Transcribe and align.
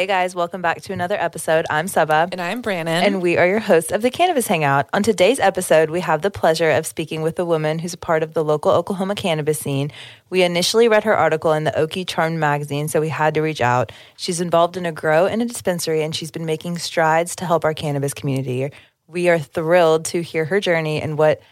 Hey 0.00 0.06
guys, 0.06 0.34
welcome 0.34 0.62
back 0.62 0.80
to 0.80 0.94
another 0.94 1.16
episode. 1.16 1.66
I'm 1.68 1.86
Saba. 1.86 2.26
And 2.32 2.40
I'm 2.40 2.62
Brannon. 2.62 3.04
And 3.04 3.20
we 3.20 3.36
are 3.36 3.46
your 3.46 3.58
hosts 3.58 3.92
of 3.92 4.00
the 4.00 4.10
Cannabis 4.10 4.46
Hangout. 4.46 4.88
On 4.94 5.02
today's 5.02 5.38
episode, 5.38 5.90
we 5.90 6.00
have 6.00 6.22
the 6.22 6.30
pleasure 6.30 6.70
of 6.70 6.86
speaking 6.86 7.20
with 7.20 7.38
a 7.38 7.44
woman 7.44 7.78
who's 7.78 7.92
a 7.92 7.98
part 7.98 8.22
of 8.22 8.32
the 8.32 8.42
local 8.42 8.72
Oklahoma 8.72 9.14
cannabis 9.14 9.58
scene. 9.58 9.92
We 10.30 10.42
initially 10.42 10.88
read 10.88 11.04
her 11.04 11.14
article 11.14 11.52
in 11.52 11.64
the 11.64 11.72
Okie 11.72 12.08
Charmed 12.08 12.38
magazine, 12.38 12.88
so 12.88 12.98
we 12.98 13.10
had 13.10 13.34
to 13.34 13.42
reach 13.42 13.60
out. 13.60 13.92
She's 14.16 14.40
involved 14.40 14.78
in 14.78 14.86
a 14.86 14.90
grow 14.90 15.26
and 15.26 15.42
a 15.42 15.44
dispensary, 15.44 16.02
and 16.02 16.16
she's 16.16 16.30
been 16.30 16.46
making 16.46 16.78
strides 16.78 17.36
to 17.36 17.44
help 17.44 17.66
our 17.66 17.74
cannabis 17.74 18.14
community. 18.14 18.70
We 19.06 19.28
are 19.28 19.38
thrilled 19.38 20.06
to 20.06 20.22
hear 20.22 20.46
her 20.46 20.60
journey 20.60 21.02
and 21.02 21.18
what 21.18 21.42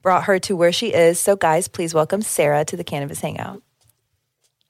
brought 0.00 0.24
her 0.24 0.38
to 0.38 0.56
where 0.56 0.72
she 0.72 0.94
is. 0.94 1.20
So, 1.20 1.36
guys, 1.36 1.68
please 1.68 1.92
welcome 1.92 2.22
Sarah 2.22 2.64
to 2.64 2.76
the 2.78 2.84
Cannabis 2.84 3.20
Hangout. 3.20 3.62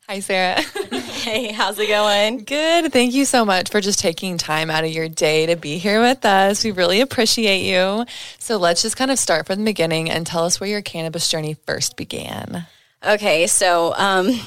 Hi, 0.08 0.18
Sarah. 0.18 0.60
hey, 1.28 1.52
how's 1.52 1.78
it 1.78 1.88
going? 1.88 2.44
Good. 2.44 2.90
Thank 2.90 3.12
you 3.12 3.26
so 3.26 3.44
much 3.44 3.68
for 3.68 3.82
just 3.82 3.98
taking 3.98 4.38
time 4.38 4.70
out 4.70 4.84
of 4.84 4.90
your 4.90 5.10
day 5.10 5.44
to 5.44 5.56
be 5.56 5.76
here 5.76 6.00
with 6.00 6.24
us. 6.24 6.64
We 6.64 6.70
really 6.70 7.02
appreciate 7.02 7.64
you. 7.64 8.06
So 8.38 8.56
let's 8.56 8.80
just 8.80 8.96
kind 8.96 9.10
of 9.10 9.18
start 9.18 9.46
from 9.46 9.58
the 9.58 9.64
beginning 9.64 10.08
and 10.08 10.26
tell 10.26 10.44
us 10.44 10.58
where 10.58 10.70
your 10.70 10.80
cannabis 10.80 11.28
journey 11.28 11.54
first 11.66 11.98
began. 11.98 12.66
Okay, 13.06 13.46
so 13.46 13.92
um, 13.96 14.40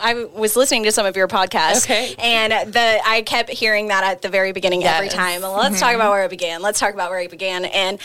I 0.00 0.24
was 0.24 0.56
listening 0.56 0.84
to 0.84 0.92
some 0.92 1.06
of 1.06 1.16
your 1.16 1.28
podcasts, 1.28 1.84
okay. 1.84 2.14
and 2.18 2.72
the 2.72 3.00
I 3.04 3.22
kept 3.22 3.50
hearing 3.50 3.88
that 3.88 4.04
at 4.04 4.22
the 4.22 4.28
very 4.28 4.52
beginning 4.52 4.82
yes. 4.82 4.94
every 4.96 5.08
time. 5.08 5.42
Let's 5.42 5.54
mm-hmm. 5.54 5.74
talk 5.76 5.94
about 5.94 6.10
where 6.10 6.24
it 6.24 6.30
began. 6.30 6.62
Let's 6.62 6.80
talk 6.80 6.94
about 6.94 7.10
where 7.10 7.20
it 7.20 7.30
began, 7.30 7.64
and 7.64 7.98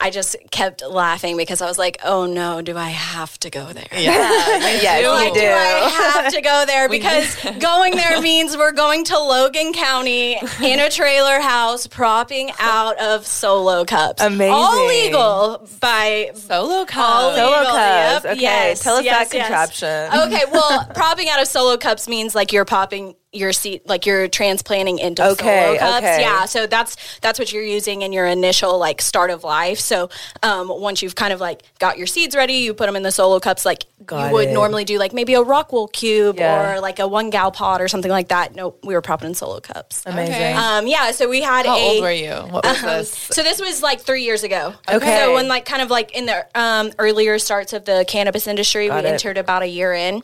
I 0.00 0.10
just 0.10 0.36
kept 0.50 0.82
laughing 0.82 1.36
because 1.36 1.62
I 1.62 1.66
was 1.66 1.78
like, 1.78 1.98
"Oh 2.04 2.26
no, 2.26 2.62
do 2.62 2.76
I 2.76 2.90
have 2.90 3.38
to 3.40 3.50
go 3.50 3.66
there? 3.72 3.86
Yeah, 3.92 4.12
yes, 4.58 5.02
do. 5.02 5.08
Like, 5.08 5.34
do. 5.34 5.40
do 5.40 5.46
I 5.46 6.22
have 6.22 6.32
to 6.32 6.40
go 6.40 6.64
there 6.66 6.88
because 6.88 7.36
going 7.60 7.94
there 7.96 8.20
means 8.20 8.56
we're 8.56 8.72
going 8.72 9.04
to 9.06 9.18
Logan 9.18 9.72
County 9.72 10.38
in 10.62 10.80
a 10.80 10.90
trailer 10.90 11.40
house, 11.40 11.86
propping 11.86 12.50
out 12.58 12.98
of 12.98 13.26
solo 13.26 13.84
cups. 13.84 14.22
Amazing, 14.22 14.52
all 14.52 14.86
legal 14.86 15.68
by 15.80 16.30
solo 16.34 16.84
cups. 16.84 16.96
All 16.96 17.34
solo 17.34 17.58
legal. 17.58 17.72
cups. 17.72 18.24
Yep. 18.24 18.32
Okay, 18.32 18.40
yes, 18.40 18.82
tell 18.82 18.96
us 18.96 19.04
yes, 19.04 19.30
that 19.30 19.38
contraption. 19.38 20.20
Okay, 20.26 20.44
well, 20.52 20.84
propping 20.94 21.28
out 21.28 21.35
of 21.40 21.48
solo 21.48 21.76
cups 21.76 22.08
means 22.08 22.34
like 22.34 22.52
you're 22.52 22.64
popping 22.64 23.14
your 23.36 23.52
seed 23.52 23.82
like 23.84 24.06
you're 24.06 24.28
transplanting 24.28 24.98
into 24.98 25.24
okay, 25.32 25.76
solo 25.76 25.78
cups. 25.78 25.98
Okay. 25.98 26.20
Yeah, 26.20 26.44
so 26.46 26.66
that's 26.66 26.96
that's 27.20 27.38
what 27.38 27.52
you're 27.52 27.62
using 27.62 28.02
in 28.02 28.12
your 28.12 28.26
initial 28.26 28.78
like 28.78 29.00
start 29.00 29.30
of 29.30 29.44
life. 29.44 29.78
So 29.78 30.08
um, 30.42 30.68
once 30.68 31.02
you've 31.02 31.14
kind 31.14 31.32
of 31.32 31.40
like 31.40 31.62
got 31.78 31.98
your 31.98 32.06
seeds 32.06 32.34
ready, 32.34 32.54
you 32.54 32.74
put 32.74 32.86
them 32.86 32.96
in 32.96 33.02
the 33.02 33.12
solo 33.12 33.40
cups 33.40 33.64
like 33.64 33.84
got 34.04 34.28
you 34.28 34.32
would 34.32 34.48
it. 34.48 34.52
normally 34.52 34.84
do, 34.84 34.98
like 34.98 35.12
maybe 35.12 35.34
a 35.34 35.42
Rockwool 35.42 35.92
cube 35.92 36.38
yeah. 36.38 36.76
or 36.76 36.80
like 36.80 36.98
a 36.98 37.06
one 37.06 37.30
gal 37.30 37.50
pot 37.50 37.80
or 37.80 37.88
something 37.88 38.10
like 38.10 38.28
that. 38.28 38.54
Nope, 38.54 38.80
we 38.84 38.94
were 38.94 39.02
popping 39.02 39.28
in 39.28 39.34
solo 39.34 39.60
cups. 39.60 40.02
Amazing. 40.06 40.34
Okay. 40.34 40.52
Um, 40.52 40.86
yeah, 40.86 41.10
so 41.10 41.28
we 41.28 41.42
had 41.42 41.66
How 41.66 41.76
a. 41.76 41.80
old 41.80 42.02
were 42.02 42.10
you? 42.10 42.34
What 42.52 42.64
was 42.64 42.82
um, 42.82 42.88
this? 42.90 43.12
So 43.12 43.42
this 43.42 43.60
was 43.60 43.82
like 43.82 44.00
three 44.00 44.22
years 44.22 44.42
ago. 44.42 44.74
Okay. 44.88 45.18
So 45.18 45.34
when 45.34 45.48
like 45.48 45.64
kind 45.64 45.82
of 45.82 45.90
like 45.90 46.16
in 46.16 46.26
the 46.26 46.46
um, 46.54 46.92
earlier 46.98 47.38
starts 47.38 47.72
of 47.72 47.84
the 47.84 48.04
cannabis 48.08 48.46
industry, 48.46 48.88
got 48.88 49.02
we 49.02 49.10
it. 49.10 49.12
entered 49.12 49.38
about 49.38 49.62
a 49.62 49.66
year 49.66 49.92
in. 49.92 50.22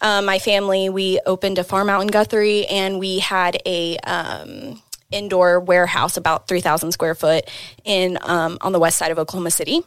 Um, 0.00 0.24
my 0.24 0.38
family 0.38 0.88
we 0.88 1.20
opened 1.26 1.58
a 1.58 1.64
farm 1.64 1.88
out 1.90 2.00
in 2.00 2.08
Guthrie 2.08 2.47
and 2.48 2.98
we 2.98 3.18
had 3.18 3.60
a 3.66 3.96
um, 3.98 4.82
indoor 5.10 5.60
warehouse 5.60 6.16
about 6.16 6.48
3,000 6.48 6.92
square 6.92 7.14
foot 7.14 7.48
in 7.84 8.18
um, 8.22 8.58
on 8.60 8.72
the 8.72 8.78
west 8.78 8.98
side 8.98 9.10
of 9.10 9.18
Oklahoma 9.18 9.50
City. 9.50 9.82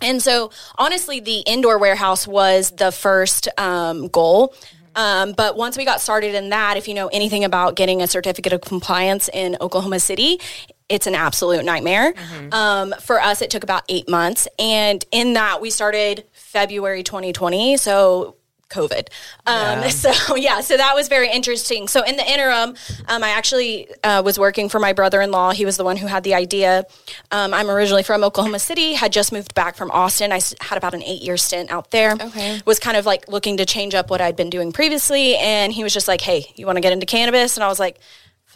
And 0.00 0.22
so, 0.22 0.50
honestly, 0.76 1.20
the 1.20 1.38
indoor 1.40 1.78
warehouse 1.78 2.28
was 2.28 2.70
the 2.70 2.92
first 2.92 3.48
um, 3.58 4.08
goal. 4.08 4.54
Um, 4.94 5.32
but 5.32 5.56
once 5.56 5.76
we 5.76 5.84
got 5.84 6.00
started 6.00 6.34
in 6.34 6.50
that, 6.50 6.76
if 6.76 6.88
you 6.88 6.94
know 6.94 7.08
anything 7.08 7.44
about 7.44 7.76
getting 7.76 8.02
a 8.02 8.06
certificate 8.06 8.52
of 8.52 8.62
compliance 8.62 9.28
in 9.32 9.56
Oklahoma 9.60 10.00
City, 10.00 10.40
it's 10.88 11.06
an 11.06 11.14
absolute 11.14 11.64
nightmare. 11.64 12.12
Mm-hmm. 12.12 12.52
Um, 12.52 12.94
for 13.00 13.20
us, 13.20 13.42
it 13.42 13.50
took 13.50 13.62
about 13.62 13.82
eight 13.88 14.08
months. 14.08 14.48
And 14.58 15.04
in 15.12 15.34
that, 15.34 15.60
we 15.60 15.70
started 15.70 16.24
February 16.32 17.02
2020. 17.02 17.76
So 17.76 18.36
COVID. 18.68 19.08
Um, 19.46 19.82
yeah. 19.82 19.88
So 19.96 20.36
yeah, 20.36 20.60
so 20.60 20.76
that 20.76 20.94
was 20.94 21.08
very 21.08 21.30
interesting. 21.30 21.88
So 21.88 22.02
in 22.02 22.16
the 22.16 22.30
interim, 22.30 22.76
um, 23.08 23.24
I 23.24 23.30
actually 23.30 23.88
uh, 24.04 24.22
was 24.24 24.38
working 24.38 24.68
for 24.68 24.78
my 24.78 24.92
brother-in-law. 24.92 25.52
He 25.52 25.64
was 25.64 25.76
the 25.76 25.84
one 25.84 25.96
who 25.96 26.06
had 26.06 26.22
the 26.22 26.34
idea. 26.34 26.84
Um, 27.30 27.54
I'm 27.54 27.70
originally 27.70 28.02
from 28.02 28.22
Oklahoma 28.22 28.58
City. 28.58 28.92
Had 28.94 29.12
just 29.12 29.32
moved 29.32 29.54
back 29.54 29.76
from 29.76 29.90
Austin. 29.90 30.32
I 30.32 30.40
had 30.60 30.76
about 30.76 30.94
an 30.94 31.02
eight-year 31.02 31.36
stint 31.36 31.70
out 31.70 31.90
there. 31.90 32.12
Okay. 32.12 32.60
Was 32.66 32.78
kind 32.78 32.96
of 32.96 33.06
like 33.06 33.28
looking 33.28 33.56
to 33.56 33.64
change 33.64 33.94
up 33.94 34.10
what 34.10 34.20
I'd 34.20 34.36
been 34.36 34.50
doing 34.50 34.72
previously, 34.72 35.36
and 35.36 35.72
he 35.72 35.82
was 35.82 35.94
just 35.94 36.08
like, 36.08 36.20
"Hey, 36.20 36.52
you 36.56 36.66
want 36.66 36.76
to 36.76 36.82
get 36.82 36.92
into 36.92 37.06
cannabis?" 37.06 37.56
And 37.56 37.64
I 37.64 37.68
was 37.68 37.80
like 37.80 37.98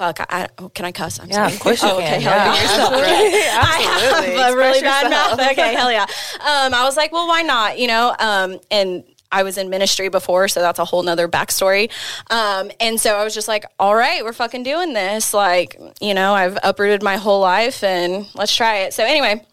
fuck, 0.01 0.19
I, 0.19 0.27
I, 0.31 0.49
oh, 0.57 0.71
can 0.71 0.87
I 0.87 0.93
cuss? 0.93 1.21
I'm 1.21 1.29
yeah, 1.29 1.35
sorry. 1.35 1.53
of 1.53 1.61
course 1.61 1.83
you 1.83 1.89
oh, 1.93 1.99
can. 1.99 2.15
Okay, 2.15 2.23
hell 2.23 2.37
yeah, 2.37 2.55
absolutely. 2.57 3.03
absolutely. 3.53 4.41
I 4.41 4.45
have 4.45 4.55
a 4.55 4.57
really 4.57 4.81
bad 4.81 5.11
mouth. 5.11 5.51
Okay, 5.53 5.75
hell 5.75 5.93
yeah. 5.93 6.07
Um, 6.37 6.73
I 6.73 6.85
was 6.85 6.97
like, 6.97 7.13
well, 7.13 7.29
why 7.29 7.43
not? 7.43 7.79
You 7.79 7.89
know, 7.89 8.17
um, 8.19 8.59
and 8.71 9.05
I 9.33 9.43
was 9.43 9.59
in 9.59 9.71
ministry 9.71 10.09
before, 10.09 10.49
so 10.49 10.61
that's 10.61 10.79
a 10.79 10.85
whole 10.85 11.03
nother 11.03 11.29
backstory. 11.29 11.91
Um, 12.31 12.71
and 12.81 13.01
so 13.01 13.17
I 13.17 13.25
was 13.25 13.35
just 13.35 13.49
like, 13.49 13.65
all 13.79 13.95
right, 13.95 14.25
we're 14.25 14.33
fucking 14.33 14.63
doing 14.63 14.93
this. 14.93 15.33
Like, 15.33 15.81
you 16.01 16.15
know, 16.15 16.35
I've 16.35 16.59
uprooted 16.63 17.03
my 17.03 17.17
whole 17.17 17.41
life 17.41 17.83
and 17.85 18.27
let's 18.35 18.55
try 18.55 18.79
it. 18.79 18.95
So 18.95 19.05
anyway, 19.05 19.45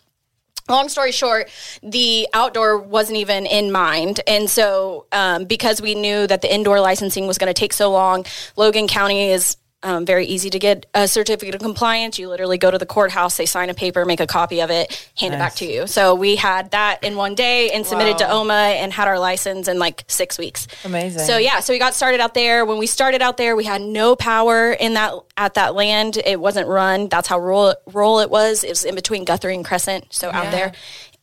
long 0.69 0.89
story 0.89 1.11
short, 1.11 1.49
the 1.83 2.27
outdoor 2.33 2.79
wasn't 2.79 3.17
even 3.17 3.45
in 3.45 3.71
mind. 3.71 4.21
And 4.27 4.49
so, 4.49 5.05
um, 5.11 5.45
because 5.45 5.81
we 5.81 5.95
knew 5.95 6.27
that 6.27 6.41
the 6.41 6.53
indoor 6.53 6.79
licensing 6.79 7.27
was 7.27 7.37
going 7.37 7.53
to 7.53 7.59
take 7.59 7.73
so 7.73 7.91
long, 7.91 8.25
Logan 8.55 8.87
County 8.87 9.29
is 9.29 9.57
um, 9.83 10.05
very 10.05 10.25
easy 10.25 10.49
to 10.49 10.57
get 10.57 10.87
a 10.95 11.07
certificate 11.07 11.53
of 11.53 11.61
compliance. 11.61 12.17
You 12.17 12.29
literally 12.29 12.57
go 12.57 12.71
to 12.71 12.77
the 12.77 12.85
courthouse, 12.85 13.37
they 13.37 13.45
sign 13.45 13.69
a 13.69 13.75
paper, 13.75 14.05
make 14.05 14.19
a 14.19 14.25
copy 14.25 14.61
of 14.61 14.71
it, 14.71 14.91
hand 15.17 15.31
nice. 15.31 15.37
it 15.37 15.39
back 15.39 15.55
to 15.55 15.65
you. 15.65 15.85
So 15.87 16.15
we 16.15 16.35
had 16.35 16.71
that 16.71 17.03
in 17.03 17.15
one 17.15 17.35
day 17.35 17.69
and 17.69 17.85
submitted 17.85 18.19
wow. 18.19 18.43
to 18.43 18.49
OMMA 18.49 18.75
and 18.77 18.91
had 18.91 19.07
our 19.07 19.19
license 19.19 19.67
in 19.67 19.77
like 19.77 20.03
six 20.07 20.39
weeks. 20.39 20.67
Amazing. 20.83 21.23
So 21.25 21.37
yeah, 21.37 21.59
so 21.59 21.73
we 21.73 21.79
got 21.79 21.93
started 21.93 22.19
out 22.19 22.33
there. 22.33 22.65
When 22.65 22.79
we 22.79 22.87
started 22.87 23.21
out 23.21 23.37
there, 23.37 23.55
we 23.55 23.65
had 23.65 23.81
no 23.81 24.15
power 24.15 24.71
in 24.71 24.95
that 24.95 25.13
at 25.37 25.53
that 25.53 25.75
land. 25.75 26.17
It 26.17 26.39
wasn't 26.39 26.67
run. 26.67 27.07
That's 27.07 27.27
how 27.27 27.39
rural 27.39 27.75
rural 27.93 28.19
it 28.19 28.31
was. 28.31 28.63
It 28.63 28.69
was 28.69 28.83
in 28.83 28.95
between 28.95 29.25
Guthrie 29.25 29.53
and 29.53 29.63
Crescent, 29.63 30.11
so 30.11 30.27
yeah. 30.27 30.41
out 30.41 30.51
there. 30.51 30.71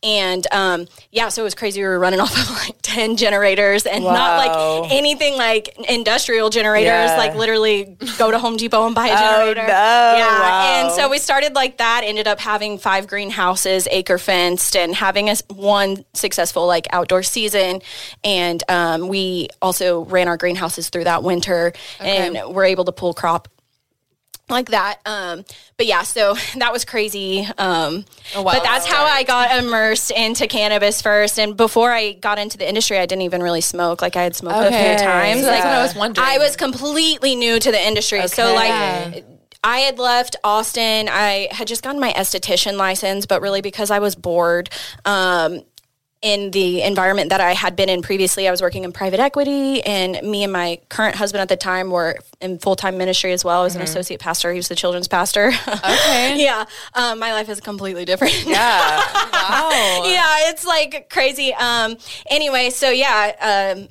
And 0.05 0.45
um, 0.51 0.85
yeah, 1.11 1.29
so 1.29 1.41
it 1.41 1.45
was 1.45 1.55
crazy. 1.55 1.81
We 1.81 1.87
were 1.87 1.97
running 1.97 2.19
off 2.21 2.37
of 2.37 2.55
like 2.57 2.75
10 2.83 3.17
generators 3.17 3.85
and 3.87 4.03
wow. 4.03 4.13
not 4.13 4.37
like 4.37 4.91
anything 4.91 5.35
like 5.35 5.75
industrial 5.89 6.51
generators, 6.51 6.85
yeah. 6.85 7.17
like 7.17 7.35
literally 7.35 7.97
go 8.19 8.29
to 8.29 8.37
Home 8.37 8.55
Depot 8.55 8.85
and 8.85 8.93
buy 8.93 9.07
a 9.07 9.13
oh, 9.13 9.17
generator. 9.17 9.63
No. 9.63 9.67
Yeah. 9.67 10.39
Wow. 10.39 10.81
And 10.83 10.91
so 10.91 11.09
we 11.09 11.17
started 11.17 11.55
like 11.55 11.79
that, 11.79 12.03
ended 12.05 12.27
up 12.27 12.39
having 12.39 12.77
five 12.77 13.07
greenhouses, 13.07 13.87
acre 13.89 14.19
fenced, 14.19 14.75
and 14.75 14.93
having 14.93 15.29
a, 15.29 15.35
one 15.49 16.05
successful 16.13 16.67
like 16.67 16.85
outdoor 16.91 17.23
season. 17.23 17.81
And 18.23 18.63
um, 18.69 19.07
we 19.07 19.47
also 19.61 20.05
ran 20.05 20.27
our 20.27 20.37
greenhouses 20.37 20.89
through 20.89 21.05
that 21.05 21.23
winter 21.23 21.73
okay. 21.99 22.27
and 22.27 22.53
were 22.55 22.63
able 22.63 22.85
to 22.85 22.91
pull 22.91 23.15
crop 23.15 23.47
like 24.49 24.69
that. 24.69 24.99
Um, 25.05 25.43
but 25.77 25.85
yeah, 25.85 26.03
so 26.03 26.35
that 26.57 26.71
was 26.71 26.85
crazy. 26.85 27.47
Um, 27.57 28.05
oh, 28.35 28.41
wow. 28.41 28.53
But 28.53 28.63
that's 28.63 28.85
how 28.85 29.03
I 29.03 29.23
got 29.23 29.63
immersed 29.63 30.11
into 30.11 30.47
cannabis 30.47 31.01
first. 31.01 31.39
And 31.39 31.57
before 31.57 31.91
I 31.91 32.13
got 32.13 32.37
into 32.37 32.57
the 32.57 32.67
industry, 32.67 32.97
I 32.97 33.05
didn't 33.05 33.23
even 33.23 33.41
really 33.41 33.61
smoke. 33.61 34.01
Like 34.01 34.15
I 34.15 34.23
had 34.23 34.35
smoked 34.35 34.57
okay. 34.57 34.93
a 34.93 34.97
few 34.97 35.05
times. 35.05 35.41
So 35.41 35.47
like 35.47 35.63
I 35.63 35.81
was 35.81 35.95
wondering. 35.95 36.27
I 36.27 36.37
was 36.37 36.55
completely 36.55 37.35
new 37.35 37.59
to 37.59 37.71
the 37.71 37.81
industry. 37.81 38.19
Okay. 38.19 38.27
So 38.27 38.53
like. 38.53 38.69
Yeah. 38.69 39.21
I 39.67 39.79
had 39.79 39.97
left 39.97 40.35
Austin. 40.43 41.09
I 41.09 41.47
had 41.49 41.67
just 41.67 41.81
gotten 41.81 41.99
my 41.99 42.13
esthetician 42.13 42.77
license, 42.77 43.25
but 43.25 43.41
really 43.41 43.61
because 43.61 43.89
I 43.89 43.97
was 43.97 44.15
bored. 44.15 44.69
Um, 45.05 45.63
in 46.25 46.49
the 46.49 46.81
environment 46.81 47.29
that 47.29 47.39
I 47.39 47.53
had 47.53 47.75
been 47.75 47.87
in 47.87 48.01
previously. 48.01 48.47
I 48.47 48.51
was 48.51 48.59
working 48.59 48.83
in 48.83 48.91
private 48.91 49.19
equity, 49.19 49.83
and 49.83 50.19
me 50.27 50.43
and 50.43 50.51
my 50.51 50.79
current 50.89 51.15
husband 51.15 51.43
at 51.43 51.49
the 51.49 51.55
time 51.55 51.91
were 51.91 52.17
in 52.41 52.57
full 52.57 52.75
time 52.75 52.97
ministry 52.97 53.31
as 53.31 53.45
well. 53.45 53.61
I 53.61 53.63
was 53.65 53.73
mm-hmm. 53.73 53.81
an 53.81 53.87
associate 53.87 54.19
pastor. 54.19 54.51
He 54.51 54.57
was 54.57 54.67
the 54.67 54.75
children's 54.75 55.07
pastor. 55.07 55.53
Okay. 55.85 56.43
yeah. 56.43 56.65
Um, 56.93 57.19
my 57.19 57.33
life 57.33 57.47
is 57.47 57.59
completely 57.59 58.05
different. 58.05 58.45
Yeah. 58.45 58.97
wow. 59.33 60.03
yeah, 60.05 60.49
it's 60.49 60.65
like 60.65 61.09
crazy. 61.11 61.53
Um, 61.53 61.97
anyway, 62.29 62.71
so 62.71 62.89
yeah. 62.89 63.75
Um, 63.75 63.87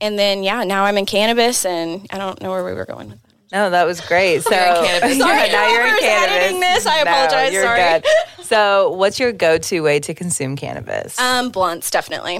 and 0.00 0.18
then, 0.18 0.44
yeah, 0.44 0.62
now 0.62 0.84
I'm 0.84 0.96
in 0.98 1.06
cannabis, 1.06 1.64
and 1.64 2.06
I 2.10 2.18
don't 2.18 2.40
know 2.40 2.50
where 2.50 2.64
we 2.64 2.74
were 2.74 2.84
going 2.84 3.10
with 3.10 3.22
that. 3.22 3.29
No, 3.52 3.70
that 3.70 3.84
was 3.84 4.00
great. 4.00 4.42
So 4.42 4.50
You're 4.54 4.66
in 4.66 4.84
cannabis. 4.84 5.16
Yeah, 5.18 5.24
Sorry, 5.26 5.50
now 5.52 5.68
you're 5.72 5.86
in 5.86 5.98
cannabis. 5.98 6.36
editing 6.36 6.60
this, 6.60 6.86
I 6.86 7.02
No, 7.02 7.10
apologize. 7.10 7.52
you're 7.52 7.64
Sorry. 7.64 8.00
good. 8.00 8.06
So, 8.50 8.90
what's 8.90 9.20
your 9.20 9.30
go-to 9.30 9.80
way 9.80 10.00
to 10.00 10.12
consume 10.12 10.56
cannabis? 10.56 11.16
Um, 11.20 11.50
blunts, 11.50 11.88
definitely. 11.88 12.38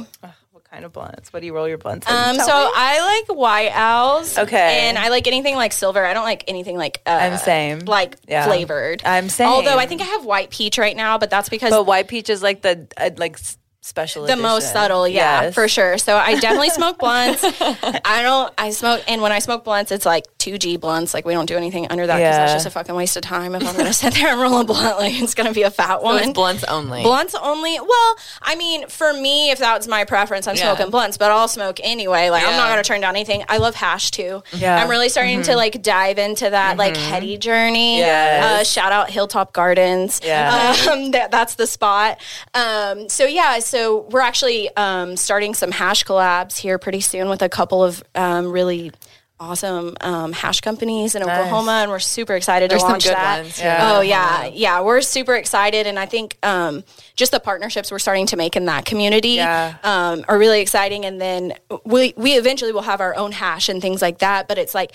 what 0.51 0.65
kind 0.69 0.85
of 0.85 0.93
blunts? 0.93 1.33
What 1.33 1.39
do 1.39 1.47
you 1.47 1.55
roll 1.55 1.69
your 1.69 1.79
blunts 1.79 2.09
in? 2.11 2.13
Um, 2.17 2.35
Tell 2.35 2.47
so 2.49 2.65
me. 2.67 2.73
I 2.75 3.23
like 3.29 3.39
white 3.39 3.71
owls. 3.73 4.37
Okay. 4.37 4.89
And 4.89 4.99
I 4.99 5.09
like 5.11 5.29
anything 5.29 5.55
like 5.55 5.73
silver. 5.73 6.05
I 6.05 6.13
don't 6.13 6.25
like 6.25 6.43
anything 6.49 6.77
like 6.77 7.01
uh, 7.07 7.11
I'm 7.11 7.39
same. 7.39 7.81
like 7.81 8.17
Yeah. 8.27 8.45
flavored. 8.45 9.03
I'm 9.05 9.29
same. 9.29 9.49
Although 9.51 9.79
I 9.79 9.87
think 9.87 10.01
I 10.01 10.07
have 10.07 10.25
white 10.25 10.51
peach 10.51 10.79
right 10.79 10.97
now, 10.97 11.17
but 11.17 11.31
that's 11.31 11.49
because 11.49 11.71
but 11.71 11.87
white 11.87 12.09
peach 12.09 12.29
is 12.29 12.43
like 12.43 12.63
the 12.63 12.89
uh, 12.97 13.11
like 13.17 13.39
special. 13.83 14.27
the 14.27 14.37
most 14.37 14.73
subtle, 14.73 15.09
yeah, 15.09 15.43
Yes. 15.43 15.55
for 15.55 15.67
sure. 15.69 15.99
So 15.99 16.17
I 16.17 16.39
definitely 16.39 16.71
smoke 16.71 16.99
blunts. 17.01 17.43
I 17.45 18.21
don't. 18.23 18.53
I 18.59 18.71
smoke, 18.71 19.03
and 19.09 19.23
when 19.23 19.33
I 19.33 19.39
smoke 19.39 19.65
blunts, 19.65 19.91
it's 19.93 20.05
like 20.07 20.25
two 20.39 20.59
G 20.59 20.77
blunts. 20.77 21.15
Like 21.15 21.25
we 21.25 21.33
don't 21.33 21.47
do 21.47 21.57
anything 21.57 21.87
under 21.91 22.07
that 22.07 22.17
because 22.17 22.37
that's 22.37 22.53
just 22.53 22.67
a 22.67 22.71
fucking 22.71 22.95
waste 22.95 23.17
of 23.17 23.23
time. 23.23 23.55
If 23.55 23.67
I'm 23.67 23.77
gonna 23.77 23.93
sit 23.93 24.15
there 24.15 24.29
and 24.29 24.41
roll 24.41 24.59
a 24.61 24.65
blunt, 24.65 24.99
like 24.99 25.21
it's 25.21 25.35
gonna 25.35 25.53
be 25.53 25.63
a 25.63 25.71
fat 25.71 25.99
So 26.01 26.05
one. 26.05 26.23
it's 26.23 26.33
blunts 26.33 26.65
only. 26.65 27.03
Blunts 27.03 27.35
only. 27.35 27.79
Well, 27.81 28.17
I 28.43 28.55
mean, 28.57 28.87
for 28.89 29.13
me, 29.13 29.51
if 29.51 29.59
that's 29.59 29.87
my 29.89 30.05
preference, 30.05 30.47
I'm 30.47 30.57
Yeah. 30.57 30.75
smoking 30.75 30.91
blunts, 30.91 31.17
but 31.17 31.31
I'll 31.31 31.49
smoke 31.49 31.81
anyway. 31.83 32.31
Like 32.31 32.45
I'm 32.45 32.57
not 32.57 32.69
gonna 32.69 32.85
turn 32.85 33.01
down 33.01 33.15
anything. 33.17 33.45
I 33.49 33.57
love 33.59 33.75
hash 33.75 34.11
too. 34.11 34.43
Yeah. 34.53 34.83
I'm 34.83 34.89
really 34.91 35.09
starting 35.09 35.43
to 35.43 35.57
like 35.57 35.83
dive 35.83 36.19
into 36.19 36.51
that 36.51 36.77
like 36.77 36.97
heady 36.97 37.39
journey. 37.39 37.99
Yes. 37.99 38.45
Uh, 38.45 38.65
shout 38.65 38.93
out 38.93 39.11
Hilltop 39.11 39.53
Gardens. 39.53 40.21
Yeah. 40.23 40.75
Um, 40.91 41.11
that, 41.13 41.31
that's 41.31 41.55
the 41.55 41.67
spot. 41.67 42.19
Um, 42.55 43.09
so 43.09 43.25
yeah, 43.25 43.59
so 43.71 44.07
we're 44.11 44.21
actually 44.21 44.75
um, 44.77 45.17
starting 45.17 45.55
some 45.55 45.71
hash 45.71 46.05
collabs 46.05 46.57
here 46.57 46.79
pretty 46.79 47.01
soon 47.01 47.29
with 47.29 47.43
a 47.43 47.49
couple 47.49 47.83
of 47.85 48.03
um, 48.15 48.51
really 48.51 48.91
awesome 49.39 49.97
um, 50.03 50.33
hash 50.35 50.61
companies 50.61 51.15
in 51.15 51.23
Oklahoma, 51.23 51.73
and 51.83 51.91
we're 51.91 51.99
super 51.99 52.35
excited 52.35 52.71
There's 52.71 52.83
to 52.83 52.87
some 52.87 52.91
launch 52.93 53.05
good 53.05 53.15
that. 53.15 53.43
ones, 53.43 53.59
yeah. 53.59 53.93
Oh 53.97 54.01
yeah, 54.03 54.45
yeah, 54.47 54.81
we're 54.83 55.01
super 55.01 55.35
excited, 55.35 55.87
and 55.87 55.99
I 55.99 56.05
think 56.07 56.37
um, 56.43 56.85
just 57.17 57.33
the 57.33 57.41
partnerships 57.41 57.91
we're 57.91 58.01
starting 58.01 58.27
to 58.27 58.37
make 58.37 58.55
in 58.57 58.67
that 58.67 58.85
community 58.85 59.37
Yeah. 59.37 59.77
um, 59.83 60.25
are 60.29 60.37
really 60.39 60.61
exciting. 60.61 61.07
And 61.07 61.19
then 61.21 61.55
we 61.87 62.13
we 62.19 62.33
eventually 62.33 62.73
will 62.73 62.83
have 62.83 63.01
our 63.01 63.15
own 63.17 63.33
hash 63.33 63.71
and 63.71 63.81
things 63.81 64.03
like 64.03 64.19
that. 64.19 64.47
But 64.49 64.59
it's 64.59 64.75
like. 64.75 64.93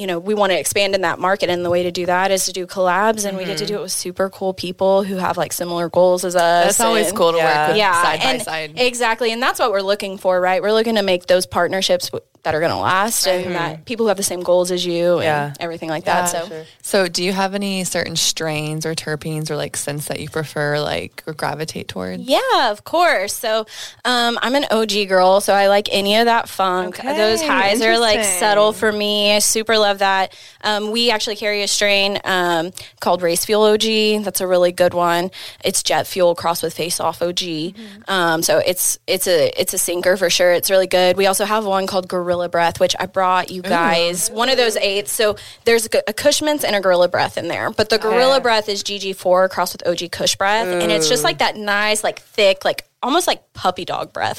You 0.00 0.06
know, 0.06 0.18
we 0.18 0.32
want 0.32 0.50
to 0.50 0.58
expand 0.58 0.94
in 0.94 1.02
that 1.02 1.18
market, 1.18 1.50
and 1.50 1.62
the 1.62 1.68
way 1.68 1.82
to 1.82 1.90
do 1.92 2.06
that 2.06 2.30
is 2.30 2.46
to 2.46 2.52
do 2.54 2.66
collabs, 2.66 3.26
and 3.26 3.36
we 3.36 3.44
get 3.44 3.58
to 3.58 3.64
mm-hmm. 3.64 3.74
do 3.74 3.78
it 3.80 3.82
with 3.82 3.92
super 3.92 4.30
cool 4.30 4.54
people 4.54 5.02
who 5.02 5.16
have 5.16 5.36
like 5.36 5.52
similar 5.52 5.90
goals 5.90 6.24
as 6.24 6.34
us. 6.34 6.64
That's 6.64 6.80
always 6.80 7.08
and- 7.08 7.16
cool 7.18 7.32
to 7.32 7.36
Yeah. 7.36 7.60
work 7.60 7.68
with 7.68 7.76
yeah, 7.76 8.02
side 8.02 8.20
by 8.20 8.24
and 8.30 8.42
side. 8.42 8.72
Exactly, 8.78 9.30
and 9.30 9.42
that's 9.42 9.60
what 9.60 9.70
we're 9.70 9.82
looking 9.82 10.16
for, 10.16 10.40
right? 10.40 10.62
We're 10.62 10.72
looking 10.72 10.94
to 10.94 11.02
make 11.02 11.26
those 11.26 11.44
partnerships 11.44 12.08
w- 12.08 12.24
that 12.42 12.54
are 12.54 12.60
going 12.60 12.72
to 12.72 12.78
last, 12.78 13.26
and 13.26 13.54
that 13.54 13.84
people 13.84 14.04
who 14.06 14.08
have 14.08 14.16
the 14.16 14.22
same 14.22 14.40
goals 14.40 14.70
as 14.70 14.84
you, 14.86 15.14
and 15.16 15.24
Yeah. 15.24 15.52
everything 15.60 15.88
like 15.90 16.04
that. 16.04 16.24
So. 16.26 16.64
So, 16.82 17.06
do 17.08 17.22
you 17.22 17.32
have 17.32 17.54
any 17.54 17.84
certain 17.84 18.16
strains 18.16 18.86
or 18.86 18.94
terpenes 18.94 19.50
or 19.50 19.56
like 19.56 19.76
scents 19.76 20.06
that 20.06 20.20
you 20.20 20.28
prefer, 20.28 20.80
like 20.80 21.22
or 21.26 21.34
gravitate 21.34 21.88
toward? 21.88 22.20
Yeah, 22.20 22.70
of 22.70 22.84
course. 22.84 23.32
So 23.34 23.66
um, 24.04 24.38
I'm 24.42 24.54
an 24.54 24.64
OG 24.70 25.08
girl, 25.08 25.40
so 25.40 25.52
I 25.52 25.68
like 25.68 25.88
any 25.92 26.16
of 26.16 26.24
that 26.26 26.48
funk. 26.48 26.98
Okay, 26.98 27.16
Those 27.16 27.42
highs 27.42 27.82
are 27.82 27.98
like 27.98 28.16
interesting. 28.16 28.40
subtle 28.40 28.72
for 28.72 28.90
me. 28.90 29.34
I 29.34 29.38
super 29.40 29.76
love 29.78 29.98
that. 29.98 30.34
Um, 30.62 30.90
we 30.90 31.10
actually 31.10 31.36
carry 31.36 31.62
a 31.62 31.68
strain 31.68 32.18
um, 32.24 32.70
called 33.00 33.22
Race 33.22 33.44
Fuel 33.44 33.62
OG. 33.62 34.24
That's 34.24 34.40
a 34.40 34.46
really 34.46 34.72
good 34.72 34.94
one. 34.94 35.30
It's 35.64 35.82
jet 35.82 36.06
fuel 36.06 36.34
crossed 36.34 36.62
with 36.62 36.74
Face 36.74 37.00
Off 37.00 37.20
OG. 37.22 37.36
Mm-hmm. 37.38 38.02
Um, 38.10 38.42
so 38.42 38.58
it's 38.58 38.98
it's 39.06 39.26
a 39.26 39.52
it's 39.60 39.74
a 39.74 39.78
sinker 39.78 40.16
for 40.16 40.30
sure. 40.30 40.52
It's 40.52 40.70
really 40.70 40.86
good. 40.86 41.16
We 41.16 41.26
also 41.26 41.44
have 41.44 41.64
one 41.66 41.86
called 41.86 42.08
Gorilla 42.08 42.29
Breath, 42.48 42.80
which 42.80 42.94
I 42.98 43.06
brought 43.06 43.50
you 43.50 43.62
oh. 43.64 43.68
guys. 43.68 44.30
One 44.30 44.48
of 44.48 44.56
those 44.56 44.76
eights. 44.76 45.12
So 45.12 45.36
there's 45.64 45.86
a, 45.86 46.02
a 46.08 46.12
Kush 46.12 46.42
Mints 46.42 46.64
and 46.64 46.74
a 46.76 46.80
Gorilla 46.80 47.08
Breath 47.08 47.38
in 47.38 47.48
there, 47.48 47.70
but 47.70 47.88
the 47.88 47.98
Gorilla 47.98 48.40
Breath 48.40 48.68
is 48.68 48.82
GG4 48.82 49.50
crossed 49.50 49.74
with 49.74 49.86
OG 49.86 50.10
Kush 50.10 50.36
Breath, 50.36 50.66
and 50.66 50.90
it's 50.90 51.08
just 51.08 51.24
like 51.24 51.38
that 51.38 51.56
nice, 51.56 52.04
like 52.04 52.20
thick, 52.20 52.64
like 52.64 52.89
almost 53.02 53.26
like 53.26 53.52
puppy 53.54 53.84
dog 53.84 54.12
breath. 54.12 54.38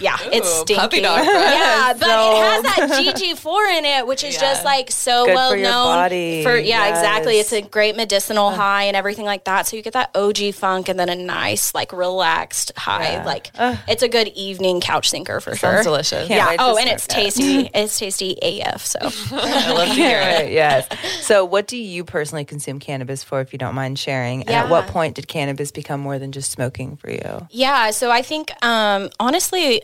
Yeah, 0.00 0.16
it's 0.20 0.48
stinky. 0.48 0.74
puppy 0.74 1.00
dog 1.00 1.24
breath. 1.24 1.54
Yeah, 1.54 1.92
but 1.98 2.06
So- 2.06 2.32
it 2.32 2.44
has 2.44 2.62
that 2.62 3.14
GG4 3.16 3.78
in 3.78 3.84
it, 3.84 4.06
which 4.06 4.24
is 4.24 4.34
Yeah. 4.34 4.40
just 4.40 4.64
like 4.64 4.90
so 4.90 5.26
Good 5.26 5.34
well 5.34 5.50
for 5.50 5.56
your 5.56 5.68
known 5.70 5.86
body. 5.86 6.42
for 6.42 6.56
yeah, 6.56 6.88
exactly. 6.88 7.38
It's 7.38 7.52
a 7.52 7.62
great 7.62 7.96
medicinal 7.96 8.48
uh. 8.48 8.54
high 8.56 8.84
and 8.84 8.96
everything 8.96 9.24
like 9.26 9.44
that. 9.44 9.66
So 9.66 9.76
you 9.76 9.82
get 9.82 9.92
that 9.92 10.10
OG 10.14 10.54
funk 10.54 10.88
and 10.88 10.98
then 10.98 11.08
a 11.08 11.14
nice 11.16 11.74
like 11.74 11.92
relaxed 11.92 12.72
high. 12.76 13.12
Yeah. 13.12 13.24
Like 13.24 13.50
uh. 13.56 13.76
it's 13.88 14.02
a 14.02 14.08
good 14.08 14.28
evening 14.28 14.80
couch 14.80 15.08
sinker 15.10 15.40
for 15.40 15.54
Sounds 15.56 15.76
sure. 15.76 15.82
delicious. 15.84 16.28
Can't 16.28 16.50
Yeah. 16.52 16.56
Oh, 16.58 16.76
and 16.76 16.88
it's 16.88 17.06
that. 17.06 17.14
tasty. 17.14 17.70
it's 17.74 17.98
tasty 17.98 18.36
AF. 18.42 18.84
So 18.84 18.98
I 19.02 19.72
love 19.72 19.88
to 19.88 19.94
hear 19.94 20.18
it. 20.20 20.20
Right, 20.42 20.52
yes. 20.52 20.88
So, 21.22 21.44
what 21.44 21.66
do 21.66 21.76
you 21.76 22.04
personally 22.04 22.44
consume 22.44 22.78
cannabis 22.80 23.22
for, 23.24 23.40
if 23.40 23.52
you 23.52 23.58
don't 23.58 23.74
mind 23.74 23.98
sharing? 23.98 24.42
And 24.42 24.50
at 24.50 24.68
what 24.68 24.86
point 24.88 25.14
did 25.16 25.28
cannabis 25.28 25.70
become 25.70 26.00
more 26.00 26.18
than 26.18 26.32
just 26.32 26.50
smoking 26.50 26.96
for 26.96 27.10
you? 27.10 27.46
yeah. 27.50 27.90
So 28.00 28.10
I 28.10 28.22
think 28.22 28.50
um, 28.64 29.10
honestly, 29.20 29.82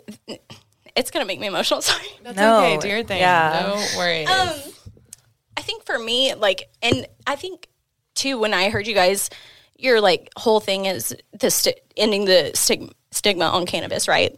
it's 0.97 1.11
gonna 1.11 1.27
make 1.27 1.39
me 1.39 1.49
emotional. 1.49 1.83
Sorry. 1.83 2.07
That's 2.23 2.35
No, 2.35 2.61
okay. 2.61 2.79
Do 2.79 2.89
your 2.89 3.05
thing. 3.05 3.19
yeah. 3.19 3.61
No 3.67 3.99
worries. 3.99 4.27
Um, 4.27 4.73
I 5.55 5.61
think 5.61 5.85
for 5.85 5.99
me, 5.99 6.33
like, 6.35 6.71
and 6.81 7.07
I 7.27 7.37
think 7.37 7.69
too, 8.15 8.39
when 8.39 8.55
I 8.55 8.71
heard 8.71 8.87
you 8.87 8.95
guys, 8.95 9.29
your 9.77 10.01
like 10.01 10.31
whole 10.35 10.61
thing 10.61 10.87
is 10.87 11.15
the 11.39 11.51
sti- 11.51 11.75
ending 11.95 12.25
the 12.25 12.53
stig- 12.55 12.91
stigma 13.11 13.45
on 13.45 13.67
cannabis, 13.67 14.09
right? 14.09 14.35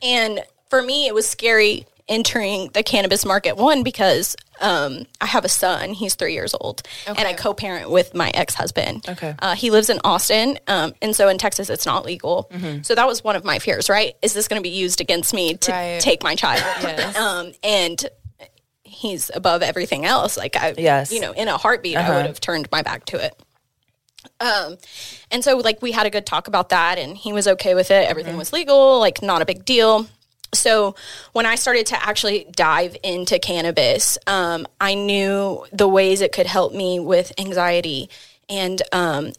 And 0.00 0.40
for 0.70 0.80
me, 0.80 1.06
it 1.06 1.14
was 1.14 1.28
scary 1.28 1.84
entering 2.08 2.70
the 2.74 2.82
cannabis 2.82 3.24
market. 3.24 3.56
One 3.56 3.82
because 3.82 4.36
um, 4.60 5.06
I 5.20 5.26
have 5.26 5.44
a 5.44 5.48
son; 5.48 5.90
he's 5.90 6.14
three 6.14 6.34
years 6.34 6.54
old, 6.60 6.82
and 7.06 7.18
I 7.20 7.32
co-parent 7.32 7.90
with 7.90 8.14
my 8.14 8.30
ex-husband. 8.34 9.08
Okay. 9.08 9.34
uh, 9.40 9.54
he 9.54 9.70
lives 9.70 9.90
in 9.90 9.98
Austin, 10.04 10.58
um, 10.68 10.94
and 11.02 11.14
so 11.16 11.28
in 11.28 11.38
Texas, 11.38 11.68
it's 11.70 11.86
not 11.86 12.04
legal. 12.04 12.50
So 12.82 12.94
that 12.94 13.06
was 13.06 13.24
one 13.24 13.36
of 13.36 13.44
my 13.44 13.58
fears. 13.58 13.88
Right? 13.88 14.14
Is 14.22 14.32
this 14.34 14.48
going 14.48 14.60
to 14.60 14.62
be 14.62 14.74
used 14.74 15.00
against 15.00 15.32
me 15.34 15.54
to 15.54 15.72
Right. 15.72 16.00
take 16.00 16.22
my 16.22 16.34
child? 16.34 16.62
Yes. 16.82 17.16
um, 17.16 17.52
and 17.62 18.04
he's 18.84 19.30
above 19.34 19.62
everything 19.62 20.04
else. 20.04 20.36
Like 20.36 20.54
I, 20.56 20.74
Yes. 20.76 21.10
you 21.12 21.20
know, 21.20 21.32
in 21.32 21.48
a 21.48 21.56
heartbeat, 21.56 21.96
I 21.96 22.14
would 22.16 22.26
have 22.26 22.40
turned 22.40 22.68
my 22.70 22.82
back 22.82 23.04
to 23.06 23.24
it. 23.24 23.34
Um, 24.40 24.76
and 25.30 25.42
so 25.42 25.56
like 25.58 25.80
we 25.82 25.92
had 25.92 26.06
a 26.06 26.10
good 26.10 26.26
talk 26.26 26.46
about 26.48 26.68
that, 26.70 26.98
and 26.98 27.16
he 27.16 27.32
was 27.32 27.48
okay 27.48 27.74
with 27.74 27.90
it. 27.90 28.08
Everything 28.08 28.36
was 28.36 28.52
legal, 28.52 28.98
like 29.00 29.22
not 29.22 29.40
a 29.42 29.44
big 29.46 29.64
deal. 29.64 30.06
So 30.54 30.94
when 31.32 31.46
I 31.46 31.54
started 31.54 31.86
to 31.86 32.02
actually 32.06 32.46
dive 32.54 32.96
into 33.02 33.38
cannabis, 33.38 34.18
um, 34.26 34.66
I 34.80 34.94
knew 34.94 35.64
the 35.72 35.88
ways 35.88 36.20
it 36.20 36.32
could 36.32 36.46
help 36.46 36.74
me 36.74 37.00
with 37.00 37.32
anxiety 37.38 38.10
and 38.48 38.80
um, 38.92 39.32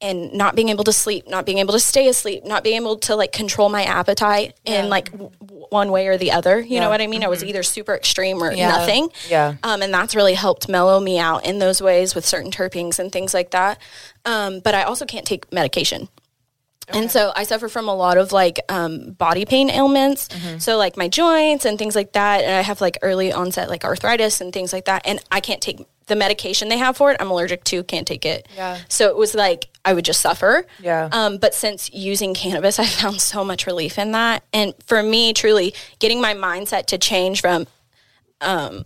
and 0.00 0.34
not 0.34 0.54
being 0.54 0.68
able 0.68 0.84
to 0.84 0.92
sleep, 0.92 1.28
not 1.28 1.46
being 1.46 1.58
able 1.58 1.72
to 1.72 1.80
stay 1.80 2.08
asleep, 2.08 2.44
not 2.44 2.62
being 2.62 2.76
able 2.76 2.98
to 2.98 3.16
like 3.16 3.32
control 3.32 3.68
my 3.68 3.84
appetite 3.84 4.54
in 4.64 4.88
like 4.90 5.10
w- 5.10 5.30
one 5.70 5.90
way 5.90 6.08
or 6.08 6.18
the 6.18 6.30
other. 6.32 6.60
You 6.60 6.78
know 6.80 6.90
what 6.90 7.00
I 7.00 7.06
mean? 7.06 7.24
I 7.24 7.28
was 7.28 7.42
either 7.42 7.62
super 7.62 7.94
extreme 7.94 8.42
or 8.42 8.52
Yeah. 8.52 8.68
nothing. 8.68 9.08
Yeah. 9.28 9.54
Um, 9.62 9.82
and 9.82 9.92
that's 9.94 10.14
really 10.14 10.34
helped 10.34 10.68
mellow 10.68 11.00
me 11.00 11.18
out 11.18 11.46
in 11.46 11.58
those 11.58 11.80
ways 11.80 12.14
with 12.14 12.26
certain 12.26 12.50
terpenes 12.50 12.98
and 12.98 13.10
things 13.10 13.32
like 13.34 13.50
that. 13.52 13.78
Um, 14.24 14.60
but 14.60 14.74
I 14.74 14.82
also 14.82 15.06
can't 15.06 15.26
take 15.26 15.50
medication. 15.52 16.08
And 16.88 17.10
so 17.10 17.32
I 17.34 17.44
suffer 17.44 17.68
from 17.68 17.88
a 17.88 17.94
lot 17.94 18.18
of 18.18 18.32
like 18.32 18.60
um, 18.68 19.12
body 19.12 19.44
pain 19.44 19.70
ailments. 19.70 20.28
So 20.58 20.76
like 20.76 20.96
my 20.96 21.08
joints 21.08 21.64
and 21.64 21.78
things 21.78 21.96
like 21.96 22.12
that. 22.12 22.42
And 22.42 22.52
I 22.52 22.60
have 22.60 22.80
like 22.80 22.98
early 23.02 23.32
onset 23.32 23.68
like 23.68 23.84
arthritis 23.84 24.40
and 24.40 24.52
things 24.52 24.72
like 24.72 24.84
that. 24.84 25.02
And 25.04 25.22
I 25.32 25.40
can't 25.40 25.60
take 25.60 25.80
the 26.06 26.16
medication 26.16 26.68
they 26.68 26.76
have 26.78 26.96
for 26.96 27.10
it. 27.10 27.16
I'm 27.20 27.30
allergic 27.30 27.64
to, 27.64 27.82
can't 27.84 28.06
take 28.06 28.26
it. 28.26 28.46
Yeah. 28.54 28.78
So 28.88 29.08
it 29.08 29.16
was 29.16 29.34
like 29.34 29.68
I 29.84 29.94
would 29.94 30.04
just 30.04 30.20
suffer. 30.20 30.66
Yeah. 30.80 31.08
Um, 31.12 31.38
but 31.38 31.54
since 31.54 31.90
using 31.92 32.34
cannabis, 32.34 32.78
I 32.84 32.86
found 32.86 33.20
so 33.20 33.44
much 33.44 33.66
relief 33.66 33.98
in 33.98 34.12
that. 34.12 34.44
And 34.52 34.74
for 34.86 35.02
me, 35.02 35.32
truly 35.32 35.74
getting 35.98 36.20
my 36.20 36.34
mindset 36.34 36.86
to 36.86 36.98
change 36.98 37.40
from 37.40 37.66
um, 38.40 38.84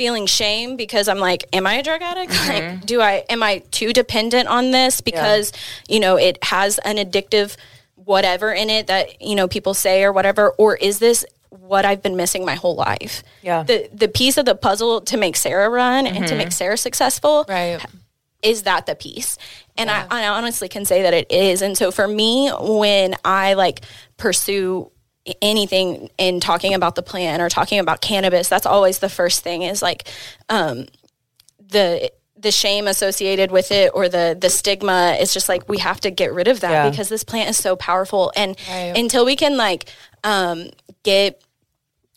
feeling 0.00 0.24
shame 0.24 0.76
because 0.76 1.08
I'm 1.08 1.18
like, 1.18 1.44
am 1.52 1.66
I 1.66 1.74
a 1.74 1.82
drug 1.82 2.00
addict? 2.00 2.30
Like, 2.50 2.62
mm-hmm. 2.62 2.86
do 2.86 3.02
I 3.02 3.22
am 3.28 3.42
I 3.42 3.58
too 3.70 3.92
dependent 3.92 4.48
on 4.48 4.70
this 4.70 5.02
because 5.02 5.52
you 5.88 6.00
know 6.00 6.16
it 6.16 6.42
has 6.42 6.78
an 6.78 6.96
addictive 6.96 7.54
whatever 7.96 8.50
in 8.50 8.70
it 8.70 8.86
that 8.86 9.20
you 9.20 9.34
know 9.34 9.46
people 9.46 9.74
say 9.74 10.02
or 10.02 10.10
whatever, 10.10 10.52
or 10.52 10.74
is 10.74 11.00
this 11.00 11.26
what 11.50 11.84
I've 11.84 12.02
been 12.02 12.16
missing 12.16 12.46
my 12.46 12.54
whole 12.54 12.76
life? 12.76 13.22
Yeah. 13.42 13.62
The 13.62 13.90
the 13.92 14.08
piece 14.08 14.38
of 14.38 14.46
the 14.46 14.54
puzzle 14.54 15.02
to 15.02 15.18
make 15.18 15.36
Sarah 15.36 15.68
run 15.68 16.06
and 16.06 16.16
to 16.16 16.22
mm-hmm. 16.22 16.38
make 16.38 16.52
Sarah 16.52 16.78
successful 16.78 17.44
right. 17.46 17.84
is 18.42 18.62
that 18.62 18.86
the 18.86 18.94
piece 18.94 19.36
and 19.76 19.90
I, 19.90 20.06
I 20.10 20.28
honestly 20.28 20.68
can 20.68 20.86
say 20.86 21.02
that 21.02 21.12
it 21.12 21.30
is 21.30 21.60
and 21.62 21.76
so 21.76 21.90
for 21.90 22.06
me 22.06 22.50
when 22.50 23.14
i 23.24 23.54
like 23.54 23.80
pursue 24.16 24.90
anything 25.42 26.08
in 26.18 26.40
talking 26.40 26.74
about 26.74 26.94
the 26.94 27.02
plant 27.02 27.42
or 27.42 27.48
talking 27.48 27.78
about 27.78 28.00
cannabis 28.00 28.48
that's 28.48 28.64
always 28.66 28.98
the 29.00 29.08
first 29.08 29.42
thing 29.44 29.62
is 29.62 29.82
like 29.82 30.08
um 30.48 30.86
the 31.68 32.10
the 32.38 32.50
shame 32.50 32.88
associated 32.88 33.50
with 33.50 33.70
it 33.70 33.90
or 33.94 34.08
the 34.08 34.36
the 34.40 34.48
stigma 34.48 35.16
is 35.20 35.34
just 35.34 35.46
like 35.48 35.68
we 35.68 35.78
have 35.78 36.00
to 36.00 36.10
get 36.10 36.32
rid 36.32 36.48
of 36.48 36.60
that 36.60 36.70
Yeah. 36.70 36.90
because 36.90 37.10
this 37.10 37.22
plant 37.22 37.50
is 37.50 37.58
so 37.58 37.76
powerful 37.76 38.32
and 38.34 38.56
Right. 38.68 38.96
until 38.96 39.24
we 39.26 39.36
can 39.36 39.56
like 39.58 39.90
um 40.24 40.70
get 41.02 41.42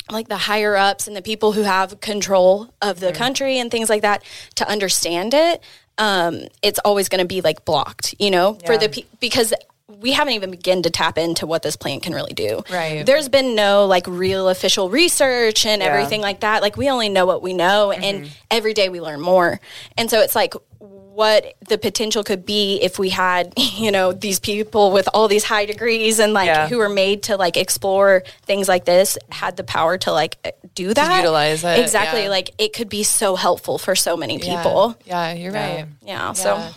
like 0.09 0.27
the 0.29 0.37
higher 0.37 0.75
ups 0.75 1.07
and 1.07 1.15
the 1.15 1.21
people 1.21 1.51
who 1.53 1.63
have 1.63 1.99
control 1.99 2.73
of 2.81 2.99
the 2.99 3.11
country 3.11 3.59
and 3.59 3.69
things 3.69 3.89
like 3.89 4.01
that 4.01 4.23
to 4.55 4.67
understand 4.67 5.33
it 5.33 5.61
um, 5.99 6.41
it's 6.63 6.79
always 6.79 7.07
going 7.07 7.19
to 7.21 7.27
be 7.27 7.41
like 7.41 7.65
blocked 7.65 8.15
you 8.17 8.31
know 8.31 8.57
for 8.65 8.77
the 8.77 8.89
pe- 8.89 9.05
because 9.19 9.53
we 9.99 10.11
haven't 10.11 10.33
even 10.33 10.51
begun 10.51 10.81
to 10.83 10.89
tap 10.89 11.17
into 11.17 11.45
what 11.45 11.63
this 11.63 11.75
plant 11.75 12.03
can 12.03 12.13
really 12.13 12.33
do. 12.33 12.61
Right. 12.71 13.05
there's 13.05 13.29
been 13.29 13.55
no 13.55 13.85
like 13.85 14.05
real 14.07 14.49
official 14.49 14.89
research 14.89 15.65
and 15.65 15.81
everything 15.81 16.21
like 16.21 16.41
that. 16.41 16.61
Like 16.61 16.77
we 16.77 16.89
only 16.89 17.09
know 17.09 17.25
what 17.25 17.41
we 17.41 17.53
know 17.53 17.91
and 17.91 18.25
mm-hmm. 18.25 18.33
every 18.51 18.73
day 18.73 18.89
we 18.89 19.01
learn 19.01 19.21
more. 19.21 19.59
And 19.97 20.09
so 20.09 20.21
it's 20.21 20.35
like 20.35 20.53
what 20.79 21.53
the 21.69 21.77
potential 21.77 22.23
could 22.23 22.43
be 22.43 22.79
if 22.81 22.97
we 22.97 23.09
had 23.09 23.53
you 23.57 23.91
know 23.91 24.13
these 24.13 24.39
people 24.39 24.91
with 24.91 25.07
all 25.13 25.27
these 25.27 25.43
high 25.43 25.65
degrees 25.65 26.17
and 26.19 26.33
like 26.33 26.47
Yeah. 26.47 26.67
who 26.67 26.79
were 26.79 26.89
made 26.89 27.23
to 27.23 27.37
like 27.37 27.55
explore 27.55 28.23
things 28.43 28.67
like 28.67 28.85
this 28.85 29.17
had 29.29 29.55
the 29.55 29.63
power 29.63 29.97
to 29.99 30.11
like 30.11 30.37
eh, 30.43 30.51
do 30.73 30.91
that. 30.93 31.17
utilize 31.17 31.63
it, 31.63 31.79
exactly. 31.79 32.23
yeah. 32.23 32.29
like 32.29 32.49
it 32.57 32.73
could 32.73 32.89
be 32.89 33.03
so 33.03 33.35
helpful 33.35 33.77
for 33.77 33.95
so 33.95 34.17
many 34.17 34.39
people. 34.39 34.97
Yeah, 35.05 35.33
you're 35.33 35.51
right. 35.51 35.85
yeah, 36.01 36.33
so 36.33 36.71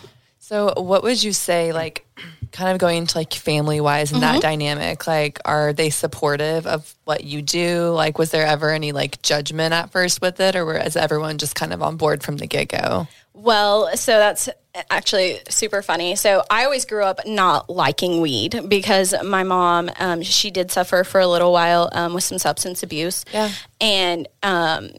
So, 0.47 0.71
what 0.77 1.03
would 1.03 1.21
you 1.21 1.33
say, 1.33 1.73
like, 1.73 2.05
kind 2.51 2.71
of 2.71 2.77
going 2.79 3.07
to 3.07 3.17
like 3.17 3.33
family 3.33 3.79
wise 3.81 4.11
and 4.11 4.21
Mm-hmm. 4.21 4.33
that 4.33 4.41
dynamic? 4.41 5.07
Like, 5.07 5.39
are 5.45 5.73
they 5.73 5.89
supportive 5.89 6.65
of 6.67 6.93
what 7.05 7.23
you 7.23 7.41
do? 7.41 7.89
Like, 7.89 8.17
was 8.17 8.31
there 8.31 8.45
ever 8.45 8.71
any 8.71 8.91
like 8.91 9.21
judgment 9.21 9.73
at 9.73 9.91
first 9.91 10.21
with 10.21 10.39
it, 10.39 10.55
or 10.55 10.65
was 10.65 10.95
everyone 10.95 11.37
just 11.37 11.55
kind 11.55 11.73
of 11.73 11.81
on 11.81 11.97
board 11.97 12.23
from 12.23 12.37
the 12.37 12.47
get 12.47 12.69
go? 12.69 13.07
Well, 13.33 13.95
so 13.95 14.17
that's 14.17 14.49
actually 14.89 15.39
super 15.49 15.81
funny. 15.81 16.15
So 16.15 16.43
I 16.49 16.65
always 16.65 16.85
grew 16.85 17.03
up 17.03 17.19
not 17.25 17.69
liking 17.69 18.19
weed 18.21 18.61
because 18.67 19.13
my 19.23 19.43
mom, 19.43 19.91
um, 19.99 20.21
she 20.23 20.49
did 20.49 20.71
suffer 20.71 21.03
for 21.03 21.19
a 21.19 21.27
little 21.27 21.51
while 21.51 21.89
um, 21.91 22.13
with 22.13 22.23
some 22.23 22.39
substance 22.39 22.81
abuse. 22.81 23.25
Yeah. 23.31 23.51
And 23.79 24.27
um, 24.41 24.89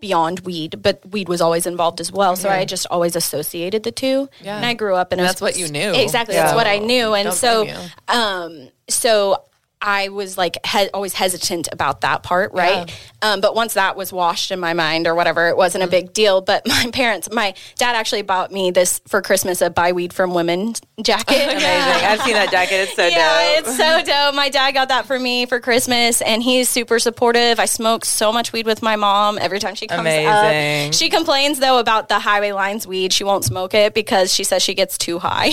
beyond 0.00 0.40
weed, 0.40 0.82
but 0.82 1.04
weed 1.10 1.28
was 1.28 1.40
always 1.40 1.66
involved 1.66 2.00
as 2.00 2.12
well. 2.12 2.36
So 2.36 2.48
I 2.48 2.64
just 2.64 2.86
always 2.90 3.16
associated 3.16 3.82
the 3.82 3.92
two. 3.92 4.28
Yeah. 4.42 4.56
And 4.56 4.66
I 4.66 4.74
grew 4.74 4.94
up 4.94 5.12
in 5.12 5.18
a 5.18 5.22
That's 5.22 5.40
what 5.40 5.58
you 5.58 5.68
knew. 5.68 5.92
Exactly. 5.94 6.34
That's 6.34 6.54
what 6.54 6.66
I 6.66 6.78
knew. 6.78 7.14
And 7.14 7.26
Don't 7.26 7.34
so, 7.34 7.66
um, 8.08 8.68
so 8.88 9.42
I 9.80 10.08
was 10.08 10.36
like 10.38 10.58
he- 10.66 10.88
always 10.94 11.12
hesitant 11.14 11.68
about 11.70 12.00
that 12.00 12.22
part, 12.22 12.52
right? 12.54 12.90
Um, 13.22 13.40
but 13.40 13.54
once 13.54 13.74
that 13.74 13.96
was 13.96 14.12
washed 14.12 14.50
in 14.50 14.58
my 14.58 14.72
mind 14.72 15.06
or 15.06 15.14
whatever, 15.14 15.48
it 15.48 15.56
wasn't 15.56 15.82
Mm-hmm. 15.82 15.88
a 15.88 15.90
big 15.90 16.12
deal. 16.12 16.40
But 16.40 16.66
my 16.66 16.90
parents, 16.92 17.28
my 17.30 17.54
dad 17.76 17.94
actually 17.94 18.22
bought 18.22 18.50
me 18.50 18.70
this 18.70 19.00
for 19.06 19.20
Christmas 19.22 19.60
a 19.60 19.68
buy 19.70 19.92
weed 19.92 20.12
from 20.12 20.32
women 20.34 20.74
jacket. 21.02 21.34
Amazing. 21.50 21.62
I've 22.06 22.20
seen 22.22 22.34
that 22.34 22.50
jacket. 22.50 22.74
It's 22.76 22.94
so 22.96 23.06
yeah, 23.06 23.56
dope. 23.56 23.66
it's 23.68 23.76
so 23.76 24.02
dope. 24.04 24.34
My 24.34 24.48
dad 24.48 24.72
got 24.72 24.88
that 24.88 25.06
for 25.06 25.18
me 25.18 25.44
for 25.46 25.60
Christmas, 25.60 26.22
and 26.22 26.42
he's 26.42 26.68
super 26.68 26.98
supportive. 26.98 27.60
I 27.60 27.66
smoke 27.66 28.04
so 28.04 28.32
much 28.32 28.52
weed 28.52 28.66
with 28.66 28.82
my 28.82 28.96
mom 28.96 29.38
every 29.38 29.58
time 29.58 29.74
she 29.74 29.86
comes 29.86 30.00
Amazing. 30.00 30.88
up. 30.88 30.94
She 30.94 31.10
complains 31.10 31.58
though 31.58 31.78
about 31.78 32.08
the 32.08 32.18
highway 32.18 32.52
lines 32.52 32.86
weed. 32.86 33.12
She 33.12 33.24
won't 33.24 33.44
smoke 33.44 33.74
it 33.74 33.92
because 33.94 34.32
she 34.32 34.42
says 34.44 34.62
she 34.62 34.74
gets 34.74 34.96
too 34.98 35.18
high. 35.18 35.50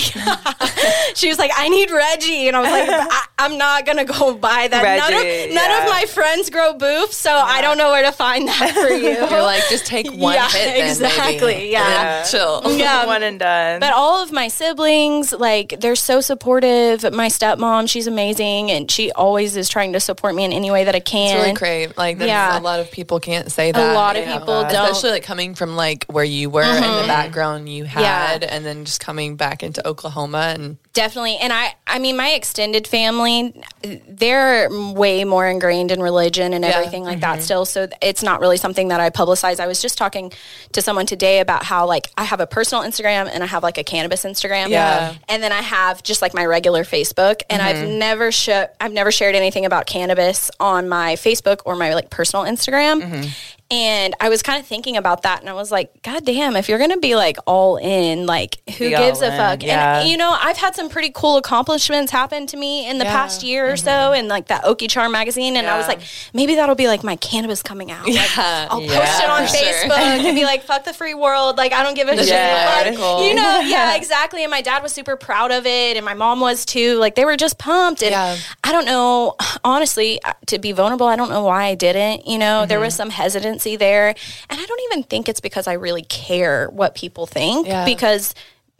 she 1.15 1.27
was 1.27 1.37
like, 1.37 1.51
"I 1.55 1.69
need 1.69 1.91
Reggie," 1.91 2.47
and 2.47 2.55
I 2.55 2.61
was 2.61 2.71
like, 2.71 2.89
I- 2.89 3.25
"I'm 3.39 3.57
not 3.57 3.85
gonna 3.85 4.05
go 4.05 4.12
buy 4.39 4.67
that. 4.69 4.83
none 4.83 5.11
Reggie, 5.11 5.43
of 5.49 5.53
none 5.55 5.69
yeah. 5.69 5.83
of 5.83 5.89
my 5.89 6.05
friends 6.05 6.49
grow 6.49 6.73
boof, 6.73 7.13
so 7.13 7.31
I 7.31 7.61
don't 7.61 7.77
know 7.77 7.91
where 7.91 8.03
to 8.03 8.11
find 8.11 8.47
that 8.47 8.71
for 8.73 8.89
you." 8.93 9.09
You're 9.09 9.41
like, 9.41 9.63
just 9.69 9.85
take 9.85 10.11
one 10.13 10.33
Yeah, 10.33 10.49
hit, 10.49 10.85
exactly, 10.89 11.53
maybe, 11.55 11.69
yeah. 11.71 11.83
and 11.85 11.93
then 11.95 12.25
chill. 12.31 12.61
Yeah. 12.83 13.05
One 13.05 13.23
and 13.23 13.39
done. 13.39 13.79
But 13.79 13.93
all 13.93 14.21
of 14.23 14.31
my 14.31 14.47
siblings, 14.47 15.31
like, 15.31 15.79
they're 15.79 15.95
so 15.95 16.21
supportive. 16.21 17.03
My 17.13 17.27
stepmom, 17.27 17.89
she's 17.89 18.07
amazing, 18.07 18.71
and 18.71 18.89
she 18.89 19.11
always 19.11 19.55
is 19.55 19.69
trying 19.69 19.93
to 19.93 19.99
support 19.99 20.35
me 20.35 20.43
in 20.43 20.51
any 20.53 20.71
way 20.71 20.83
that 20.85 20.95
I 20.95 20.99
can. 20.99 21.35
It's 21.37 21.43
really 21.45 21.53
great. 21.53 21.97
Like, 21.97 22.19
Yeah. 22.19 22.57
a 22.57 22.61
lot 22.61 22.79
of 22.79 22.91
people 22.91 23.19
can't 23.19 23.51
say 23.51 23.71
that. 23.71 23.91
A 23.91 23.93
lot 23.93 24.15
of 24.15 24.23
you 24.23 24.29
know, 24.29 24.39
people 24.39 24.61
don't. 24.63 24.71
Mm-hmm. 24.73 24.83
Especially 24.91 25.11
like 25.11 25.23
coming 25.23 25.55
from 25.55 25.75
like 25.75 26.05
where 26.05 26.23
you 26.23 26.49
were 26.49 26.63
and 26.63 26.83
the 27.03 27.07
background 27.07 27.69
you 27.69 27.83
Yeah. 27.85 28.27
had, 28.27 28.43
and 28.43 28.65
then 28.65 28.85
just 28.85 28.99
coming 28.99 29.35
back 29.35 29.63
into 29.63 29.85
Oklahoma 29.87 30.53
and 30.57 30.77
Definitely. 30.93 31.37
And 31.37 31.51
I, 31.51 31.73
I 31.87 31.97
mean, 31.97 32.15
my 32.15 32.29
extended 32.33 32.85
family, 32.85 33.59
they're 34.07 34.69
way 34.69 35.23
more 35.23 35.47
ingrained 35.47 35.89
in 35.89 35.99
religion 35.99 36.53
and 36.53 36.63
Yeah. 36.63 36.69
everything 36.69 37.03
like 37.03 37.21
that 37.21 37.37
mm-hmm. 37.37 37.41
still. 37.41 37.65
So 37.65 37.87
it's 37.99 38.21
not 38.21 38.39
really 38.41 38.57
something 38.57 38.89
that 38.89 38.99
I 38.99 39.09
publicize. 39.09 39.59
I 39.59 39.65
was 39.65 39.81
just 39.81 39.97
talking 39.97 40.31
to 40.73 40.83
someone 40.83 41.07
today 41.07 41.39
about 41.39 41.63
how, 41.63 41.87
like, 41.87 42.11
I 42.15 42.25
have 42.25 42.39
a 42.39 42.45
personal 42.45 42.83
Instagram 42.83 43.27
and 43.27 43.43
I 43.43 43.47
have, 43.47 43.63
like, 43.63 43.79
a 43.79 43.83
cannabis 43.83 44.23
Instagram. 44.23 44.69
Yeah. 44.69 45.15
And 45.27 45.41
then 45.41 45.51
I 45.51 45.61
have 45.61 46.03
just, 46.03 46.21
like, 46.21 46.35
my 46.35 46.45
regular 46.45 46.83
Facebook. 46.83 47.41
And 47.49 47.59
I've 47.59 47.77
mm-hmm. 47.77 47.97
never, 47.97 48.31
sh- 48.31 48.49
I've 48.79 48.93
never 48.93 49.11
shared 49.11 49.33
anything 49.33 49.65
about 49.65 49.87
cannabis 49.87 50.51
on 50.59 50.87
my 50.87 51.15
Facebook 51.15 51.61
or 51.65 51.75
my, 51.75 51.95
like, 51.95 52.11
personal 52.11 52.45
Instagram. 52.45 53.01
Mm-hmm. 53.01 53.29
And 53.71 54.13
I 54.19 54.29
was 54.29 54.43
kind 54.43 54.59
of 54.59 54.67
thinking 54.67 54.97
about 54.97 55.23
that, 55.23 55.39
and 55.39 55.49
I 55.49 55.53
was 55.53 55.71
like, 55.71 56.03
God 56.03 56.23
damn, 56.25 56.55
if 56.55 56.69
you're 56.69 56.77
gonna 56.77 56.97
be 56.97 57.15
like 57.15 57.37
all 57.47 57.77
in, 57.77 58.27
like 58.27 58.57
who 58.77 58.85
Be 58.85 58.95
gives 58.95 59.21
a 59.21 59.31
in, 59.31 59.31
fuck? 59.37 59.63
yeah. 59.63 60.01
And 60.01 60.09
you 60.09 60.15
know, 60.17 60.37
I've 60.39 60.57
had 60.57 60.75
some 60.75 60.89
pretty 60.89 61.09
cool 61.11 61.37
accomplishments 61.37 62.11
happen 62.11 62.45
to 62.47 62.57
me 62.57 62.87
in 62.87 62.99
the 62.99 63.05
Yeah. 63.05 63.13
past 63.13 63.41
year 63.41 63.71
or 63.71 63.77
so, 63.77 64.11
in 64.11 64.27
like 64.27 64.47
that 64.49 64.63
Okie 64.65 64.87
Charm 64.89 65.11
magazine, 65.11 65.55
and 65.57 65.65
I 65.65 65.77
was 65.77 65.87
like, 65.87 66.01
maybe 66.35 66.53
that'll 66.55 66.75
be 66.75 66.87
like 66.87 67.03
my 67.03 67.15
cannabis 67.15 67.63
coming 67.63 67.89
out. 67.91 68.05
Like, 68.05 68.13
Yeah. 68.13 68.67
I'll 68.69 68.81
Yeah, 68.81 68.99
post 68.99 69.23
it 69.23 69.29
on 69.29 69.41
for 69.47 69.55
sure. 69.55 69.73
Facebook 69.89 69.97
and 69.97 70.35
be 70.35 70.43
like, 70.53 70.63
fuck 70.63 70.83
the 70.83 70.93
free 70.93 71.15
world. 71.15 71.57
Like, 71.57 71.73
I 71.73 71.81
don't 71.81 71.95
give 71.95 72.07
a 72.09 72.17
shit. 72.17 72.27
Yeah, 72.27 72.83
Like, 72.85 72.93
you 73.27 73.33
know, 73.33 73.59
yeah, 73.61 73.95
exactly. 73.95 74.43
And 74.43 74.51
my 74.51 74.61
dad 74.61 74.83
was 74.83 74.91
super 74.93 75.15
proud 75.15 75.51
of 75.51 75.65
it, 75.65 75.97
and 75.97 76.05
my 76.05 76.13
mom 76.13 76.41
was 76.41 76.63
too. 76.65 76.97
Like, 76.99 77.15
they 77.15 77.25
were 77.25 77.37
just 77.37 77.57
pumped. 77.57 78.03
And 78.03 78.11
Yeah. 78.11 78.35
I 78.63 78.71
don't 78.71 78.85
know, 78.85 79.35
honestly, 79.63 80.21
uh, 80.23 80.33
to 80.47 80.59
be 80.59 80.73
vulnerable, 80.73 81.07
I 81.07 81.15
don't 81.15 81.29
know 81.31 81.43
why 81.43 81.63
I 81.65 81.75
didn't. 81.75 82.27
You 82.27 82.37
know, 82.37 82.65
there 82.67 82.77
Mm-hmm. 82.77 82.85
was 82.85 82.95
some 82.95 83.09
hesitancy 83.09 83.52
there. 83.77 84.09
And 84.49 84.59
I 84.59 84.65
don't 84.65 84.81
even 84.91 85.03
think 85.03 85.29
it's 85.29 85.39
because 85.41 85.67
I 85.67 85.73
really 85.73 86.03
care 86.03 86.69
what 86.69 86.95
people 86.95 87.25
think, 87.27 87.67
Yeah. 87.67 87.85
because 87.85 88.33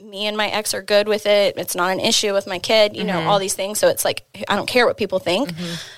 me 0.04 0.28
and 0.28 0.36
my 0.36 0.48
ex 0.50 0.74
are 0.74 0.82
good 0.82 1.08
with 1.08 1.26
it. 1.26 1.56
It's 1.58 1.76
not 1.76 1.92
an 1.92 2.00
issue 2.00 2.34
with 2.34 2.46
my 2.46 2.60
kid, 2.60 2.96
you 2.96 3.04
know, 3.04 3.14
Mm-hmm. 3.14 3.28
all 3.30 3.40
these 3.40 3.54
things. 3.54 3.80
So 3.80 3.88
it's 3.88 4.04
like, 4.04 4.26
I 4.50 4.56
don't 4.56 4.66
care 4.68 4.86
what 4.86 4.98
people 4.98 5.20
think. 5.20 5.52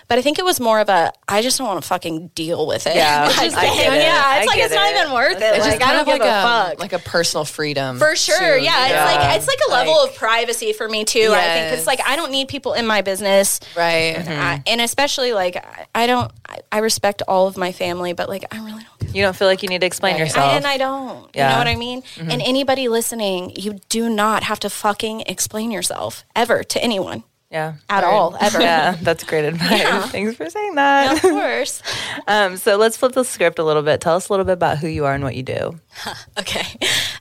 But 0.08 0.20
I 0.20 0.22
think 0.22 0.38
it 0.38 0.46
was 0.46 0.60
more 0.60 0.80
of 0.80 0.90
a, 0.90 1.12
I 1.28 1.42
just 1.42 1.58
don't 1.58 1.68
want 1.68 1.82
to 1.82 1.88
fucking 1.88 2.28
deal 2.36 2.68
with 2.68 2.86
it. 2.88 2.96
Yeah, 2.96 3.26
Like, 3.26 3.38
I 3.56 3.66
get 3.76 3.94
it. 3.94 4.02
yeah, 4.02 4.22
I 4.26 4.38
it's 4.40 4.48
like, 4.48 4.56
get 4.58 4.66
it's 4.66 4.76
not 4.76 4.94
it. 4.94 5.00
even 5.00 5.14
worth 5.14 5.38
it. 5.38 5.42
It's 5.42 5.60
Like, 5.66 5.80
just 5.80 5.82
I 5.82 5.86
kind 5.86 5.92
don't 5.94 6.00
of 6.02 6.06
give 6.08 6.20
like 6.20 6.30
a, 6.30 6.42
fuck. 6.76 6.80
like 6.80 6.94
a 6.94 7.00
personal 7.00 7.46
freedom 7.46 7.98
For 7.98 8.16
sure, 8.16 8.58
too, 8.60 8.64
yeah, 8.64 8.88
it's 8.88 9.16
like 9.16 9.38
it's 9.38 9.48
like 9.48 9.60
a 9.68 9.72
level 9.72 9.94
Like- 10.02 10.12
of 10.12 10.16
privacy 10.18 10.74
for 10.74 10.88
me 10.88 11.04
too. 11.06 11.30
I 11.32 11.42
think 11.54 11.78
it's 11.78 11.88
like 11.88 12.00
I 12.06 12.16
don't 12.16 12.32
need 12.32 12.48
people 12.48 12.74
in 12.74 12.86
my 12.86 13.02
business, 13.02 13.60
right. 13.76 14.16
I, 14.28 14.62
and 14.68 14.82
especially 14.82 15.34
like 15.34 15.56
I, 15.58 15.88
I 15.96 16.08
don't. 16.08 16.32
I, 16.48 16.58
I 16.72 16.78
respect 16.80 17.22
all 17.28 17.48
of 17.48 17.58
my 17.58 17.72
family, 17.72 18.14
but 18.14 18.30
like 18.30 18.46
I 18.54 18.58
really 18.64 18.84
don't. 18.84 18.95
You 19.14 19.22
don't 19.22 19.36
feel 19.36 19.48
like 19.48 19.64
you 19.64 19.70
need 19.70 19.82
to 19.82 19.88
explain 19.88 20.14
Right. 20.14 20.20
yourself. 20.22 20.52
I, 20.52 20.56
and 20.58 20.66
I 20.66 20.78
don't. 20.78 21.36
You 21.36 21.42
know 21.44 21.58
what 21.58 21.68
I 21.68 21.76
mean? 21.76 22.04
And 22.18 22.42
anybody 22.42 22.88
listening, 22.88 23.54
you 23.56 23.80
do 23.90 24.10
not 24.10 24.44
have 24.44 24.60
to 24.62 24.70
fucking 24.70 25.22
explain 25.22 25.72
yourself 25.72 26.24
ever 26.36 26.64
to 26.64 26.84
anyone 26.84 27.24
yeah. 27.52 27.76
at 27.90 28.04
all, 28.04 28.36
ever. 28.40 28.60
Yeah, 28.62 28.98
that's 29.02 29.24
great 29.24 29.46
advice. 29.46 29.80
Yeah. 29.80 30.02
Thanks 30.04 30.36
for 30.36 30.50
saying 30.50 30.76
that. 30.76 31.16
Of 31.16 31.22
course. 31.22 31.82
Um, 32.28 32.58
so 32.58 32.78
let's 32.78 32.98
flip 32.98 33.12
the 33.12 33.24
script 33.24 33.60
a 33.60 33.64
little 33.64 33.84
bit. 33.84 34.02
Tell 34.02 34.16
us 34.16 34.30
a 34.30 34.34
little 34.34 34.46
bit 34.46 34.54
about 34.54 34.80
who 34.80 34.88
you 34.88 35.06
are 35.06 35.14
and 35.14 35.24
what 35.24 35.36
you 35.36 35.44
do. 35.44 35.80
Okay. 36.40 36.66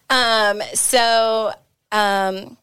Um, 0.09 0.63
so 0.73 1.53
um, 1.93 2.57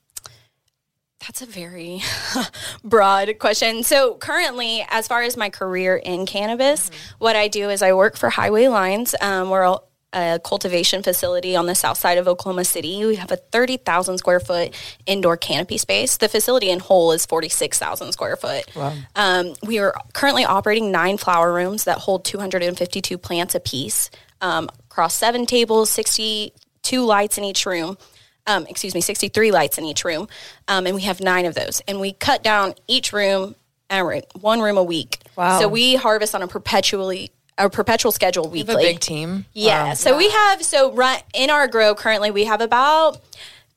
that's 1.26 1.42
a 1.42 1.46
very 1.46 2.02
broad 2.84 3.38
question. 3.40 3.84
So 3.84 4.16
currently, 4.16 4.86
as 4.90 5.08
far 5.08 5.22
as 5.22 5.38
my 5.38 5.50
career 5.50 5.96
in 5.96 6.26
cannabis, 6.26 6.90
what 7.20 7.36
I 7.36 7.48
do 7.48 7.70
is 7.70 7.82
I 7.82 7.94
work 7.94 8.18
for 8.18 8.30
Highway 8.30 8.68
Lines. 8.68 9.14
Um, 9.22 9.50
we're 9.50 9.64
a, 9.64 9.78
a 10.14 10.40
cultivation 10.44 11.04
facility 11.04 11.56
on 11.56 11.68
the 11.68 11.76
south 11.76 11.98
side 11.98 12.18
of 12.18 12.28
Oklahoma 12.28 12.66
City. 12.66 13.06
We 13.06 13.16
have 13.16 13.32
a 13.32 13.36
30,000 13.36 14.18
square 14.18 14.40
foot 14.40 14.74
indoor 15.06 15.38
canopy 15.38 15.78
space. 15.78 16.18
The 16.18 16.28
facility 16.28 16.72
in 16.72 16.80
whole 16.80 17.12
is 17.12 17.26
46,000 17.28 18.12
square 18.12 18.36
foot. 18.36 18.76
Um, 19.16 19.54
we 19.66 19.78
are 19.78 19.94
currently 20.14 20.44
operating 20.44 20.92
nine 20.92 21.18
flower 21.18 21.54
rooms 21.54 21.84
that 21.84 22.00
hold 22.00 22.26
252 22.26 23.18
plants 23.20 23.54
apiece 23.54 24.10
um, 24.42 24.70
across 24.90 25.14
seven 25.14 25.46
tables, 25.46 25.92
62 25.92 27.06
lights 27.06 27.38
in 27.38 27.44
each 27.44 27.66
room. 27.68 27.98
Um, 28.48 28.66
excuse 28.68 28.94
me, 28.96 29.02
63 29.02 29.52
lights 29.52 29.78
in 29.78 29.86
each 29.86 30.04
room. 30.04 30.28
Um, 30.68 30.86
and 30.88 30.96
we 30.96 31.04
have 31.04 31.22
nine 31.22 31.46
of 31.46 31.54
those. 31.54 31.82
And 31.88 32.00
we 32.00 32.14
cut 32.14 32.44
down 32.44 32.74
each 32.88 33.14
room, 33.14 33.56
one 34.40 34.62
room 34.62 34.78
a 34.78 34.84
week. 34.84 35.20
Wow. 35.36 35.60
So 35.60 35.68
we 35.68 35.96
harvest 35.96 36.34
on 36.36 36.42
a 36.42 36.48
perpetually 36.48 37.32
a 37.58 37.70
perpetual 37.70 38.12
schedule 38.12 38.46
You 38.46 38.60
have 38.64 38.70
weekly. 38.70 38.84
a 38.86 38.94
big 38.94 39.00
team. 39.00 39.46
Yeah. 39.54 39.90
Wow. 39.90 39.94
So 39.94 40.18
we 40.18 40.30
have 40.32 40.64
so 40.64 40.92
run 40.94 41.20
in 41.36 41.50
our 41.52 41.68
grow 41.68 41.94
currently 41.94 42.32
we 42.32 42.46
have 42.46 42.62
about 42.62 43.20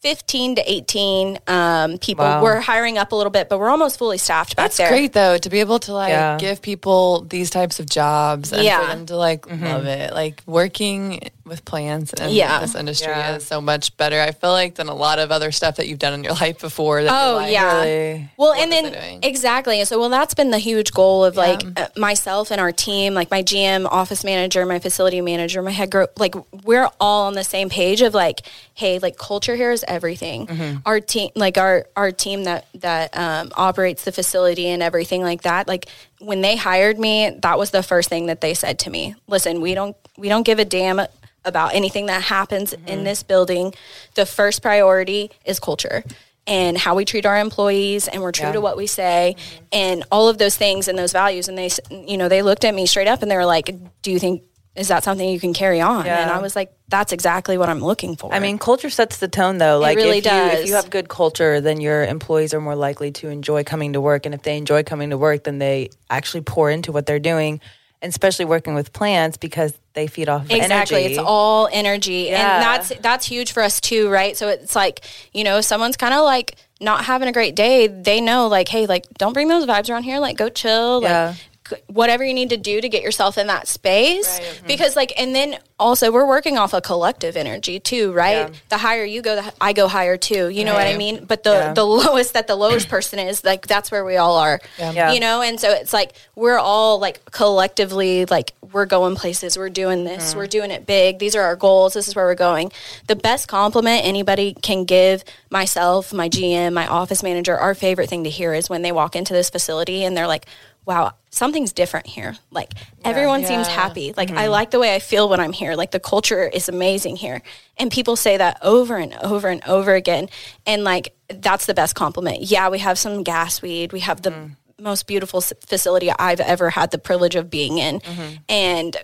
15 0.01 0.57
to 0.57 0.71
18 0.71 1.39
um, 1.49 1.99
people. 1.99 2.25
Wow. 2.25 2.43
We're 2.43 2.61
hiring 2.61 2.99
up 2.99 3.13
a 3.13 3.17
little 3.17 3.31
bit, 3.31 3.49
but 3.49 3.59
we're 3.59 3.71
almost 3.71 3.99
fully 3.99 4.19
staffed 4.19 4.55
back 4.55 4.65
That's 4.67 4.77
there. 4.77 4.89
great 4.91 5.13
though 5.13 5.39
to 5.39 5.51
be 5.51 5.61
able 5.61 5.79
to 5.81 5.93
like 5.93 6.11
Yeah. 6.11 6.37
give 6.39 6.63
people 6.63 7.23
these 7.23 7.51
types 7.51 7.81
of 7.81 7.89
jobs 7.89 8.53
and 8.53 8.63
Yeah. 8.63 8.81
for 8.81 8.87
them 8.97 9.07
to 9.07 9.17
like 9.17 9.47
love 9.51 9.87
it. 9.87 10.13
Like 10.15 10.43
working 10.47 11.29
with 11.45 11.65
plans 11.65 12.13
and 12.15 12.33
Yeah. 12.33 12.61
this 12.61 12.75
industry 12.75 13.09
Yeah. 13.13 13.37
is 13.37 13.47
so 13.47 13.61
much 13.61 13.97
better. 13.97 14.21
I 14.21 14.31
feel 14.33 14.51
like 14.53 14.77
than 14.77 14.89
a 14.89 14.95
lot 14.95 15.19
of 15.19 15.31
other 15.31 15.53
stuff 15.53 15.77
that 15.77 15.87
you've 15.89 15.99
done 15.99 16.15
in 16.15 16.25
your 16.25 16.33
life 16.41 16.59
before. 16.61 17.03
That 17.05 17.13
Oh, 17.13 17.35
like, 17.37 17.53
yeah. 17.53 17.83
Really? 17.83 18.31
Well, 18.37 18.53
and 18.55 18.73
then 18.73 18.87
I 18.87 18.91
doing? 18.91 19.19
exactly. 19.23 19.85
So, 19.85 19.99
well, 20.01 20.09
that's 20.09 20.35
been 20.35 20.51
the 20.51 20.59
huge 20.59 20.93
goal 20.93 21.25
of 21.25 21.37
like 21.37 21.63
uh, 21.77 21.89
myself 21.97 22.51
and 22.51 22.61
our 22.61 22.73
team, 22.73 23.15
like 23.15 23.31
my 23.31 23.43
GM, 23.43 23.87
office 23.87 24.25
manager, 24.25 24.65
my 24.65 24.79
facility 24.79 25.21
manager, 25.21 25.61
my 25.63 25.71
head 25.71 25.91
girl. 25.91 26.09
Like 26.19 26.35
we're 26.65 26.89
all 26.99 27.27
on 27.27 27.35
the 27.35 27.45
same 27.45 27.69
page 27.69 28.01
of 28.01 28.15
like, 28.15 28.41
hey, 28.75 28.99
like 28.99 29.19
culture 29.19 29.55
here 29.55 29.71
is 29.71 29.85
everything. 29.87 30.47
Mm-hmm. 30.47 30.79
Our 30.87 31.01
team, 31.01 31.31
like 31.35 31.59
our 31.59 31.87
our 31.97 32.11
team 32.11 32.45
that 32.45 32.67
that 32.77 33.17
um, 33.17 33.51
operates 33.57 34.05
the 34.05 34.13
facility 34.13 34.69
and 34.69 34.83
everything 34.83 35.23
like 35.23 35.43
that. 35.43 35.69
Like 35.69 35.89
when 36.21 36.41
they 36.41 36.57
hired 36.57 36.99
me, 36.99 37.37
that 37.43 37.59
was 37.59 37.71
the 37.71 37.83
first 37.83 38.09
thing 38.09 38.27
that 38.27 38.41
they 38.41 38.55
said 38.55 38.79
to 38.81 38.91
me. 38.91 39.15
Listen, 39.29 39.61
we 39.61 39.75
don't 39.75 39.95
we 40.17 40.29
don't 40.29 40.45
give 40.45 40.59
a 40.59 40.65
damn 40.65 41.01
about 41.45 41.75
anything 41.75 42.07
that 42.07 42.23
happens 42.23 42.73
Mm-hmm. 42.75 42.89
in 42.89 43.05
this 43.05 43.23
building. 43.23 43.75
The 44.15 44.27
first 44.27 44.63
priority 44.63 45.31
is 45.45 45.61
culture 45.61 46.03
and 46.47 46.77
how 46.77 46.95
we 46.95 47.05
treat 47.05 47.25
our 47.27 47.39
employees 47.39 48.07
and 48.09 48.21
we're 48.23 48.33
true 48.33 48.53
to 48.53 48.61
what 48.61 48.77
we 48.77 48.87
say 48.87 49.35
and 49.73 50.05
all 50.13 50.29
of 50.29 50.37
those 50.39 50.57
things 50.57 50.89
and 50.89 50.99
those 50.99 51.11
values 51.13 51.49
and 51.49 51.57
they 51.57 51.71
you 51.91 52.19
know 52.19 52.29
they 52.29 52.43
looked 52.43 52.65
at 52.65 52.75
me 52.75 52.85
straight 52.85 53.09
up 53.09 53.23
and 53.23 53.31
they 53.31 53.37
were 53.37 53.47
like 53.47 53.75
do 54.03 54.11
you 54.13 54.19
think 54.19 54.43
is 54.77 54.89
that 54.89 55.03
something 55.05 55.27
you 55.27 55.41
can 55.41 55.55
carry 55.55 55.81
on 55.81 56.05
Yeah. 56.05 56.21
and 56.21 56.31
i 56.31 56.39
was 56.41 56.55
like 56.55 56.71
that's 56.89 57.13
exactly 57.13 57.57
what 57.57 57.71
i'm 57.71 57.81
looking 57.81 58.15
for 58.15 58.31
I 58.35 58.41
mean, 58.41 58.59
culture 58.59 58.91
sets 58.91 59.19
the 59.19 59.29
tone, 59.29 59.57
though. 59.57 59.79
Like, 59.79 59.97
really 59.97 60.19
if 60.19 60.27
you 60.27 60.33
if 60.33 60.69
you 60.69 60.75
have 60.75 60.91
good 60.91 61.09
culture, 61.09 61.63
then 61.63 61.81
your 61.81 62.05
employees 62.05 62.53
are 62.53 62.61
more 62.61 62.77
likely 62.77 63.11
to 63.13 63.29
enjoy 63.29 63.65
coming 63.65 63.95
to 63.95 64.01
work, 64.03 64.27
and 64.27 64.35
if 64.35 64.43
they 64.43 64.59
enjoy 64.59 64.83
coming 64.83 65.11
to 65.11 65.17
work, 65.19 65.45
then 65.45 65.59
they 65.59 65.89
actually 66.11 66.43
pour 66.43 66.69
into 66.71 66.93
what 66.93 67.07
they're 67.07 67.19
doing, 67.19 67.61
and 68.05 68.11
especially 68.11 68.45
working 68.45 68.75
with 68.75 68.93
plants 68.93 69.37
because 69.37 69.75
they 69.95 70.07
feed 70.07 70.29
off 70.29 70.43
of 70.45 70.51
exactly 70.53 70.99
energy. 71.05 71.15
it's 71.15 71.23
all 71.25 71.69
energy 71.73 72.27
Yeah. 72.29 72.55
and 72.55 72.63
that's 72.63 73.01
that's 73.01 73.27
huge 73.27 73.51
for 73.53 73.63
us 73.63 73.81
too 73.81 74.09
right 74.11 74.37
so 74.37 74.49
it's 74.49 74.77
like 74.77 75.01
you 75.33 75.43
know 75.43 75.59
if 75.59 75.65
someone's 75.65 75.97
kind 75.97 76.15
of 76.15 76.23
like 76.25 76.55
not 76.81 77.05
having 77.05 77.29
a 77.29 77.33
great 77.33 77.55
day 77.57 77.87
they 77.87 78.21
know 78.21 78.47
like 78.49 78.69
hey 78.69 78.87
like 78.87 79.07
don't 79.19 79.33
bring 79.33 79.49
those 79.49 79.65
vibes 79.67 79.89
around 79.91 80.03
here 80.05 80.19
like 80.19 80.37
go 80.37 80.49
chill 80.49 81.01
Yeah. 81.03 81.29
like 81.29 81.37
c- 81.37 81.43
whatever 81.87 82.23
you 82.25 82.35
need 82.35 82.51
to 82.51 82.57
do 82.57 82.81
to 82.81 82.89
get 82.89 83.03
yourself 83.03 83.39
in 83.39 83.47
that 83.47 83.67
space. 83.69 84.39
Mm-hmm. 84.39 84.67
because 84.67 84.97
like 84.97 85.13
and 85.19 85.35
then 85.35 85.57
also 85.79 86.13
we're 86.13 86.27
working 86.27 86.57
off 86.59 86.73
a 86.75 86.81
collective 86.81 87.37
energy 87.37 87.81
too 87.81 88.13
right? 88.13 88.49
Yeah. 88.49 88.51
the 88.69 88.79
higher 88.79 89.05
you 89.05 89.23
go 89.23 89.35
the, 89.37 89.47
h- 89.47 89.55
i 89.61 89.73
go 89.73 89.89
higher 89.89 90.17
too. 90.17 90.49
You 90.49 90.65
know 90.65 90.75
what 90.75 90.87
i 90.87 90.97
mean? 90.97 91.25
But 91.25 91.43
the 91.43 91.53
Yeah. 91.53 91.73
the 91.73 91.85
lowest 91.87 92.35
that 92.35 92.47
the 92.47 92.57
lowest 92.57 92.89
person 92.89 93.19
is 93.19 93.43
like 93.45 93.67
that's 93.67 93.91
where 93.91 94.05
we 94.05 94.17
all 94.17 94.37
are. 94.37 94.61
Yeah. 94.79 95.13
you 95.13 95.21
know? 95.21 95.41
And 95.43 95.59
so 95.59 95.71
it's 95.71 95.93
like 95.93 96.13
we're 96.37 96.59
all 96.59 96.99
like 96.99 97.25
collectively 97.31 98.25
like 98.27 98.53
we're 98.73 98.87
going 98.87 99.15
places 99.15 99.57
we're 99.57 99.71
doing 99.71 100.05
this 100.05 100.31
Mm-hmm. 100.31 100.39
we're 100.39 100.47
doing 100.47 100.71
it 100.71 100.87
big. 100.87 101.19
These 101.19 101.35
are 101.37 101.43
our 101.43 101.57
goals. 101.57 101.95
This 101.95 102.09
is 102.09 102.15
where 102.17 102.25
we're 102.27 102.35
going. 102.35 102.71
The 103.07 103.17
best 103.17 103.49
compliment 103.49 104.05
anybody 104.05 104.55
can 104.61 104.85
give 104.85 105.25
myself 105.51 106.13
my 106.13 106.29
gm 106.29 106.73
my 106.73 106.87
office 106.87 107.23
manager 107.23 107.57
our 107.57 107.75
favorite 107.75 108.09
thing 108.11 108.25
to 108.25 108.31
hear 108.31 108.53
is 108.55 108.69
when 108.69 108.83
they 108.83 108.91
walk 108.93 109.15
into 109.17 109.33
this 109.33 109.49
facility 109.51 110.03
and 110.05 110.17
they're 110.17 110.27
like 110.27 110.47
wow 110.87 111.13
something's 111.31 111.73
different 111.73 112.07
here. 112.07 112.37
Like 112.53 112.73
everyone 113.05 113.45
seems 113.45 113.67
happy. 113.67 114.15
Like 114.17 114.29
Mm-hmm. 114.29 114.39
i 114.39 114.47
like 114.47 114.71
the 114.71 114.79
way 114.79 114.95
i 114.95 115.01
feel 115.01 115.29
when 115.29 115.41
i'm 115.41 115.53
here. 115.53 115.75
Like 115.75 115.91
the 115.91 115.99
culture 115.99 116.45
is 116.47 116.69
amazing 116.69 117.17
here. 117.17 117.43
And 117.77 117.91
people 117.91 118.15
say 118.17 118.37
that 118.37 118.59
over 118.63 118.97
and 118.97 119.13
over 119.23 119.49
and 119.49 119.61
over 119.67 119.95
again. 119.95 120.29
And 120.65 120.85
like 120.85 121.15
that's 121.29 121.67
the 121.67 121.75
best 121.75 121.95
compliment. 121.97 122.43
Yeah 122.43 122.69
we 122.69 122.79
have 122.79 122.99
some 122.99 123.25
gas 123.25 123.61
weed. 123.63 123.93
We 123.93 124.01
have 124.01 124.23
the 124.23 124.31
Mm. 124.31 124.57
most 124.81 125.07
beautiful 125.07 125.41
facility 125.41 126.11
i've 126.19 126.41
ever 126.41 126.69
had 126.71 126.91
the 126.91 126.99
privilege 126.99 127.35
of 127.37 127.49
being 127.51 127.79
in. 127.79 128.01
Mm-hmm. 128.01 128.35
and 128.49 128.97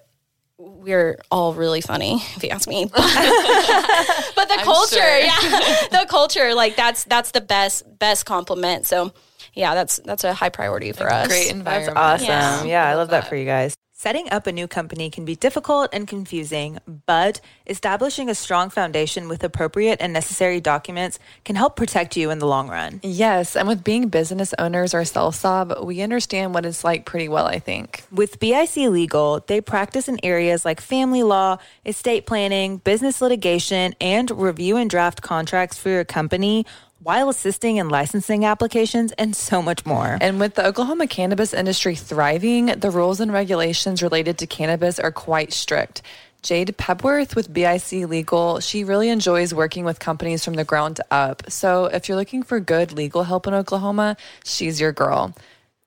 we're 0.59 1.19
all 1.31 1.55
really 1.55 1.81
funny 1.81 2.17
if 2.37 2.43
you 2.45 2.51
ask 2.51 2.69
me. 2.69 2.85
But 2.95 4.49
the 4.49 4.59
culture 4.63 4.97
sure. 4.97 5.19
yeah. 5.19 5.87
The 5.91 6.07
culture 6.09 6.55
like 6.55 6.77
that's 6.77 7.05
that's 7.05 7.31
the 7.33 7.41
best 7.41 7.83
best 7.99 8.25
compliment. 8.27 8.87
So 8.87 9.13
yeah 9.55 9.75
that's 9.75 9.99
that's 10.05 10.25
a 10.25 10.33
high 10.35 10.49
priority 10.49 10.93
for 10.93 11.11
us 11.11 11.29
Great 11.29 11.51
environment. 11.51 11.95
That's 11.97 12.23
awesome. 12.23 12.67
Yeah. 12.67 12.85
Yeah, 12.85 12.89
I 12.89 12.95
love 12.95 13.11
that 13.11 13.29
for 13.29 13.37
you 13.37 13.45
guys. 13.45 13.75
Setting 13.93 14.31
up 14.31 14.47
a 14.47 14.53
new 14.53 14.67
company 14.67 15.11
can 15.11 15.27
be 15.27 15.37
difficult 15.37 15.91
and 15.93 16.09
confusing, 16.09 16.79
but 17.05 17.43
establishing 17.67 18.31
a 18.31 18.35
strong 18.35 18.71
foundation 18.71 19.29
with 19.29 19.45
appropriate 19.45 20.01
and 20.01 20.11
necessary 20.15 20.59
documents 20.59 21.19
can 21.45 21.55
help 21.55 21.77
protect 21.77 22.17
you 22.17 22.31
in 22.31 22.39
the 22.39 22.47
long 22.47 22.71
run. 22.71 23.01
Yes, 23.03 23.57
and 23.57 23.69
with 23.69 23.85
being 23.85 24.09
business 24.09 24.55
owners 24.59 24.95
ourselves, 24.95 25.39
Sob, 25.41 25.85
we 25.85 26.01
understand 26.01 26.55
what 26.55 26.65
it's 26.65 26.83
like 26.83 27.05
pretty 27.05 27.29
well, 27.29 27.45
I 27.45 27.59
think. 27.59 28.03
With 28.11 28.41
BIC 28.41 28.77
Legal, 28.89 29.45
they 29.47 29.61
practice 29.61 30.09
in 30.09 30.19
areas 30.23 30.65
like 30.65 30.81
family 30.81 31.23
law, 31.23 31.59
estate 31.85 32.25
planning, 32.25 32.79
business 32.79 33.21
litigation, 33.21 33.95
and 34.01 34.31
review 34.31 34.79
and 34.79 34.89
draft 34.89 35.21
contracts 35.21 35.77
for 35.77 35.91
your 35.91 36.07
company 36.07 36.65
while 37.03 37.29
assisting 37.29 37.77
in 37.77 37.89
licensing 37.89 38.45
applications 38.45 39.13
and 39.13 39.35
so 39.35 39.63
much 39.63 39.87
more. 39.87 40.19
And 40.21 40.39
with 40.39 40.55
the 40.55 40.67
Oklahoma 40.67 41.07
cannabis 41.07 41.55
industry 41.55 41.95
thriving, 41.95 42.67
the 42.67 42.91
rules 42.91 43.21
and 43.21 43.33
regulations 43.33 44.03
related 44.03 44.39
to 44.39 44.47
cannabis 44.47 44.99
are 44.99 45.13
quite 45.13 45.53
strict. 45.53 46.03
Jade 46.43 46.77
Pepworth 46.77 47.37
with 47.37 47.53
BIC 47.53 48.09
Legal, 48.09 48.61
she 48.61 48.85
really 48.85 49.11
enjoys 49.11 49.53
working 49.53 49.85
with 49.85 49.99
companies 49.99 50.45
from 50.45 50.55
the 50.55 50.65
ground 50.65 51.01
up. 51.11 51.51
So 51.51 51.87
if 51.87 52.09
you're 52.09 52.17
looking 52.17 52.43
for 52.43 52.61
good 52.61 52.93
legal 52.93 53.25
help 53.25 53.47
in 53.47 53.55
Oklahoma, 53.55 54.17
she's 54.45 54.81
your 54.81 54.93
girl. 54.93 55.35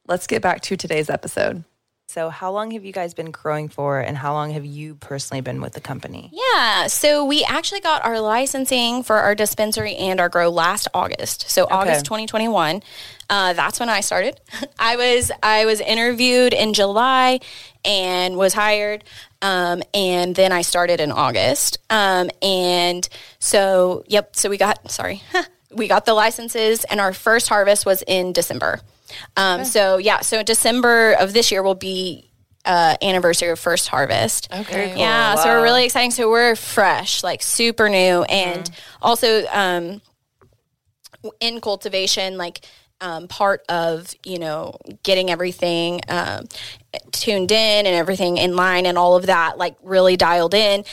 Let's 0.08 0.28
get 0.28 0.41
back 0.41 0.62
to 0.63 0.78
today's 0.78 1.10
episode. 1.10 1.63
So, 2.13 2.30
how 2.30 2.52
long 2.52 2.69
have 2.71 2.86
you 2.86 2.93
guys 2.93 3.15
been 3.15 3.32
growing 3.32 3.69
for, 3.69 3.99
and 3.99 4.15
how 4.15 4.34
long 4.34 4.52
have 4.52 4.63
you 4.63 4.93
personally 4.93 5.41
been 5.41 5.62
with 5.62 5.73
the 5.73 5.82
company? 5.82 6.30
Yeah, 6.32 6.86
so 6.86 7.26
we 7.26 7.43
actually 7.43 7.80
got 7.80 8.06
our 8.06 8.19
licensing 8.19 9.02
for 9.02 9.15
our 9.15 9.34
dispensary 9.34 9.95
and 9.95 10.19
our 10.19 10.30
grow 10.30 10.49
last 10.49 10.88
August. 10.93 11.49
So 11.49 11.65
August 11.71 12.06
2021, 12.06 12.84
uh, 13.32 13.54
that's 13.54 13.80
when 13.80 13.89
I 13.89 14.02
started. 14.02 14.39
I 14.80 14.95
was 14.95 15.32
I 15.41 15.65
was 15.65 15.82
interviewed 15.82 16.54
in 16.54 16.76
July 16.76 17.39
and 17.84 18.38
was 18.38 18.54
hired, 18.54 19.04
um, 19.41 19.82
and 19.91 20.36
then 20.36 20.52
I 20.52 20.62
started 20.62 21.02
in 21.02 21.12
August. 21.12 21.80
Um, 21.89 22.30
and 22.43 23.10
so, 23.39 24.04
yep. 24.06 24.36
So 24.36 24.52
we 24.52 24.60
got 24.60 24.91
sorry, 24.91 25.23
we 25.71 25.88
got 25.88 26.06
the 26.06 26.13
licenses, 26.13 26.84
and 26.84 26.99
our 26.99 27.12
first 27.12 27.49
harvest 27.49 27.88
was 27.88 28.04
in 28.06 28.34
December. 28.34 28.82
Um, 29.38 29.65
So 29.65 29.97
yeah, 29.97 30.21
so 30.21 30.43
December 30.43 31.13
of 31.13 31.34
this 31.34 31.52
year 31.52 31.63
will 31.63 31.76
be 31.76 32.30
uh, 32.65 32.95
anniversary 33.02 33.49
of 33.49 33.60
first 33.60 33.88
harvest. 33.89 34.47
Okay. 34.52 34.97
Yeah, 34.97 35.36
so 35.36 35.49
we're 35.49 35.63
really 35.63 35.86
exciting. 35.86 36.12
So 36.12 36.30
we're 36.30 36.56
fresh, 36.56 37.23
like 37.23 37.41
super 37.43 37.89
new, 37.89 38.23
and 38.23 38.69
also 39.02 39.45
um, 39.47 40.02
in 41.39 41.62
cultivation, 41.62 42.38
like 42.38 42.65
um, 43.02 43.28
part 43.28 43.63
of 43.67 44.13
you 44.26 44.39
know 44.39 44.78
getting 45.04 45.30
everything 45.30 45.99
um, 46.08 46.47
tuned 47.12 47.52
in 47.52 47.86
and 47.86 47.95
everything 47.95 48.38
in 48.38 48.56
line 48.56 48.86
and 48.86 48.97
all 48.97 49.15
of 49.15 49.26
that, 49.26 49.58
like 49.58 49.76
really 49.84 50.15
dialed 50.15 50.54
in. 50.54 50.86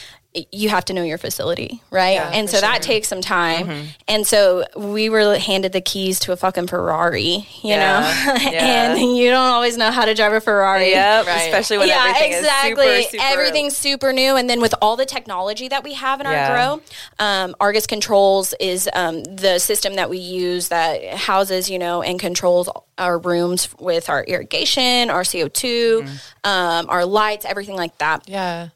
You 0.53 0.69
have 0.69 0.85
to 0.85 0.93
know 0.93 1.03
your 1.03 1.19
facility, 1.19 1.83
right? 1.91 2.21
and 2.21 2.49
so 2.49 2.61
that 2.61 2.83
takes 2.83 3.09
some 3.09 3.21
time. 3.21 3.89
And 4.07 4.25
so 4.25 4.65
we 4.77 5.09
were 5.09 5.37
handed 5.37 5.73
the 5.73 5.81
keys 5.81 6.21
to 6.21 6.33
a 6.33 6.37
fucking 6.37 6.69
Ferrari, 6.69 7.49
you 7.63 7.71
Yeah. 7.71 8.01
know, 8.01 8.35
Yeah. 8.51 8.93
and 8.95 9.17
you 9.17 9.29
don't 9.31 9.51
always 9.53 9.77
know 9.77 9.91
how 9.91 10.05
to 10.05 10.15
drive 10.15 10.33
a 10.33 10.41
Ferrari 10.41 10.91
Yep, 10.91 11.27
Right. 11.27 11.43
especially 11.47 11.79
when 11.79 11.91
everything 11.91 12.31
is 12.33 12.47
super, 12.63 13.03
super 13.11 13.25
Everything's 13.25 13.77
super 13.77 14.13
new, 14.13 14.37
and 14.37 14.49
then 14.49 14.61
with 14.61 14.73
all 14.81 14.95
the 14.97 15.05
technology 15.05 15.67
that 15.67 15.83
we 15.83 15.95
have 15.95 16.21
in 16.21 16.27
our 16.29 16.33
Yeah. 16.33 16.53
grow, 16.53 16.81
um, 17.19 17.57
Argus 17.59 17.89
Controls 17.89 18.55
is 18.61 18.89
um, 18.93 19.25
the 19.25 19.59
system 19.59 19.95
that 19.97 20.09
we 20.11 20.19
use 20.19 20.69
that 20.69 21.03
houses, 21.15 21.69
you 21.69 21.79
know, 21.81 22.03
and 22.03 22.21
controls 22.21 22.69
our 22.99 23.19
rooms 23.19 23.69
with 23.81 24.09
our 24.09 24.23
irrigation, 24.25 25.11
our 25.11 25.25
CO 25.25 25.49
2 25.49 26.03
Mm-hmm. 26.05 26.49
um, 26.49 26.87
our 26.89 27.05
lights, 27.05 27.45
everything 27.45 27.75
like 27.75 27.99
that 27.99 28.29
Yeah. 28.29 28.69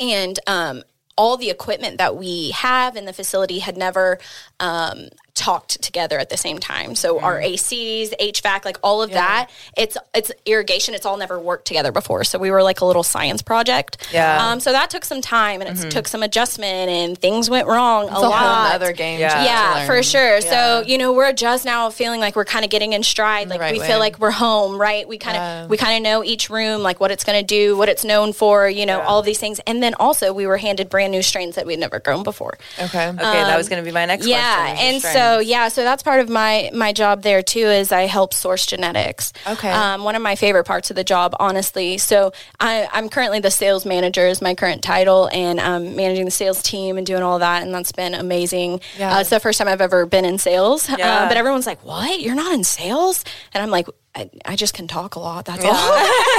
And 0.00 0.38
um, 0.46 0.82
all 1.16 1.36
the 1.36 1.50
equipment 1.50 1.98
that 1.98 2.16
we 2.16 2.50
have 2.50 2.96
in 2.96 3.04
the 3.04 3.12
facility 3.12 3.58
had 3.60 3.76
never 3.76 4.18
um, 4.60 5.08
talked 5.36 5.80
together 5.82 6.18
at 6.18 6.30
the 6.30 6.36
same 6.36 6.58
time. 6.58 6.96
So 6.96 7.20
our 7.20 7.36
Mm-hmm. 7.36 7.54
ACs, 7.54 8.14
HVAC, 8.18 8.64
like 8.64 8.78
all 8.82 9.02
of 9.02 9.10
that, 9.10 9.50
it's 9.76 9.96
it's 10.14 10.32
irrigation. 10.46 10.94
It's 10.94 11.04
all 11.06 11.16
never 11.18 11.38
worked 11.38 11.66
together 11.66 11.92
before. 11.92 12.24
So 12.24 12.38
we 12.38 12.50
were 12.50 12.62
like 12.62 12.80
a 12.80 12.84
little 12.86 13.02
science 13.04 13.42
project. 13.42 14.08
Yeah. 14.12 14.48
Um, 14.50 14.58
so 14.58 14.72
that 14.72 14.88
took 14.90 15.04
some 15.04 15.20
time 15.20 15.60
and 15.60 15.78
it 15.78 15.90
took 15.90 16.08
some 16.08 16.22
adjustment 16.22 16.88
and 16.90 17.18
things 17.18 17.50
went 17.50 17.68
wrong 17.68 18.04
a 18.04 18.06
It's 18.06 18.14
a 18.14 18.16
whole 18.20 18.30
lot. 18.30 18.74
other 18.74 18.92
game. 18.92 19.20
Yeah. 19.20 19.44
Yeah, 19.44 19.86
for 19.86 20.02
sure. 20.02 20.40
So 20.40 20.82
you 20.86 20.96
know, 20.98 21.12
we're 21.12 21.32
just 21.34 21.64
now 21.66 21.90
feeling 21.90 22.20
like 22.20 22.34
we're 22.34 22.46
kind 22.46 22.64
of 22.64 22.70
getting 22.70 22.94
in 22.94 23.02
stride. 23.02 23.48
Like 23.50 23.60
right 23.60 23.72
we 23.74 23.78
way. 23.80 23.86
feel 23.86 23.98
like 23.98 24.18
we're 24.18 24.30
home, 24.30 24.80
right? 24.80 25.06
We 25.06 25.18
kind 25.18 25.36
of 25.36 25.68
we 25.70 25.76
kind 25.76 25.96
of 25.98 26.02
know 26.02 26.24
each 26.24 26.48
room, 26.48 26.82
like 26.82 26.98
what 26.98 27.10
it's 27.10 27.24
going 27.24 27.38
to 27.38 27.46
do, 27.46 27.76
what 27.76 27.88
it's 27.90 28.04
known 28.04 28.32
for. 28.32 28.68
You 28.68 28.86
know, 28.86 29.00
all 29.02 29.18
of 29.20 29.26
these 29.26 29.38
things. 29.38 29.60
And 29.66 29.82
then 29.82 29.92
also 29.94 30.32
we 30.32 30.46
were 30.46 30.56
handed 30.56 30.88
brand 30.88 31.12
new 31.12 31.22
strains 31.22 31.56
that 31.56 31.66
we'd 31.66 31.78
never 31.78 32.00
grown 32.00 32.22
before. 32.22 32.56
Okay. 32.80 33.08
Okay, 33.08 33.16
that 33.22 33.56
was 33.58 33.68
going 33.68 33.82
to 33.82 33.86
be 33.86 33.92
my 33.92 34.06
next 34.06 34.26
Yeah, 34.26 34.66
question. 34.70 34.86
and 34.86 34.98
strains. 35.02 35.14
so 35.14 35.25
yeah, 35.40 35.68
so 35.68 35.82
that's 35.84 36.02
part 36.02 36.20
of 36.20 36.28
my 36.28 36.70
my 36.74 36.92
job 36.92 37.22
there 37.22 37.42
too. 37.42 37.66
Is 37.66 37.92
I 37.92 38.02
help 38.02 38.32
source 38.34 38.66
genetics. 38.66 39.32
Okay. 39.46 39.70
Um, 39.70 40.04
one 40.04 40.14
of 40.16 40.22
my 40.22 40.36
favorite 40.36 40.64
parts 40.64 40.90
of 40.90 40.96
the 40.96 41.04
job, 41.04 41.34
honestly. 41.38 41.98
So 41.98 42.32
I, 42.60 42.88
I'm 42.92 43.08
currently 43.08 43.40
the 43.40 43.50
sales 43.50 43.84
manager 43.86 44.26
is 44.26 44.40
my 44.40 44.54
current 44.54 44.82
title, 44.82 45.28
and 45.32 45.60
I'm 45.60 45.96
managing 45.96 46.24
the 46.24 46.30
sales 46.30 46.62
team 46.62 46.96
and 46.98 47.06
doing 47.06 47.22
all 47.22 47.38
that, 47.40 47.62
and 47.62 47.74
that's 47.74 47.92
been 47.92 48.14
amazing. 48.14 48.80
Yeah. 48.98 49.16
Uh, 49.16 49.20
it's 49.20 49.30
the 49.30 49.40
first 49.40 49.58
time 49.58 49.68
I've 49.68 49.80
ever 49.80 50.06
been 50.06 50.24
in 50.24 50.38
sales. 50.38 50.88
Uh, 50.88 51.28
but 51.28 51.36
everyone's 51.36 51.66
like, 51.66 51.84
"What? 51.84 52.20
You're 52.20 52.34
not 52.34 52.52
in 52.54 52.64
sales?" 52.64 53.24
And 53.52 53.62
I'm 53.62 53.70
like. 53.70 53.86
I, 54.18 54.30
I 54.46 54.56
just 54.56 54.72
can 54.72 54.88
talk 54.88 55.16
a 55.16 55.18
lot. 55.18 55.44
That's 55.44 55.62
all. 55.62 55.74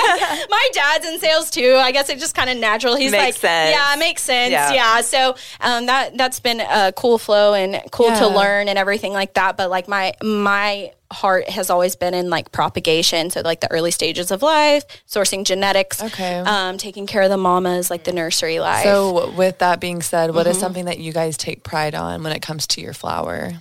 My 0.49 0.69
dad's 0.73 1.05
in 1.05 1.19
sales 1.19 1.49
too. 1.51 1.75
I 1.77 1.91
guess 1.91 2.10
it 2.10 2.19
just 2.19 2.36
kind 2.36 2.49
of 2.49 2.57
natural. 2.57 2.95
He's 2.95 3.12
Makes 3.12 3.23
like, 3.23 3.33
sense. 3.36 3.75
yeah, 3.75 3.93
it 3.93 3.99
makes 3.99 4.21
sense. 4.21 4.51
Yeah. 4.51 4.73
Yeah. 4.73 5.01
So 5.01 5.36
um, 5.62 5.86
that 5.88 6.17
that's 6.17 6.39
been 6.39 6.60
a 6.62 6.91
cool 6.95 7.17
flow 7.17 7.53
and 7.53 7.81
cool 7.91 8.07
Yeah. 8.07 8.19
to 8.19 8.27
learn 8.27 8.67
and 8.69 8.77
everything 8.77 9.13
like 9.13 9.33
that. 9.36 9.57
But 9.57 9.69
like 9.69 9.88
my 9.88 10.13
my 10.23 10.91
heart 11.10 11.47
has 11.49 11.69
always 11.69 11.95
been 11.95 12.13
in 12.13 12.29
like 12.29 12.51
propagation. 12.51 13.29
So 13.29 13.39
like 13.41 13.62
the 13.62 13.71
early 13.71 13.91
stages 13.91 14.29
of 14.29 14.41
life, 14.41 14.83
sourcing 15.07 15.45
genetics, 15.45 16.03
Okay. 16.03 16.39
um, 16.39 16.77
taking 16.77 17.07
care 17.07 17.21
of 17.21 17.29
the 17.29 17.38
mamas, 17.38 17.89
like 17.89 18.03
the 18.03 18.12
nursery 18.12 18.60
life. 18.60 18.83
So, 18.83 19.31
with 19.31 19.60
that 19.60 19.79
being 19.79 20.01
said, 20.01 20.33
what 20.36 20.47
is 20.47 20.57
Mm-hmm. 20.57 20.62
something 20.62 20.86
that 20.86 20.99
you 20.99 21.13
guys 21.13 21.38
take 21.38 21.63
pride 21.63 21.95
on 21.95 22.23
when 22.23 22.33
it 22.33 22.41
comes 22.41 22.67
to 22.67 22.81
your 22.81 22.91
flower? 22.93 23.53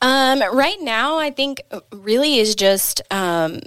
Um, 0.00 0.42
right 0.54 0.80
now, 0.80 1.18
I 1.18 1.30
think 1.30 1.60
really 1.92 2.38
is 2.38 2.54
just. 2.54 3.02
Um, 3.10 3.60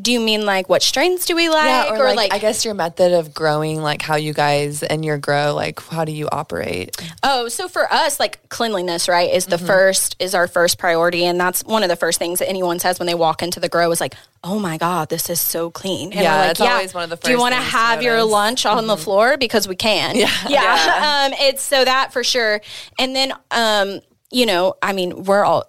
do 0.00 0.10
you 0.12 0.20
mean 0.20 0.46
like 0.46 0.68
what 0.68 0.80
strains 0.82 1.26
do 1.26 1.36
we 1.36 1.48
like, 1.48 1.92
or, 1.92 2.14
like, 2.14 2.32
I 2.32 2.38
guess 2.38 2.64
your 2.64 2.72
method 2.74 3.12
of 3.12 3.34
growing, 3.34 3.82
like 3.82 4.00
how 4.00 4.16
you 4.16 4.32
guys 4.32 4.82
and 4.82 5.04
your 5.04 5.18
grow, 5.18 5.54
like 5.54 5.80
how 5.80 6.04
do 6.04 6.12
you 6.12 6.28
operate? 6.32 6.96
Oh, 7.22 7.48
so 7.48 7.68
for 7.68 7.92
us, 7.92 8.18
like 8.18 8.48
cleanliness, 8.48 9.08
right, 9.08 9.30
is 9.30 9.44
Mm-hmm. 9.46 9.50
the 9.50 9.58
first 9.58 10.16
is 10.18 10.34
our 10.34 10.46
first 10.48 10.78
priority, 10.78 11.24
and 11.24 11.38
that's 11.38 11.62
one 11.64 11.82
of 11.82 11.88
the 11.88 11.96
first 11.96 12.18
things 12.18 12.38
that 12.38 12.48
anyone 12.48 12.78
says 12.78 12.98
when 12.98 13.06
they 13.06 13.14
walk 13.14 13.42
into 13.42 13.60
the 13.60 13.68
grow 13.68 13.90
is 13.90 14.00
like, 14.00 14.14
"Oh 14.42 14.58
my 14.58 14.78
god, 14.78 15.08
this 15.10 15.28
is 15.28 15.40
so 15.40 15.70
clean." 15.70 16.12
And 16.12 16.22
Yeah, 16.22 16.36
like, 16.40 16.50
it's 16.52 16.60
always 16.60 16.94
one 16.94 17.04
of 17.04 17.10
the 17.10 17.16
first 17.16 17.26
Do 17.26 17.32
you 17.32 17.38
want 17.38 17.54
to 17.54 17.60
have 17.60 18.02
your. 18.02 18.16
Mm-hmm. 18.18 18.30
lunch 18.30 18.66
on 18.66 18.86
the 18.86 18.96
floor 18.96 19.36
because 19.36 19.66
we 19.68 19.76
can? 19.76 20.16
Yeah, 20.16 20.30
yeah. 20.48 21.26
um, 21.26 21.32
it's 21.38 21.62
so 21.62 21.84
that 21.84 22.12
for 22.12 22.22
sure, 22.24 22.60
and 22.98 23.14
then 23.14 23.32
um, 23.50 24.00
you 24.30 24.46
know, 24.46 24.74
I 24.82 24.92
mean, 24.92 25.24
we're 25.24 25.44
all. 25.44 25.64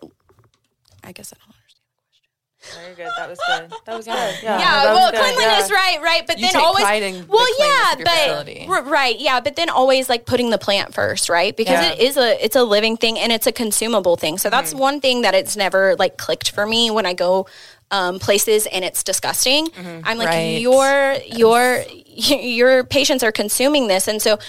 I 1.04 1.12
guess 1.12 1.34
I 1.34 1.38
don't. 1.46 1.53
Very 2.82 2.95
good. 2.95 3.10
That 3.17 3.30
was 3.30 3.39
good. 3.47 3.73
That 3.86 3.95
was 3.97 4.06
good. 4.06 4.13
Yeah. 4.43 4.58
Yeah, 4.60 4.84
that 4.86 4.93
well, 4.93 5.12
good. 5.12 5.19
cleanliness, 5.19 5.69
Yeah. 5.69 5.76
right, 5.76 6.02
right. 6.02 6.28
But 6.28 6.39
You 6.39 6.47
then 6.52 6.62
always, 6.62 6.84
pride 6.84 7.04
the 7.04 7.26
well, 7.28 7.47
yeah, 7.60 8.65
but 8.67 8.86
right, 8.88 9.19
yeah, 9.19 9.39
but 9.41 9.56
then 9.56 9.69
always 9.69 10.08
like 10.10 10.26
putting 10.26 10.49
the 10.49 10.58
plant 10.58 10.93
first, 10.93 11.28
right? 11.30 11.56
Because 11.56 11.86
it 11.91 11.99
is 11.99 12.15
a 12.17 12.43
it's 12.43 12.56
a 12.56 12.63
living 12.63 12.95
thing 12.97 13.19
and 13.19 13.32
it's 13.32 13.47
a 13.47 13.52
consumable 13.52 14.15
thing. 14.15 14.38
So 14.38 14.47
Mm-hmm. 14.49 14.52
that's 14.58 14.73
one 14.73 15.02
thing 15.02 15.21
that 15.23 15.34
it's 15.36 15.56
never 15.58 15.95
like 15.97 16.17
clicked 16.17 16.52
for 16.52 16.65
me 16.65 16.89
when 16.91 17.06
I 17.06 17.13
go 17.13 17.47
um, 17.91 18.17
places 18.19 18.65
and 18.65 18.84
it's 18.86 19.04
disgusting. 19.04 19.67
I'm 20.04 20.17
like, 20.17 20.28
Right. 20.30 20.60
your 20.62 21.13
your 21.26 21.82
your 22.08 22.84
patients 22.86 23.23
are 23.23 23.32
consuming 23.32 23.88
this, 23.88 24.08
and 24.08 24.21
so 24.21 24.39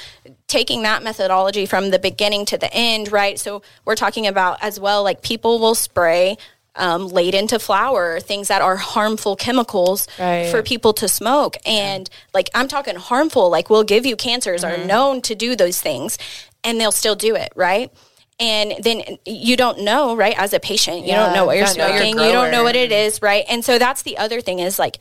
taking 0.46 0.82
that 0.82 1.02
methodology 1.02 1.66
from 1.66 1.90
the 1.90 1.98
beginning 1.98 2.44
to 2.46 2.56
the 2.58 2.72
end, 2.72 3.10
right? 3.10 3.38
So 3.38 3.62
we're 3.84 3.96
talking 3.96 4.26
about 4.26 4.58
as 4.62 4.78
well, 4.78 5.02
like 5.02 5.22
people 5.22 5.58
will 5.58 5.74
spray. 5.74 6.36
Um, 6.76 7.06
late 7.06 7.34
into 7.36 7.60
flower, 7.60 8.18
things 8.18 8.48
that 8.48 8.60
are 8.60 8.74
harmful 8.74 9.36
chemicals 9.36 10.08
Right. 10.18 10.50
for 10.50 10.60
people 10.60 10.92
to 10.94 11.06
smoke. 11.08 11.56
And 11.64 12.10
like, 12.32 12.50
I'm 12.52 12.66
talking 12.66 12.96
harmful, 12.96 13.48
like, 13.48 13.70
will 13.70 13.84
give 13.84 14.04
you 14.04 14.16
cancers, 14.16 14.64
Mm-hmm. 14.64 14.82
are 14.82 14.84
known 14.84 15.22
to 15.22 15.36
do 15.36 15.54
those 15.54 15.80
things, 15.80 16.18
and 16.64 16.80
they'll 16.80 16.90
still 16.90 17.14
do 17.14 17.36
it, 17.36 17.52
right? 17.54 17.92
And 18.40 18.74
then 18.82 19.02
you 19.24 19.56
don't 19.56 19.82
know, 19.82 20.16
right? 20.16 20.34
As 20.36 20.52
a 20.52 20.58
patient, 20.58 21.02
you 21.02 21.10
Yeah, 21.12 21.26
don't 21.26 21.34
know 21.34 21.44
what 21.46 21.56
you're 21.58 21.68
smoking, 21.68 22.18
you 22.18 22.32
don't 22.32 22.50
know 22.50 22.64
what 22.64 22.74
it 22.74 22.90
is, 22.90 23.22
right? 23.22 23.44
And 23.48 23.64
so 23.64 23.78
that's 23.78 24.02
the 24.02 24.18
other 24.18 24.40
thing 24.40 24.58
is 24.58 24.76
like, 24.76 24.98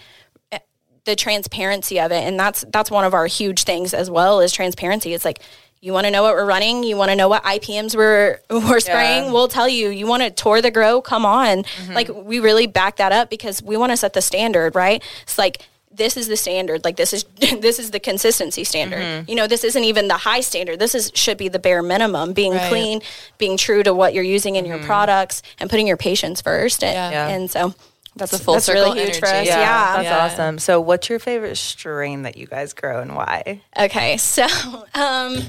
eh, 0.52 0.60
the 1.06 1.16
transparency 1.16 2.00
of 2.00 2.12
it 2.12 2.24
and 2.24 2.40
that's 2.40 2.64
that's 2.72 2.92
one 2.92 3.04
of 3.04 3.14
our 3.16 3.26
huge 3.26 3.64
things 3.64 3.94
as 3.96 4.10
well 4.12 4.40
is 4.40 4.54
transparency 4.54 5.14
it's 5.14 5.26
like 5.26 5.40
you 5.84 5.92
want 5.92 6.06
to 6.06 6.12
know 6.12 6.24
what 6.24 6.34
we're 6.34 6.46
running? 6.46 6.86
You 6.86 6.96
want 6.96 7.10
to 7.12 7.16
know 7.16 7.28
what 7.28 7.44
ipms 7.44 7.94
we're 7.94 8.40
we're 8.50 8.80
spraying? 8.80 9.34
We'll 9.34 9.50
tell 9.50 9.68
you. 9.68 9.90
You 9.90 10.08
want 10.08 10.24
to 10.24 10.32
tour 10.32 10.62
the 10.62 10.72
grow? 10.72 11.02
Come 11.02 11.26
on. 11.26 11.64
Mm-hmm. 11.64 11.94
Like 11.94 12.08
we 12.08 12.40
really 12.40 12.68
back 12.68 12.96
that 12.96 13.12
up 13.12 13.30
because 13.30 13.62
we 13.62 13.76
want 13.76 13.92
to 13.92 13.98
set 13.98 14.14
the 14.14 14.22
standard 14.22 14.76
right? 14.76 15.04
It's 15.24 15.38
like 15.38 15.68
this 15.92 16.16
is 16.16 16.30
the 16.30 16.38
standard. 16.38 16.86
Like 16.86 16.96
this 16.96 17.12
is 17.12 17.24
this 17.60 17.80
is 17.80 17.92
the 17.92 18.00
consistency 18.00 18.64
standard. 18.64 19.02
Mm-hmm. 19.02 19.30
You 19.30 19.36
know 19.36 19.46
this 19.46 19.66
isn't 19.66 19.84
even 19.84 20.08
the 20.08 20.16
high 20.16 20.40
standard. 20.40 20.80
This 20.80 20.96
is 20.96 21.12
should 21.16 21.38
be 21.38 21.50
the 21.50 21.60
bare 21.60 21.84
minimum 21.84 22.32
being 22.32 22.54
Right. 22.54 22.70
clean 22.70 23.02
being 23.38 23.58
true 23.58 23.84
to 23.84 23.94
what 23.94 24.14
you're 24.14 24.24
using 24.24 24.56
in 24.56 24.64
your 24.66 24.78
mm-hmm. 24.78 24.86
products 24.86 25.42
and 25.60 25.70
putting 25.70 25.86
your 25.86 25.98
patients 25.98 26.40
first. 26.40 26.82
And, 26.82 26.94
Yeah. 26.94 27.28
and 27.28 27.52
so 27.52 27.74
that's, 28.16 28.32
a 28.32 28.40
full 28.40 28.54
that's 28.54 28.68
circle 28.68 28.94
really 28.94 29.04
huge 29.04 29.20
for 29.20 29.26
us. 29.26 29.46
Yeah. 29.46 29.60
yeah. 29.60 29.96
That's 29.98 30.06
Yeah. 30.06 30.26
awesome. 30.26 30.60
So, 30.60 30.80
what's 30.80 31.10
your 31.10 31.20
favorite 31.20 31.58
strain 31.58 32.22
that 32.22 32.38
you 32.38 32.48
guys 32.48 32.72
grow 32.74 33.02
and 33.02 33.16
why? 33.16 33.62
Okay, 33.78 34.16
so 34.16 34.46
um, 34.96 35.40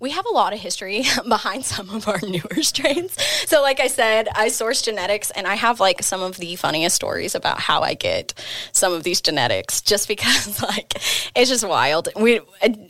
we 0.00 0.10
have 0.10 0.24
a 0.26 0.34
lot 0.34 0.52
of 0.52 0.58
history 0.58 1.04
behind 1.28 1.64
some 1.64 1.90
of 1.90 2.08
our 2.08 2.20
newer 2.22 2.62
strains. 2.62 3.20
So, 3.46 3.62
like 3.62 3.80
I 3.80 3.88
said, 3.88 4.28
I 4.34 4.48
source 4.48 4.82
genetics, 4.82 5.30
and 5.30 5.46
I 5.46 5.54
have 5.54 5.80
like 5.80 6.02
some 6.02 6.22
of 6.22 6.36
the 6.36 6.56
funniest 6.56 6.96
stories 6.96 7.34
about 7.34 7.60
how 7.60 7.82
I 7.82 7.94
get 7.94 8.34
some 8.72 8.92
of 8.92 9.02
these 9.02 9.20
genetics, 9.20 9.80
just 9.80 10.08
because 10.14 10.62
like 10.62 10.94
it's 11.34 11.50
just 11.50 11.66
wild. 11.66 12.08
We 12.16 12.40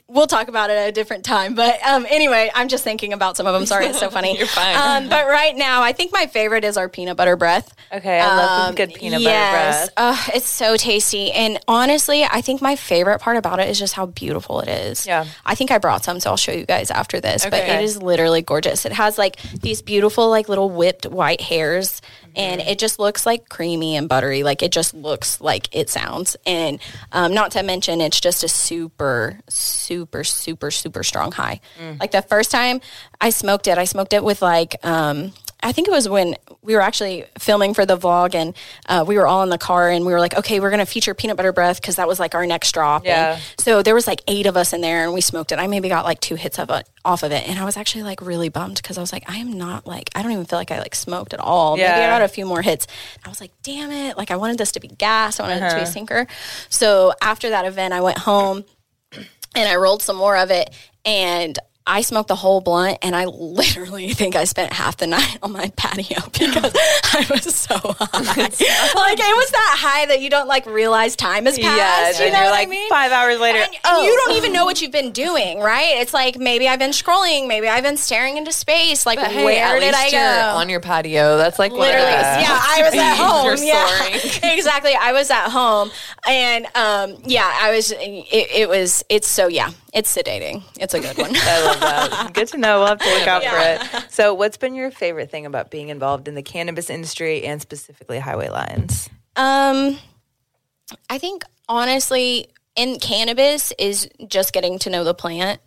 we'll 0.08 0.26
talk 0.26 0.48
about 0.48 0.70
it 0.70 0.74
at 0.74 0.88
a 0.88 0.92
different 0.92 1.24
time, 1.24 1.54
but 1.54 1.82
um, 1.82 2.06
anyway, 2.08 2.50
I'm 2.54 2.68
just 2.68 2.84
thinking 2.84 3.12
about 3.12 3.36
some 3.36 3.46
of 3.46 3.54
them. 3.54 3.66
Sorry, 3.66 3.86
it's 3.86 3.98
so 3.98 4.10
funny. 4.18 4.36
You're 4.36 4.46
fine. 4.46 4.76
Um, 4.76 5.08
but 5.08 5.26
right 5.26 5.56
now, 5.56 5.82
I 5.82 5.92
think 5.92 6.12
my 6.12 6.26
favorite 6.26 6.64
is 6.64 6.76
our 6.76 6.88
peanut 6.88 7.16
butter 7.16 7.36
breath. 7.36 7.74
Okay, 7.92 8.20
I 8.20 8.36
love 8.36 8.66
some 8.66 8.74
good 8.74 8.94
peanut 8.94 9.22
butter 9.22 9.30
breath. 9.30 9.90
Uh, 9.96 10.16
it's 10.34 10.46
so 10.46 10.76
tasty. 10.76 11.32
And 11.32 11.58
honestly, 11.68 12.24
I 12.24 12.40
think 12.40 12.62
my 12.62 12.76
favorite 12.76 13.20
part 13.20 13.36
about 13.36 13.60
it 13.60 13.68
is 13.68 13.78
just 13.78 13.94
how 13.94 14.06
beautiful 14.06 14.60
it 14.60 14.68
is. 14.68 15.06
Yeah. 15.06 15.26
I 15.44 15.54
think 15.54 15.70
I 15.70 15.78
brought 15.78 16.04
some, 16.04 16.20
so 16.20 16.30
I'll 16.30 16.36
show 16.36 16.52
you 16.52 16.66
guys 16.66 16.90
after 16.94 17.20
this. 17.20 17.44
But 17.44 17.54
it 17.80 17.82
is 17.84 18.00
literally 18.00 18.42
gorgeous. 18.42 18.84
It 18.86 18.92
has 18.92 19.18
like 19.18 19.36
these 19.60 19.82
beautiful, 19.82 20.30
like 20.30 20.48
little 20.48 20.70
whipped 20.70 21.06
white 21.06 21.40
hairs. 21.40 22.00
And 22.36 22.60
Mm-hmm. 22.60 22.68
it 22.70 22.78
just 22.80 22.98
looks 22.98 23.26
like 23.26 23.48
creamy 23.48 23.94
and 23.94 24.08
buttery. 24.08 24.42
Like 24.42 24.62
it 24.64 24.72
just 24.72 24.92
looks 24.92 25.40
like 25.40 25.68
it 25.72 25.88
sounds. 25.88 26.36
And 26.44 26.80
um, 27.12 27.32
not 27.32 27.52
to 27.52 27.62
mention, 27.62 28.00
it's 28.00 28.20
just 28.20 28.42
a 28.42 28.48
super, 28.48 29.38
super, 29.48 30.24
super, 30.24 30.72
super 30.72 31.04
strong 31.04 31.30
high. 31.30 31.60
Mm. 31.80 32.00
Like 32.00 32.10
the 32.10 32.22
first 32.22 32.50
time 32.50 32.80
I 33.20 33.30
smoked 33.30 33.68
it, 33.68 33.78
I 33.78 33.84
smoked 33.84 34.12
it 34.12 34.24
with 34.24 34.42
like, 34.42 34.74
um, 34.84 35.32
I 35.62 35.70
think 35.70 35.86
it 35.86 35.92
was 35.92 36.08
when 36.08 36.34
we 36.64 36.74
were 36.74 36.80
actually 36.80 37.26
filming 37.38 37.74
for 37.74 37.84
the 37.84 37.96
vlog 37.96 38.34
and 38.34 38.56
uh, 38.88 39.04
we 39.06 39.16
were 39.18 39.26
all 39.26 39.42
in 39.42 39.50
the 39.50 39.58
car 39.58 39.90
and 39.90 40.04
we 40.06 40.12
were 40.12 40.18
like, 40.18 40.34
okay, 40.34 40.58
we're 40.60 40.70
going 40.70 40.80
to 40.84 40.86
feature 40.86 41.14
peanut 41.14 41.36
butter 41.36 41.52
breath 41.52 41.80
because 41.80 41.96
that 41.96 42.08
was 42.08 42.18
like 42.18 42.34
our 42.34 42.46
next 42.46 42.72
drop. 42.72 43.04
Yeah. 43.04 43.34
And 43.34 43.42
so 43.58 43.82
there 43.82 43.94
was 43.94 44.06
like 44.06 44.22
eight 44.26 44.46
of 44.46 44.56
us 44.56 44.72
in 44.72 44.80
there 44.80 45.04
and 45.04 45.12
we 45.12 45.20
smoked 45.20 45.52
it. 45.52 45.58
I 45.58 45.66
maybe 45.66 45.88
got 45.90 46.04
like 46.06 46.20
two 46.20 46.34
hits 46.36 46.58
of 46.58 46.70
it 46.70 46.88
off 47.04 47.22
of 47.22 47.32
it. 47.32 47.46
And 47.46 47.58
I 47.58 47.64
was 47.66 47.76
actually 47.76 48.02
like 48.04 48.22
really 48.22 48.48
bummed 48.48 48.76
because 48.76 48.96
I 48.96 49.02
was 49.02 49.12
like, 49.12 49.28
I 49.30 49.36
am 49.36 49.52
not 49.52 49.86
like, 49.86 50.08
I 50.14 50.22
don't 50.22 50.32
even 50.32 50.46
feel 50.46 50.58
like 50.58 50.70
I 50.70 50.78
like 50.78 50.94
smoked 50.94 51.34
at 51.34 51.40
all. 51.40 51.78
Yeah. 51.78 51.92
Maybe 51.92 52.04
I 52.04 52.08
got 52.08 52.22
a 52.22 52.28
few 52.28 52.46
more 52.46 52.62
hits. 52.62 52.86
I 53.24 53.28
was 53.28 53.40
like, 53.42 53.52
damn 53.62 53.90
it. 53.90 54.16
Like 54.16 54.30
I 54.30 54.36
wanted 54.36 54.56
this 54.56 54.72
to 54.72 54.80
be 54.80 54.88
gas. 54.88 55.38
I 55.38 55.42
wanted 55.42 55.56
it 55.56 55.68
to 55.68 55.74
be 55.74 55.80
Uh-huh. 55.82 55.82
a 55.82 55.92
sinker. 55.92 56.26
So 56.70 57.12
after 57.20 57.50
that 57.50 57.66
event, 57.66 57.92
I 57.92 58.00
went 58.00 58.18
home 58.18 58.64
and 59.12 59.68
I 59.68 59.76
rolled 59.76 60.00
some 60.02 60.16
more 60.16 60.36
of 60.36 60.50
it 60.50 60.70
and 61.04 61.58
I 61.86 62.00
smoked 62.00 62.28
the 62.28 62.34
whole 62.34 62.62
blunt 62.62 62.96
and 63.02 63.14
I 63.14 63.26
literally 63.26 64.08
think 64.14 64.36
I 64.36 64.44
spent 64.44 64.72
half 64.72 64.96
the 64.96 65.06
night 65.06 65.38
on 65.42 65.52
my 65.52 65.70
patio 65.76 66.18
because 66.32 66.72
I 67.12 67.26
was 67.30 67.54
so 67.54 67.76
high. 67.76 68.32
like 68.32 68.58
it 68.58 69.36
was 69.36 69.50
that 69.50 69.76
high 69.78 70.06
that 70.06 70.22
you 70.22 70.30
don't 70.30 70.48
like 70.48 70.64
realize 70.64 71.14
time 71.14 71.44
has 71.44 71.58
passed. 71.58 71.76
Yes, 71.76 72.20
you 72.20 72.26
know 72.32 72.38
you're 72.38 72.44
what 72.44 72.50
like 72.52 72.68
I 72.68 72.70
mean? 72.70 72.88
five 72.88 73.12
hours 73.12 73.38
later. 73.38 73.58
And 73.58 73.70
oh, 73.84 74.02
you 74.02 74.16
don't 74.24 74.36
even 74.36 74.52
know 74.54 74.64
what 74.64 74.80
you've 74.80 74.92
been 74.92 75.12
doing, 75.12 75.60
right? 75.60 75.98
It's 75.98 76.14
like 76.14 76.38
maybe 76.38 76.68
I've 76.68 76.78
been 76.78 76.92
scrolling, 76.92 77.48
maybe 77.48 77.68
I've 77.68 77.82
been 77.84 77.98
staring 77.98 78.38
into 78.38 78.52
space. 78.52 79.04
Like 79.04 79.18
But 79.18 79.30
hey, 79.30 79.44
where 79.44 79.76
at 79.76 79.80
did 79.80 79.94
I 79.94 80.10
go? 80.10 80.16
you're 80.16 80.60
on 80.60 80.68
your 80.70 80.80
patio. 80.80 81.36
That's 81.36 81.58
like 81.58 81.72
Literally, 81.72 82.06
yeah. 82.06 82.60
I 82.62 82.82
was 82.82 82.94
at 82.94 83.16
home. 83.16 83.58
Yeah, 83.60 84.52
exactly. 84.54 84.94
I 84.94 85.12
was 85.12 85.30
at 85.30 85.50
home, 85.50 85.90
and 86.26 86.64
um, 86.74 87.16
yeah, 87.26 87.50
I 87.60 87.72
was. 87.74 87.90
It, 87.92 87.98
it 88.00 88.68
was. 88.70 89.04
It's 89.10 89.28
so 89.28 89.48
yeah. 89.48 89.70
It's 89.94 90.14
sedating. 90.14 90.64
It's 90.78 90.92
a 90.92 91.00
good 91.00 91.16
one. 91.16 91.30
I 91.34 91.64
love 91.64 91.80
that. 91.80 92.30
Good 92.34 92.48
to 92.48 92.58
know. 92.58 92.80
We'll 92.80 92.88
have 92.88 92.98
to 92.98 93.08
look 93.18 93.28
out 93.28 93.42
Yeah. 93.42 93.78
for 93.88 93.96
it. 93.98 94.10
So, 94.10 94.34
what's 94.34 94.56
been 94.56 94.74
your 94.74 94.90
favorite 94.90 95.30
thing 95.30 95.46
about 95.46 95.70
being 95.70 95.88
involved 95.88 96.26
in 96.26 96.34
the 96.34 96.42
cannabis 96.42 96.90
industry 96.90 97.44
and 97.44 97.62
specifically 97.62 98.18
Highway 98.18 98.48
Lines? 98.48 99.08
Um, 99.36 99.98
I 101.08 101.18
think 101.18 101.44
honestly, 101.68 102.48
in 102.74 102.98
cannabis 102.98 103.72
is 103.78 104.08
just 104.26 104.52
getting 104.52 104.80
to 104.80 104.90
know 104.90 105.04
the 105.04 105.14
plant. 105.14 105.60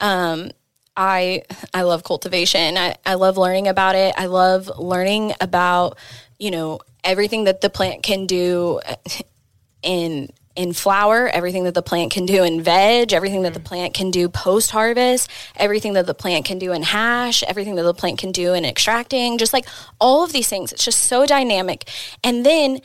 Um, 0.00 0.50
I 0.94 1.42
I 1.72 1.82
love 1.82 2.04
cultivation. 2.04 2.76
I, 2.76 2.96
I 3.06 3.14
love 3.14 3.38
learning 3.38 3.68
about 3.68 3.94
it. 3.94 4.14
I 4.18 4.26
love 4.26 4.70
learning 4.78 5.32
about 5.40 5.96
you 6.38 6.50
know 6.50 6.80
everything 7.02 7.44
that 7.44 7.62
the 7.62 7.70
plant 7.70 8.02
can 8.02 8.26
do 8.26 8.80
in 9.82 10.28
in 10.54 10.72
flower, 10.72 11.28
everything 11.28 11.64
that 11.64 11.74
the 11.74 11.82
plant 11.82 12.12
can 12.12 12.26
do 12.26 12.42
in 12.42 12.62
veg, 12.62 13.12
everything 13.12 13.42
that 13.42 13.54
the 13.54 13.60
plant 13.60 13.94
can 13.94 14.10
do 14.10 14.28
post 14.28 14.70
harvest, 14.70 15.30
everything 15.56 15.94
that 15.94 16.06
the 16.06 16.14
plant 16.14 16.44
can 16.44 16.58
do 16.58 16.72
in 16.72 16.82
hash, 16.82 17.42
everything 17.44 17.74
that 17.76 17.84
the 17.84 17.94
plant 17.94 18.18
can 18.18 18.32
do 18.32 18.52
in 18.52 18.64
extracting, 18.64 19.38
just 19.38 19.52
like 19.52 19.66
all 20.00 20.24
of 20.24 20.32
these 20.32 20.48
things. 20.48 20.72
It's 20.72 20.84
just 20.84 21.00
so 21.00 21.24
dynamic. 21.26 21.88
And 22.22 22.44
then 22.44 22.80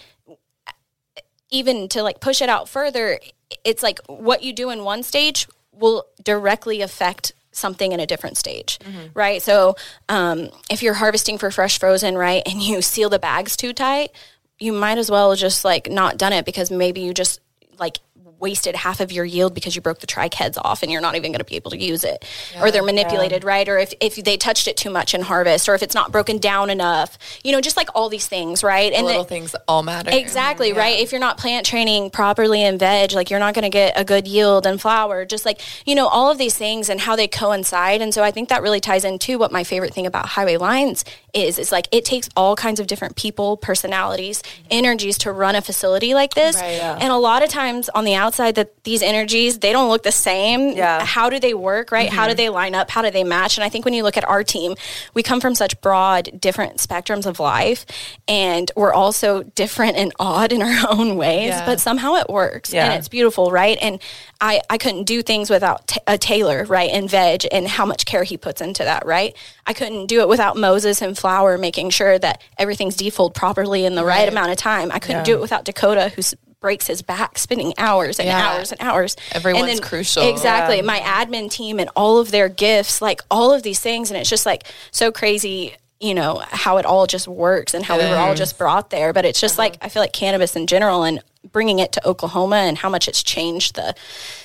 even 1.50 1.88
to 1.90 2.04
like 2.04 2.20
push 2.20 2.42
it 2.42 2.50
out 2.50 2.70
further, 2.70 3.20
it's 3.64 3.84
like 3.84 4.00
what 4.08 4.44
you 4.44 4.54
do 4.54 4.70
in 4.70 4.84
one 4.84 5.04
stage 5.04 5.48
will 5.72 6.06
directly 6.24 6.82
affect 6.82 7.34
something 7.52 7.92
in 7.92 8.00
a 8.00 8.06
different 8.06 8.38
stage, 8.38 8.80
mm-hmm. 8.80 9.08
right? 9.14 9.42
So 9.42 9.76
um, 10.10 10.50
if 10.70 10.84
you're 10.84 10.94
harvesting 10.94 11.38
for 11.38 11.52
fresh 11.52 11.80
frozen, 11.80 12.16
right, 12.18 12.44
and 12.46 12.62
you 12.62 12.82
seal 12.82 13.10
the 13.10 13.20
bags 13.20 13.58
too 13.58 13.74
tight, 13.74 14.12
you 14.60 14.72
might 14.74 14.98
as 14.98 15.12
well 15.12 15.36
just 15.36 15.66
like 15.66 15.90
not 15.90 16.18
done 16.18 16.34
it 16.34 16.46
because 16.46 16.72
maybe 16.72 17.02
you 17.02 17.14
just 17.14 17.40
like 17.80 18.00
wasted 18.40 18.76
half 18.76 19.00
of 19.00 19.12
your 19.12 19.26
yield 19.26 19.54
because 19.54 19.76
you 19.76 19.82
broke 19.82 20.00
the 20.00 20.08
trich 20.08 20.36
heads 20.36 20.58
off 20.58 20.84
and 20.84 20.92
you're 20.92 21.02
not 21.02 21.16
even 21.16 21.32
going 21.32 21.40
to 21.40 21.46
be 21.46 21.56
able 21.56 21.72
to 21.72 21.78
use 21.78 22.04
it. 22.04 22.24
Yeah, 22.54 22.64
or 22.64 22.72
they're 22.72 22.84
manipulated 22.84 23.44
yeah. 23.44 23.50
right? 23.50 23.68
Or 23.68 23.78
if, 23.78 23.94
if 24.00 24.16
they 24.16 24.38
touched 24.38 24.68
it 24.68 24.78
too 24.78 24.90
much 24.90 25.14
in 25.14 25.22
harvest 25.22 25.68
or 25.68 25.76
if 25.76 25.84
it's 25.84 25.96
not 25.96 26.12
broken 26.12 26.38
down 26.38 26.70
enough 26.70 27.18
you 27.44 27.52
know 27.52 27.62
just 27.62 27.78
like 27.78 27.90
all 27.96 28.10
these 28.10 28.28
things 28.28 28.64
right? 28.64 28.92
The 28.92 28.98
and 28.98 29.06
little 29.06 29.24
the, 29.24 29.30
things 29.30 29.56
all 29.68 29.84
matter. 29.84 30.12
Exactly 30.14 30.70
yeah. 30.70 30.80
right? 30.80 31.00
If 31.00 31.12
you're 31.12 31.22
not 31.22 31.38
plant 31.38 31.66
training 31.66 32.12
properly 32.12 32.64
in 32.64 32.78
veg 32.78 33.14
like 33.14 33.30
you're 33.30 33.40
not 33.40 33.54
going 33.54 33.64
to 33.64 33.70
get 33.70 33.94
a 33.96 34.04
good 34.04 34.28
yield 34.28 34.66
and 34.66 34.80
flower 34.80 35.26
just 35.26 35.46
like 35.46 35.62
you 35.86 35.96
know 35.96 36.08
all 36.08 36.32
of 36.32 36.38
these 36.38 36.56
things 36.56 36.90
and 36.90 37.02
how 37.02 37.16
they 37.16 37.28
coincide. 37.28 38.02
And 38.02 38.14
so 38.14 38.24
i 38.24 38.32
think 38.32 38.50
that 38.50 38.62
really 38.62 38.80
ties 38.80 39.04
into 39.04 39.40
what 39.40 39.52
my 39.52 39.64
favorite 39.64 39.94
thing 39.94 40.06
about 40.06 40.28
highway 40.28 40.58
lines 40.58 41.04
is. 41.34 41.58
It's 41.60 41.72
like 41.72 41.88
it 41.92 42.06
takes 42.06 42.30
all 42.36 42.56
kinds 42.56 42.80
of 42.80 42.88
different 42.88 43.16
people 43.16 43.58
personalities 43.58 44.42
mm-hmm. 44.42 44.68
energies 44.72 45.18
to 45.20 45.32
run 45.32 45.56
a 45.56 45.62
facility 45.62 46.14
like 46.14 46.34
this. 46.34 46.56
Right, 46.56 46.82
and 46.82 47.12
a 47.12 47.18
lot 47.18 47.44
of 47.44 47.50
times 47.50 47.90
on 47.90 48.06
the 48.06 48.16
outside 48.16 48.27
outside 48.28 48.56
that 48.56 48.84
these 48.84 49.02
energies 49.02 49.60
they 49.60 49.72
don't 49.72 49.88
look 49.90 50.04
the 50.04 50.12
same 50.12 50.72
yeah 50.72 51.04
how 51.06 51.30
do 51.30 51.40
they 51.40 51.54
work 51.54 51.92
right 51.94 52.10
mm-hmm. 52.10 52.16
how 52.16 52.26
do 52.26 52.32
mm-hmm. 52.32 52.38
they 52.38 52.50
line 52.50 52.76
up 52.76 52.90
how 52.92 53.02
do 53.02 53.10
they 53.10 53.24
match 53.24 53.58
and 53.58 53.64
i 53.64 53.70
think 53.70 53.86
when 53.86 53.94
you 53.94 54.04
look 54.04 54.18
at 54.18 54.28
our 54.28 54.44
team 54.44 54.76
we 55.14 55.24
come 55.24 55.40
from 55.40 55.56
such 55.56 55.80
broad 55.80 56.30
different 56.40 56.78
spectrums 56.78 57.26
of 57.26 57.40
life 57.40 57.86
and 58.28 58.70
we're 58.76 58.92
also 58.92 59.44
different 59.44 59.96
and 59.96 60.12
odd 60.20 60.52
in 60.52 60.62
our 60.62 60.90
own 60.90 61.16
ways 61.16 61.48
yeah. 61.48 61.66
but 61.66 61.80
somehow 61.80 62.16
it 62.16 62.30
works 62.30 62.74
yeah. 62.74 62.86
and 62.86 63.00
it's 63.00 63.08
beautiful 63.08 63.50
right 63.50 63.78
and 63.82 64.02
i 64.42 64.62
i 64.70 64.78
couldn't 64.78 65.06
do 65.06 65.22
things 65.22 65.50
without 65.50 65.88
t- 65.88 66.02
a 66.06 66.18
Tyler 66.18 66.66
right 66.66 66.92
and 66.92 67.10
veg 67.10 67.46
and 67.50 67.66
how 67.66 67.86
much 67.86 68.06
care 68.06 68.26
he 68.26 68.36
puts 68.36 68.60
into 68.60 68.84
that 68.84 69.06
right 69.06 69.38
i 69.66 69.72
couldn't 69.72 70.08
do 70.08 70.20
it 70.20 70.28
without 70.28 70.58
moses 70.58 71.02
and 71.02 71.18
flower 71.18 71.58
making 71.58 71.90
sure 71.90 72.20
that 72.20 72.42
everything's 72.58 72.98
defold 72.98 73.34
properly 73.34 73.86
in 73.86 73.96
the 73.96 74.04
right, 74.04 74.20
right 74.20 74.30
amount 74.30 74.52
of 74.52 74.58
time 74.58 74.92
i 74.92 75.00
couldn't 75.00 75.22
yeah. 75.22 75.24
do 75.24 75.36
it 75.36 75.40
without 75.40 75.64
dakota 75.64 76.10
who's 76.10 76.36
breaks 76.60 76.88
his 76.88 77.02
back 77.02 77.38
spending 77.38 77.74
hours 77.78 78.20
and 78.20 78.28
yeah. 78.28 78.50
hours 78.50 78.72
and 78.72 78.82
hours. 78.82 79.16
Everyone's 79.32 79.70
and 79.70 79.80
then, 79.80 79.88
crucial. 79.88 80.30
Exactly. 80.30 80.78
Yeah. 80.78 80.82
My 80.84 81.00
admin 81.00 81.52
team 81.52 81.80
and 81.80 81.90
all 81.96 82.20
of 82.20 82.32
their 82.32 82.50
gifts, 82.50 83.02
like 83.02 83.22
all 83.30 83.54
of 83.54 83.64
these 83.64 83.80
things. 83.80 84.10
And 84.10 84.20
it's 84.20 84.30
just 84.30 84.46
like 84.46 84.64
so 84.92 85.12
crazy, 85.12 85.76
you 86.00 86.14
know, 86.14 86.42
how 86.50 86.78
it 86.78 86.86
all 86.86 87.06
just 87.08 87.28
works 87.28 87.74
and 87.74 87.84
how 87.84 88.00
it 88.00 88.04
we 88.04 88.10
were 88.10 88.18
all 88.18 88.36
just 88.36 88.58
brought 88.58 88.90
there. 88.90 89.14
But 89.14 89.26
it's 89.26 89.40
just 89.40 89.60
uh-huh. 89.60 89.70
like, 89.70 89.78
I 89.82 89.90
feel 89.90 90.02
like 90.02 90.14
cannabis 90.14 90.56
in 90.56 90.68
general 90.68 91.04
and 91.04 91.22
bringing 91.52 91.80
it 91.80 91.94
to 91.94 92.06
Oklahoma 92.08 92.58
and 92.58 92.78
how 92.78 92.90
much 92.90 93.08
it's 93.08 93.24
changed 93.24 93.76
the 93.76 93.96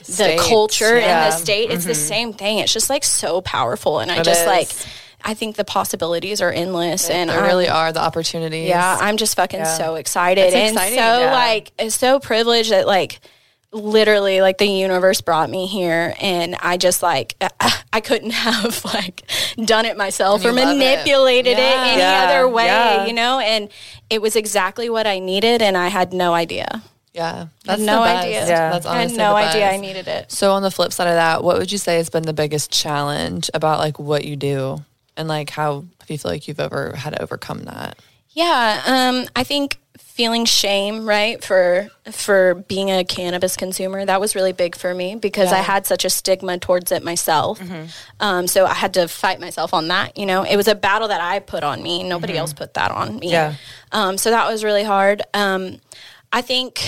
the 0.06 0.36
culture 0.48 0.98
yeah. 0.98 1.24
in 1.24 1.30
the 1.30 1.36
state. 1.36 1.70
It's 1.70 1.80
mm-hmm. 1.80 1.88
the 1.88 1.94
same 1.94 2.32
thing. 2.32 2.58
It's 2.58 2.72
just 2.72 2.90
like 2.90 3.04
so 3.04 3.40
powerful. 3.40 3.98
And 4.00 4.10
I 4.10 4.18
it 4.18 4.24
just 4.24 4.42
is. 4.42 4.46
like 4.46 4.68
I 5.24 5.34
think 5.34 5.56
the 5.56 5.64
possibilities 5.64 6.40
are 6.40 6.50
endless, 6.50 7.08
and 7.08 7.30
there 7.30 7.42
really 7.42 7.68
are 7.68 7.92
the 7.92 8.00
opportunities. 8.00 8.68
Yeah, 8.68 8.98
I'm 9.00 9.16
just 9.16 9.36
fucking 9.36 9.60
yeah. 9.60 9.76
so 9.76 9.94
excited 9.94 10.52
and 10.52 10.76
so 10.76 10.84
yeah. 10.84 11.32
like 11.32 11.72
so 11.90 12.18
privileged 12.20 12.70
that 12.70 12.86
like 12.86 13.20
literally 13.72 14.40
like 14.42 14.58
the 14.58 14.66
universe 14.66 15.22
brought 15.22 15.48
me 15.48 15.66
here 15.66 16.14
and 16.20 16.54
i 16.60 16.76
just 16.76 17.02
like 17.02 17.34
i 17.92 18.00
couldn't 18.00 18.32
have 18.32 18.84
like 18.84 19.22
done 19.64 19.86
it 19.86 19.96
myself 19.96 20.44
or 20.44 20.52
manipulated 20.52 21.54
it, 21.54 21.58
yeah. 21.58 21.84
it 21.84 21.88
any 21.88 21.98
yeah. 21.98 22.26
other 22.28 22.46
way 22.46 22.66
yeah. 22.66 23.06
you 23.06 23.14
know 23.14 23.38
and 23.38 23.70
it 24.10 24.20
was 24.20 24.36
exactly 24.36 24.90
what 24.90 25.06
i 25.06 25.18
needed 25.18 25.62
and 25.62 25.74
i 25.74 25.88
had 25.88 26.12
no 26.12 26.34
idea 26.34 26.82
yeah, 27.14 27.48
that's 27.64 27.82
no 27.82 28.02
idea. 28.02 28.46
Yeah, 28.46 28.70
that's 28.70 28.86
I 28.86 29.02
had 29.02 29.12
no 29.12 29.36
idea 29.36 29.70
I 29.70 29.76
needed 29.76 30.08
it. 30.08 30.32
So 30.32 30.52
on 30.52 30.62
the 30.62 30.70
flip 30.70 30.94
side 30.94 31.08
of 31.08 31.14
that, 31.14 31.44
what 31.44 31.58
would 31.58 31.70
you 31.70 31.76
say 31.76 31.96
has 31.96 32.08
been 32.08 32.22
the 32.22 32.32
biggest 32.32 32.70
challenge 32.70 33.50
about 33.52 33.78
like 33.78 33.98
what 33.98 34.24
you 34.24 34.34
do? 34.34 34.78
And 35.16 35.28
like 35.28 35.50
how 35.50 35.80
do 35.80 35.88
you 36.08 36.18
feel 36.18 36.30
like 36.30 36.48
you've 36.48 36.60
ever 36.60 36.94
had 36.96 37.10
to 37.10 37.22
overcome 37.22 37.64
that? 37.64 37.98
Yeah, 38.30 38.82
um, 38.86 39.26
I 39.36 39.44
think 39.44 39.78
feeling 39.98 40.44
shame, 40.44 41.06
right, 41.06 41.42
for 41.42 41.88
for 42.10 42.54
being 42.68 42.90
a 42.90 43.04
cannabis 43.04 43.56
consumer, 43.56 44.04
that 44.04 44.20
was 44.20 44.34
really 44.34 44.52
big 44.52 44.76
for 44.76 44.94
me 44.94 45.16
because 45.16 45.50
yeah. 45.50 45.58
I 45.58 45.60
had 45.60 45.86
such 45.86 46.04
a 46.04 46.10
stigma 46.10 46.58
towards 46.58 46.92
it 46.92 47.02
myself. 47.02 47.58
Mm-hmm. 47.60 47.86
Um, 48.20 48.46
so 48.46 48.66
I 48.66 48.74
had 48.74 48.94
to 48.94 49.08
fight 49.08 49.40
myself 49.40 49.72
on 49.72 49.88
that. 49.88 50.18
You 50.18 50.26
know, 50.26 50.42
it 50.42 50.56
was 50.56 50.68
a 50.68 50.74
battle 50.74 51.08
that 51.08 51.20
I 51.20 51.38
put 51.38 51.64
on 51.64 51.82
me. 51.82 52.02
Nobody 52.02 52.34
mm-hmm. 52.34 52.40
else 52.40 52.52
put 52.52 52.74
that 52.74 52.90
on 52.90 53.18
me. 53.18 53.30
Yeah. 53.30 53.54
Um, 53.90 54.18
so 54.18 54.30
that 54.30 54.50
was 54.50 54.64
really 54.64 54.84
hard. 54.84 55.22
Um, 55.34 55.80
I 56.34 56.40
think 56.40 56.80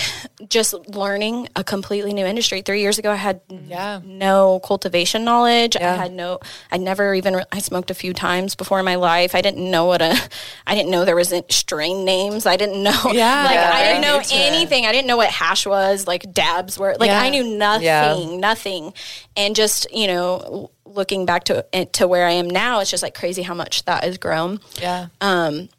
just 0.49 0.73
learning 0.89 1.49
a 1.55 1.63
completely 1.63 2.13
new 2.13 2.25
industry. 2.25 2.63
Three 2.63 2.81
years 2.81 2.97
ago, 2.97 3.11
I 3.11 3.15
had 3.15 3.41
yeah. 3.47 4.01
no 4.03 4.59
cultivation 4.59 5.23
knowledge. 5.23 5.75
Yeah. 5.75 5.93
I 5.93 5.97
had 5.97 6.11
no, 6.11 6.39
I 6.71 6.77
never 6.77 7.13
even, 7.13 7.43
I 7.51 7.59
smoked 7.59 7.91
a 7.91 7.93
few 7.93 8.11
times 8.11 8.55
before 8.55 8.79
in 8.79 8.85
my 8.85 8.95
life. 8.95 9.35
I 9.35 9.41
didn't 9.41 9.69
know 9.69 9.85
what 9.85 10.01
a, 10.01 10.17
I 10.65 10.73
didn't 10.73 10.89
know 10.89 11.05
there 11.05 11.15
was 11.15 11.31
strain 11.49 12.05
names. 12.05 12.47
I 12.47 12.57
didn't 12.57 12.81
know, 12.81 12.91
yeah, 13.11 13.43
like, 13.43 13.53
yeah, 13.53 13.71
I 13.71 13.83
didn't 13.83 14.01
know 14.01 14.21
anything. 14.31 14.87
I 14.87 14.91
didn't 14.91 15.07
know 15.07 15.17
what 15.17 15.29
hash 15.29 15.67
was, 15.67 16.07
like 16.07 16.33
dabs 16.33 16.79
were. 16.79 16.95
Like, 16.99 17.11
I 17.11 17.29
knew 17.29 17.43
nothing, 17.43 18.39
nothing. 18.39 18.93
And 19.37 19.55
just, 19.55 19.91
you 19.93 20.07
know, 20.07 20.71
looking 20.85 21.27
back 21.27 21.43
to, 21.45 21.65
to 21.93 22.07
where 22.07 22.25
I 22.25 22.31
am 22.31 22.49
now, 22.49 22.79
it's 22.79 22.89
just 22.89 23.03
like 23.03 23.13
crazy 23.13 23.43
how 23.43 23.53
much 23.53 23.85
that 23.85 24.03
has 24.03 24.17
grown. 24.17 24.59
Yeah. 24.81 25.07
Um, 25.21 25.69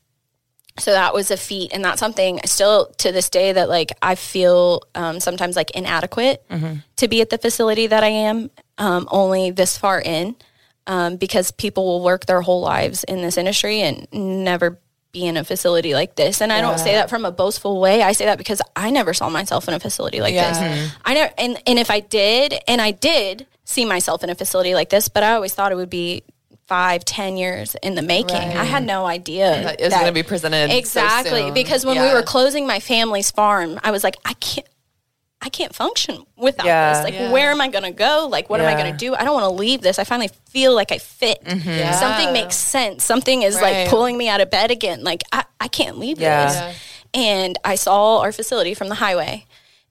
so 0.79 0.93
that 0.93 1.15
was 1.15 1.31
a 1.31 1.37
feat 1.37 1.71
and 1.73 1.85
that's 1.85 2.01
something 2.01 2.41
still 2.45 2.87
to 2.99 3.12
this 3.12 3.31
day 3.31 3.53
that 3.53 3.69
like 3.69 3.93
i 4.03 4.15
feel 4.15 4.83
um, 4.95 5.21
sometimes 5.21 5.57
like 5.57 5.71
inadequate 5.73 6.47
mm-hmm. 6.49 6.77
to 6.97 7.09
be 7.09 7.21
at 7.21 7.31
the 7.31 7.39
facility 7.39 7.87
that 7.87 8.03
i 8.03 8.09
am 8.09 8.51
um, 8.79 9.09
only 9.11 9.51
this 9.51 9.79
far 9.79 10.01
in 10.01 10.37
um, 10.87 11.17
because 11.17 11.51
people 11.51 11.85
will 11.85 12.03
work 12.03 12.27
their 12.27 12.41
whole 12.41 12.61
lives 12.61 13.05
in 13.05 13.23
this 13.23 13.37
industry 13.37 13.81
and 13.81 14.07
never 14.12 14.79
be 15.12 15.27
in 15.27 15.37
a 15.37 15.45
facility 15.45 15.95
like 15.95 16.15
this 16.17 16.43
and 16.43 16.53
i 16.53 16.61
don't 16.61 16.79
say 16.79 16.93
that 16.93 17.09
from 17.09 17.25
a 17.25 17.33
boastful 17.33 17.81
way 17.81 18.03
i 18.03 18.12
say 18.12 18.27
that 18.27 18.37
because 18.37 18.61
i 18.75 18.91
never 18.91 19.15
saw 19.15 19.31
myself 19.31 19.67
in 19.67 19.73
a 19.73 19.81
facility 19.81 20.21
like 20.21 20.35
yeah. 20.35 20.51
this 20.51 20.59
mm-hmm. 20.59 20.97
i 21.07 21.15
know 21.15 21.29
and, 21.39 21.62
and 21.67 21.79
if 21.79 21.91
i 21.91 22.01
did 22.01 22.55
and 22.69 22.83
i 22.83 22.91
did 22.91 23.47
see 23.65 23.87
myself 23.87 24.23
in 24.23 24.29
a 24.29 24.35
facility 24.35 24.75
like 24.75 24.91
this 24.91 25.09
but 25.09 25.23
i 25.23 25.33
always 25.33 25.55
thought 25.55 25.73
it 25.73 25.77
would 25.77 25.89
be 25.89 26.23
five, 26.67 27.05
ten 27.05 27.37
years 27.37 27.77
in 27.83 27.95
the 27.95 28.03
making. 28.03 28.35
Right. 28.35 28.57
I 28.57 28.65
had 28.65 28.85
no 28.85 29.07
idea 29.07 29.51
that 29.63 29.81
was 29.81 29.95
going 29.95 30.07
to 30.07 30.13
be 30.13 30.23
presented 30.23 30.71
exactly 30.71 31.49
so 31.49 31.53
because 31.53 31.87
when 31.87 31.97
yeah. 31.97 32.09
we 32.09 32.15
were 32.15 32.23
closing 32.23 32.67
my 32.67 32.81
family's 32.81 33.31
farm, 33.31 33.79
I 33.83 33.91
was 33.91 34.05
like, 34.05 34.17
I 34.25 34.35
can't. 34.35 34.67
I 35.39 35.51
can't 35.51 35.75
function 35.75 36.25
without 36.35 36.67
yeah. 36.67 36.95
this. 36.95 37.05
Like, 37.05 37.15
yeah. 37.15 37.31
where 37.31 37.51
am 37.51 37.61
I 37.61 37.69
going 37.69 37.85
to 37.85 37.93
go? 37.93 38.27
Like, 38.29 38.49
what 38.49 38.59
am 38.59 38.67
I 38.67 38.73
going 38.73 38.91
to 38.91 38.97
do? 38.97 39.15
I 39.15 39.23
don't 39.23 39.35
want 39.35 39.45
to 39.45 39.51
leave 39.51 39.83
this. 39.83 39.99
I 39.99 40.05
finally 40.05 40.31
feel 40.49 40.75
like 40.75 40.91
I 40.91 40.99
fit. 40.99 41.45
Mm-hmm. 41.45 41.93
Something 41.93 42.33
makes 42.33 42.57
sense. 42.57 43.05
Something 43.05 43.43
is 43.43 43.55
right. 43.57 43.83
like 43.83 43.89
pulling 43.89 44.17
me 44.17 44.31
out 44.31 44.41
of 44.41 44.51
bed 44.51 44.71
again. 44.71 45.05
Like, 45.05 45.23
I, 45.33 45.45
I 45.61 45.69
can't 45.69 45.99
leave 45.99 46.17
this. 46.17 46.77
And 47.13 47.59
I 47.63 47.75
saw 47.75 48.21
our 48.23 48.33
facility 48.33 48.73
from 48.73 48.89
the 48.89 48.95
highway. 48.95 49.47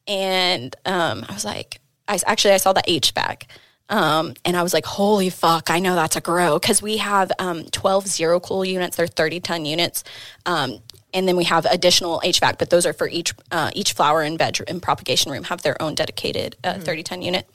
And 0.08 0.76
um, 0.84 1.24
I 1.30 1.34
was 1.34 1.46
like, 1.46 1.80
I 2.08 2.20
actually 2.26 2.56
I 2.56 2.58
saw 2.58 2.74
the 2.74 2.82
HVAC 2.82 3.44
um, 3.90 4.34
and 4.44 4.58
I 4.58 4.64
was 4.64 4.74
like, 4.74 4.86
holy 4.86 5.30
fuck, 5.30 5.70
I 5.70 5.80
know 5.80 5.96
that's 5.96 6.16
a 6.16 6.22
grow 6.22 6.58
because 6.60 6.82
we 6.82 6.98
have 6.98 7.32
um, 7.38 7.66
12 7.66 8.08
zero 8.08 8.40
cool 8.40 8.66
units. 8.66 8.98
They're 8.98 9.08
30 9.08 9.40
ton 9.42 9.66
units. 9.66 10.04
Um, 10.46 10.80
and 11.14 11.28
then 11.28 11.38
we 11.38 11.46
have 11.46 11.66
additional 11.66 12.20
HVAC, 12.26 12.58
but 12.58 12.70
those 12.70 12.86
are 12.86 12.94
for 12.94 13.08
each 13.08 13.34
uh, 13.52 13.72
each 13.74 13.94
flower 13.94 14.22
and 14.22 14.38
veg 14.38 14.62
and 14.68 14.82
propagation 14.82 15.32
room 15.32 15.44
have 15.46 15.62
their 15.62 15.82
own 15.82 15.96
dedicated 15.96 16.58
uh, 16.64 16.74
mm-hmm. 16.74 16.84
30 16.84 17.04
ton 17.04 17.22
unit. 17.22 17.48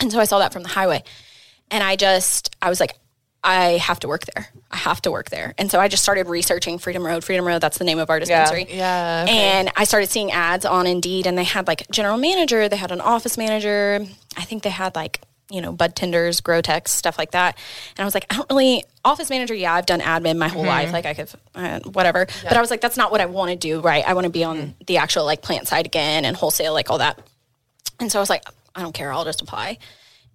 And 0.00 0.10
so 0.10 0.18
I 0.18 0.24
saw 0.24 0.38
that 0.38 0.52
from 0.52 0.62
the 0.62 0.70
highway. 0.70 1.04
And 1.70 1.84
I 1.84 1.94
just, 1.94 2.56
I 2.60 2.68
was 2.68 2.80
like, 2.80 2.96
I 3.42 3.78
have 3.78 4.00
to 4.00 4.08
work 4.08 4.24
there. 4.34 4.48
I 4.70 4.76
have 4.76 5.00
to 5.02 5.10
work 5.10 5.30
there. 5.30 5.54
And 5.56 5.70
so 5.70 5.80
I 5.80 5.88
just 5.88 6.02
started 6.02 6.26
researching 6.26 6.78
Freedom 6.78 7.04
Road. 7.04 7.24
Freedom 7.24 7.46
Road, 7.46 7.60
that's 7.60 7.78
the 7.78 7.84
name 7.84 7.98
of 7.98 8.10
our 8.10 8.18
dispensary. 8.18 8.66
Yeah. 8.68 9.24
yeah 9.24 9.24
okay. 9.24 9.38
And 9.38 9.70
I 9.76 9.84
started 9.84 10.10
seeing 10.10 10.30
ads 10.32 10.64
on 10.64 10.86
Indeed, 10.86 11.26
and 11.26 11.38
they 11.38 11.44
had 11.44 11.66
like 11.66 11.88
general 11.90 12.18
manager, 12.18 12.68
they 12.68 12.76
had 12.76 12.92
an 12.92 13.00
office 13.00 13.38
manager. 13.38 14.04
I 14.36 14.42
think 14.42 14.62
they 14.62 14.70
had 14.70 14.94
like 14.94 15.20
you 15.50 15.60
know, 15.60 15.72
bud 15.72 15.96
tenders, 15.96 16.40
grow 16.40 16.60
techs, 16.60 16.92
stuff 16.92 17.18
like 17.18 17.32
that. 17.32 17.58
And 17.96 18.02
I 18.02 18.04
was 18.04 18.14
like, 18.14 18.26
I 18.30 18.36
don't 18.36 18.48
really, 18.50 18.84
office 19.04 19.30
manager, 19.30 19.54
yeah, 19.54 19.74
I've 19.74 19.86
done 19.86 20.00
admin 20.00 20.38
my 20.38 20.48
whole 20.48 20.62
mm-hmm. 20.62 20.68
life. 20.68 20.92
Like 20.92 21.06
I 21.06 21.14
could, 21.14 21.30
uh, 21.54 21.80
whatever. 21.80 22.20
Yep. 22.20 22.28
But 22.44 22.56
I 22.56 22.60
was 22.60 22.70
like, 22.70 22.80
that's 22.80 22.96
not 22.96 23.10
what 23.10 23.20
I 23.20 23.26
want 23.26 23.50
to 23.50 23.56
do, 23.56 23.80
right? 23.80 24.06
I 24.06 24.14
want 24.14 24.24
to 24.24 24.30
be 24.30 24.44
on 24.44 24.56
mm-hmm. 24.56 24.70
the 24.86 24.98
actual 24.98 25.24
like 25.24 25.42
plant 25.42 25.68
side 25.68 25.86
again 25.86 26.24
and 26.24 26.36
wholesale, 26.36 26.72
like 26.72 26.90
all 26.90 26.98
that. 26.98 27.20
And 27.98 28.10
so 28.10 28.18
I 28.18 28.22
was 28.22 28.30
like, 28.30 28.44
I 28.74 28.82
don't 28.82 28.94
care, 28.94 29.12
I'll 29.12 29.24
just 29.24 29.42
apply. 29.42 29.78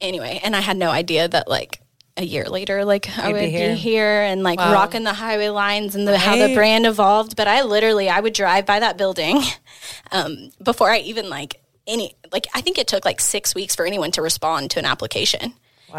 Anyway, 0.02 0.42
and 0.44 0.56
I 0.56 0.60
had 0.60 0.78
no 0.78 0.90
idea 0.90 1.28
that 1.28 1.48
like 1.48 1.82
a 2.18 2.24
year 2.24 2.46
later, 2.46 2.86
like 2.86 3.08
You'd 3.08 3.20
I 3.20 3.32
would 3.34 3.40
be 3.40 3.50
here. 3.50 3.70
be 3.70 3.76
here, 3.76 4.22
and 4.22 4.44
like 4.44 4.60
wow. 4.60 4.74
rocking 4.74 5.04
the 5.04 5.14
highway 5.14 5.50
lines 5.50 5.96
and 5.96 6.08
the, 6.08 6.18
how 6.18 6.36
the 6.36 6.54
brand 6.54 6.86
evolved. 6.86 7.36
But 7.36 7.48
I 7.48 7.64
literally, 7.64 8.10
I 8.10 8.20
would 8.20 8.34
drive 8.34 8.66
by 8.66 8.80
that 8.80 8.98
building 8.98 9.42
um, 10.12 10.52
before 10.62 10.90
I 10.90 11.00
even 11.00 11.30
like 11.30 11.62
any 11.88 12.16
like 12.32 12.48
I 12.54 12.62
think 12.62 12.78
it 12.78 12.88
took 12.88 13.06
like 13.06 13.20
six 13.22 13.54
weeks 13.56 13.76
for 13.76 13.86
anyone 13.86 14.12
to 14.12 14.22
respond 14.22 14.72
to 14.72 14.80
an 14.80 14.86
application. 14.86 15.54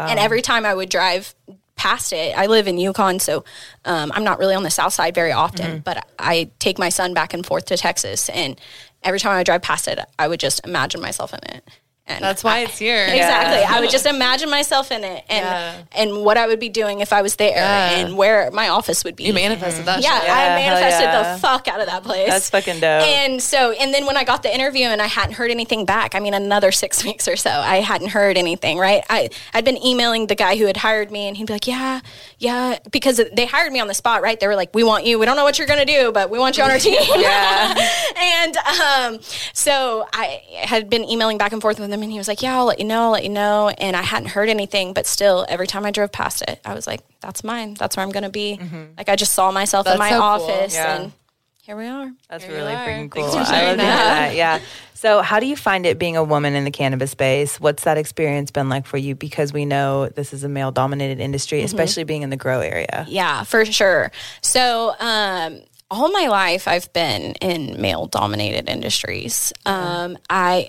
And 0.09 0.19
every 0.19 0.41
time 0.41 0.65
I 0.65 0.73
would 0.73 0.89
drive 0.89 1.33
past 1.75 2.11
it, 2.13 2.37
I 2.37 2.47
live 2.47 2.67
in 2.67 2.77
Yukon, 2.77 3.19
so 3.19 3.43
um, 3.85 4.11
I'm 4.13 4.23
not 4.23 4.37
really 4.39 4.55
on 4.55 4.63
the 4.63 4.69
south 4.69 4.93
side 4.93 5.15
very 5.15 5.31
often, 5.31 5.79
but 5.83 6.05
I 6.19 6.49
take 6.59 6.77
my 6.77 6.89
son 6.89 7.13
back 7.13 7.33
and 7.33 7.45
forth 7.45 7.65
to 7.65 7.77
Texas, 7.77 8.29
and 8.29 8.59
every 9.03 9.19
time 9.19 9.31
I 9.33 9.43
drive 9.43 9.61
past 9.61 9.87
it, 9.87 9.99
I 10.19 10.27
would 10.27 10.39
just 10.39 10.65
imagine 10.65 11.01
myself 11.01 11.33
in 11.33 11.39
it. 11.55 11.63
And 12.09 12.23
That's 12.23 12.43
why 12.43 12.59
it's 12.59 12.77
here. 12.77 13.05
Exactly. 13.17 13.63
I 13.63 13.79
would 13.81 13.89
just 13.89 14.05
imagine 14.05 14.49
myself 14.49 14.91
in 14.91 15.03
it 15.03 15.23
and 15.29 15.43
Yeah. 15.45 15.75
and 15.91 16.23
what 16.23 16.37
I 16.37 16.47
would 16.47 16.59
be 16.59 16.69
doing 16.69 17.01
if 17.01 17.11
I 17.11 17.21
was 17.21 17.35
there 17.35 17.55
Yeah. 17.55 17.89
and 17.99 18.15
where 18.17 18.49
my 18.51 18.69
office 18.69 19.03
would 19.03 19.15
be. 19.15 19.25
You 19.25 19.33
manifested 19.33 19.85
that. 19.85 20.01
yeah, 20.01 20.19
shit. 20.21 20.29
I 20.29 20.47
manifested 20.55 21.03
yeah. 21.03 21.33
the 21.33 21.39
fuck 21.39 21.67
out 21.67 21.79
of 21.81 21.87
that 21.87 22.03
place. 22.03 22.29
That's 22.29 22.49
fucking 22.49 22.75
dope. 22.79 23.03
And 23.03 23.41
so, 23.43 23.71
and 23.71 23.93
then 23.93 24.05
when 24.05 24.15
I 24.15 24.23
got 24.23 24.43
the 24.43 24.53
interview 24.53 24.85
and 24.85 25.01
I 25.01 25.07
hadn't 25.07 25.33
heard 25.33 25.51
anything 25.51 25.83
back, 25.85 26.15
I 26.15 26.19
mean, 26.19 26.33
another 26.33 26.71
six 26.71 27.03
weeks 27.07 27.27
or 27.27 27.35
so, 27.35 27.49
I 27.49 27.77
hadn't 27.81 28.09
heard 28.09 28.37
anything, 28.37 28.77
right? 28.77 29.03
I, 29.09 29.29
I'd 29.53 29.65
been 29.65 29.83
emailing 29.83 30.27
the 30.27 30.35
guy 30.35 30.55
who 30.55 30.65
had 30.65 30.77
hired 30.77 31.11
me 31.11 31.27
and 31.27 31.35
he'd 31.35 31.47
be 31.47 31.53
like, 31.53 31.67
yeah, 31.67 31.99
yeah, 32.39 32.77
because 32.91 33.19
they 33.33 33.45
hired 33.45 33.73
me 33.73 33.79
on 33.81 33.87
the 33.87 33.93
spot, 33.93 34.21
right? 34.21 34.39
They 34.39 34.47
were 34.47 34.55
like, 34.55 34.73
we 34.73 34.83
want 34.83 35.05
you. 35.05 35.19
We 35.19 35.25
don't 35.25 35.35
know 35.35 35.43
what 35.43 35.57
you're 35.57 35.67
going 35.67 35.85
to 35.85 35.91
do, 35.93 36.11
but 36.13 36.29
we 36.29 36.39
want 36.39 36.57
you 36.57 36.63
on 36.63 36.71
our 36.71 36.79
team. 36.79 36.97
Yeah. 37.17 37.89
and 38.15 38.57
um, 38.57 39.19
so 39.53 40.07
I 40.13 40.41
had 40.61 40.89
been 40.89 41.03
emailing 41.03 41.37
back 41.37 41.51
and 41.51 41.61
forth 41.61 41.79
with 41.79 41.91
him, 41.91 41.96
and 42.03 42.11
he 42.11 42.17
was 42.17 42.27
like, 42.27 42.41
"Yeah, 42.41 42.57
I'll 42.57 42.65
let 42.65 42.79
you 42.79 42.85
know, 42.85 43.03
I'll 43.05 43.11
let 43.11 43.23
you 43.23 43.29
know." 43.29 43.69
And 43.69 43.95
I 43.95 44.01
hadn't 44.01 44.29
heard 44.29 44.49
anything, 44.49 44.93
but 44.93 45.05
still, 45.05 45.45
every 45.49 45.67
time 45.67 45.85
I 45.85 45.91
drove 45.91 46.11
past 46.11 46.41
it, 46.43 46.59
I 46.65 46.73
was 46.73 46.87
like, 46.87 47.01
"That's 47.21 47.43
mine. 47.43 47.73
That's 47.75 47.97
where 47.97 48.05
I'm 48.05 48.11
going 48.11 48.23
to 48.23 48.29
be." 48.29 48.59
Like 48.97 49.09
I 49.09 49.15
just 49.15 49.33
saw 49.33 49.51
myself 49.51 49.87
in 49.87 49.97
my 49.97 50.09
so 50.09 50.15
cool. 50.15 50.23
office, 50.23 50.73
Yeah. 50.75 50.95
and 51.01 51.11
here 51.61 51.75
we 51.75 51.85
are. 51.87 52.11
That's 52.29 52.43
There 52.45 52.53
you 52.53 52.59
really 52.59 52.73
are. 52.73 52.87
freaking 52.87 53.11
cool. 53.11 53.23
For 53.29 53.37
I 53.37 53.41
love 53.41 53.47
to 53.49 53.55
hear 53.55 53.75
that. 53.75 53.75
that. 53.77 54.35
Yeah. 54.35 54.59
So, 54.93 55.21
how 55.21 55.39
do 55.39 55.45
you 55.45 55.55
find 55.55 55.85
it 55.85 55.99
being 55.99 56.17
a 56.17 56.23
woman 56.23 56.55
in 56.55 56.63
the 56.63 56.71
cannabis 56.71 57.11
space? 57.11 57.59
What's 57.59 57.83
that 57.83 57.97
experience 57.97 58.49
been 58.51 58.67
like 58.69 58.85
for 58.87 58.97
you? 58.97 59.13
Because 59.15 59.53
we 59.53 59.63
know 59.65 60.07
this 60.09 60.33
is 60.33 60.43
a 60.43 60.49
male 60.49 60.71
dominated 60.71 61.19
industry, 61.19 61.61
especially 61.61 62.03
being 62.03 62.23
in 62.23 62.29
the 62.31 62.37
grow 62.37 62.61
area. 62.61 63.05
Yeah, 63.07 63.43
for 63.43 63.63
sure. 63.65 64.11
So, 64.41 64.95
um, 64.99 65.61
all 65.91 66.09
my 66.11 66.27
life, 66.27 66.67
I've 66.67 66.91
been 66.93 67.33
in 67.41 67.79
male 67.81 68.07
dominated 68.07 68.69
industries. 68.69 69.53
Um, 69.65 70.17
I 70.29 70.67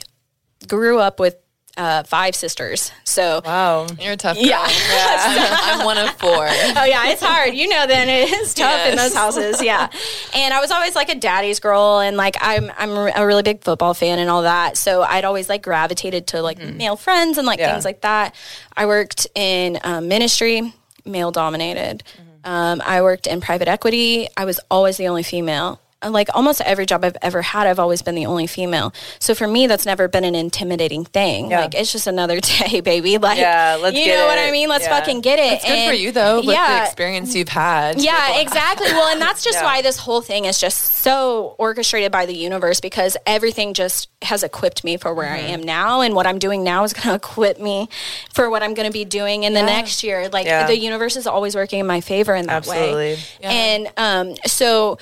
grew 0.67 0.99
up 0.99 1.21
with 1.21 1.37
uh, 1.77 2.03
five 2.03 2.35
sisters. 2.35 2.91
So, 3.05 3.41
Wow. 3.45 3.87
You're 4.01 4.15
a 4.15 4.17
tough 4.17 4.37
girl. 4.37 4.45
Yeah. 4.49 4.67
I'm 4.67 5.85
one 5.85 5.97
of 5.97 6.11
four. 6.17 6.49
oh 6.49 6.85
yeah, 6.85 7.09
it's 7.11 7.23
hard. 7.23 7.55
You 7.55 7.69
know, 7.69 7.87
then 7.87 8.09
it 8.09 8.33
is 8.33 8.53
tough 8.55 8.89
in 8.89 8.97
those 8.97 9.15
houses. 9.15 9.63
Yeah, 9.63 9.89
and 10.35 10.53
I 10.53 10.61
was 10.61 10.73
always 10.73 10.97
like 10.97 11.09
a 11.09 11.15
daddy's 11.15 11.61
girl, 11.61 12.01
and 12.01 12.17
like 12.17 12.37
I'm 12.41 12.73
I'm 12.77 12.91
a 12.91 13.25
really 13.25 13.43
big 13.45 13.63
football 13.63 13.95
fan 13.95 14.19
and 14.19 14.29
all 14.29 14.43
that. 14.43 14.77
So 14.77 15.03
I'd 15.03 15.25
always 15.25 15.49
like 15.49 15.63
gravitated 15.63 16.27
to 16.29 16.43
like 16.43 16.59
male 16.59 16.97
friends 16.97 17.39
and 17.39 17.47
like 17.47 17.61
Yeah. 17.61 17.71
things 17.73 17.85
like 17.85 18.01
that. 18.01 18.35
I 18.77 18.87
worked 18.87 19.29
in 19.37 19.79
um, 19.85 20.09
ministry, 20.09 20.75
male 21.05 21.31
dominated. 21.31 22.03
Um, 22.45 22.83
I 22.85 23.03
worked 23.03 23.27
in 23.29 23.41
private 23.41 23.69
equity. 23.69 24.27
I 24.37 24.47
was 24.47 24.59
always 24.69 24.97
the 24.97 25.07
only 25.09 25.23
female. 25.23 25.81
And, 26.01 26.13
Like 26.15 26.29
almost 26.35 26.61
every 26.61 26.87
job 26.87 27.05
I've 27.05 27.17
ever 27.23 27.43
had, 27.43 27.67
I've 27.67 27.81
always 27.81 28.03
been 28.03 28.15
the 28.15 28.27
only 28.27 28.47
female. 28.47 28.93
So 29.19 29.35
for 29.35 29.49
me, 29.49 29.67
that's 29.67 29.85
never 29.85 30.07
been 30.07 30.25
an 30.25 30.37
intimidating 30.37 31.05
thing. 31.05 31.51
Yeah. 31.51 31.63
Like 31.63 31.75
it's 31.75 31.91
just 31.91 32.07
another 32.07 32.39
day, 32.41 32.81
baby. 32.81 33.19
Like 33.19 33.39
Yeah, 33.39 33.79
let's 33.81 33.97
you 33.97 34.05
get 34.05 34.17
know 34.19 34.27
what. 34.27 34.39
I 34.39 34.51
mean? 34.53 34.69
Let's 34.69 34.85
Yeah. 34.85 34.99
fucking 34.99 35.23
get 35.23 35.39
it. 35.41 35.55
It's 35.55 35.65
good 35.65 35.89
for 35.89 35.95
you 35.95 36.13
though, 36.13 36.37
with 36.37 36.47
the 36.47 36.53
yeah, 36.53 36.85
experience 36.85 37.35
you've 37.35 37.49
had. 37.49 38.01
yeah, 38.01 38.39
exactly. 38.41 38.87
Well, 38.93 39.09
and 39.09 39.21
that's 39.21 39.43
just 39.43 39.59
Yeah. 39.59 39.65
why 39.65 39.83
this 39.83 39.99
whole 39.99 40.21
thing 40.21 40.45
is 40.45 40.61
just 40.61 40.79
so 40.99 41.57
orchestrated 41.59 42.13
by 42.13 42.27
the 42.27 42.35
universe 42.35 42.81
because 42.81 43.17
everything 43.27 43.75
just 43.75 44.09
has 44.23 44.43
equipped 44.45 44.85
me 44.85 44.97
for 44.99 45.13
where 45.15 45.29
I 45.31 45.39
am 45.39 45.63
now. 45.63 46.01
And 46.03 46.15
what 46.15 46.27
I'm 46.29 46.39
doing 46.39 46.63
now 46.63 46.85
is 46.85 46.93
going 46.93 47.09
to 47.09 47.15
equip 47.15 47.59
me 47.61 47.89
for 48.35 48.49
what 48.51 48.63
I'm 48.63 48.75
going 48.75 48.87
to 48.87 48.93
be 48.93 49.05
doing 49.05 49.43
in 49.43 49.53
the 49.53 49.63
next 49.63 50.05
year. 50.05 50.29
Like 50.29 50.47
Yeah. 50.47 50.67
the 50.69 50.79
universe 50.79 51.17
is 51.17 51.27
always 51.27 51.57
working 51.57 51.81
in 51.81 51.87
my 51.89 52.01
favor 52.01 52.37
in 52.37 52.47
that 52.47 52.59
Absolutely. 52.69 53.15
way. 53.15 53.19
And 53.43 53.89
um, 53.97 54.37
so. 54.47 54.99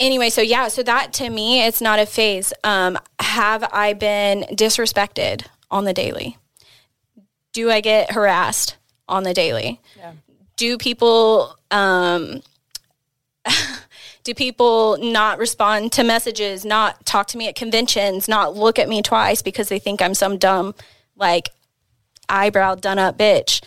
Anyway, 0.00 0.30
so 0.30 0.40
yeah, 0.40 0.68
so 0.68 0.82
that 0.82 1.12
to 1.14 1.28
me, 1.28 1.62
it's 1.62 1.80
not 1.80 1.98
a 1.98 2.06
phase. 2.06 2.52
Um, 2.64 2.98
have 3.20 3.64
I 3.72 3.92
been 3.92 4.44
disrespected 4.50 5.46
on 5.70 5.84
the 5.84 5.92
daily? 5.92 6.38
Do 7.52 7.70
I 7.70 7.80
get 7.80 8.12
harassed 8.12 8.76
on 9.08 9.24
the 9.24 9.34
daily? 9.34 9.80
Do 10.56 10.78
people 10.78 11.56
um, 11.70 12.42
do 14.24 14.34
people 14.34 14.96
not 14.98 15.38
respond 15.38 15.92
to 15.92 16.02
messages, 16.02 16.64
not 16.64 17.04
talk 17.04 17.26
to 17.28 17.38
me 17.38 17.48
at 17.48 17.54
conventions, 17.54 18.26
not 18.26 18.56
look 18.56 18.78
at 18.78 18.88
me 18.88 19.02
twice 19.02 19.42
because 19.42 19.68
they 19.68 19.78
think 19.78 20.00
I'm 20.00 20.14
some 20.14 20.38
dumb, 20.38 20.74
like 21.16 21.50
eyebrow 22.28 22.76
done 22.76 22.98
up 22.98 23.18
bitch 23.18 23.62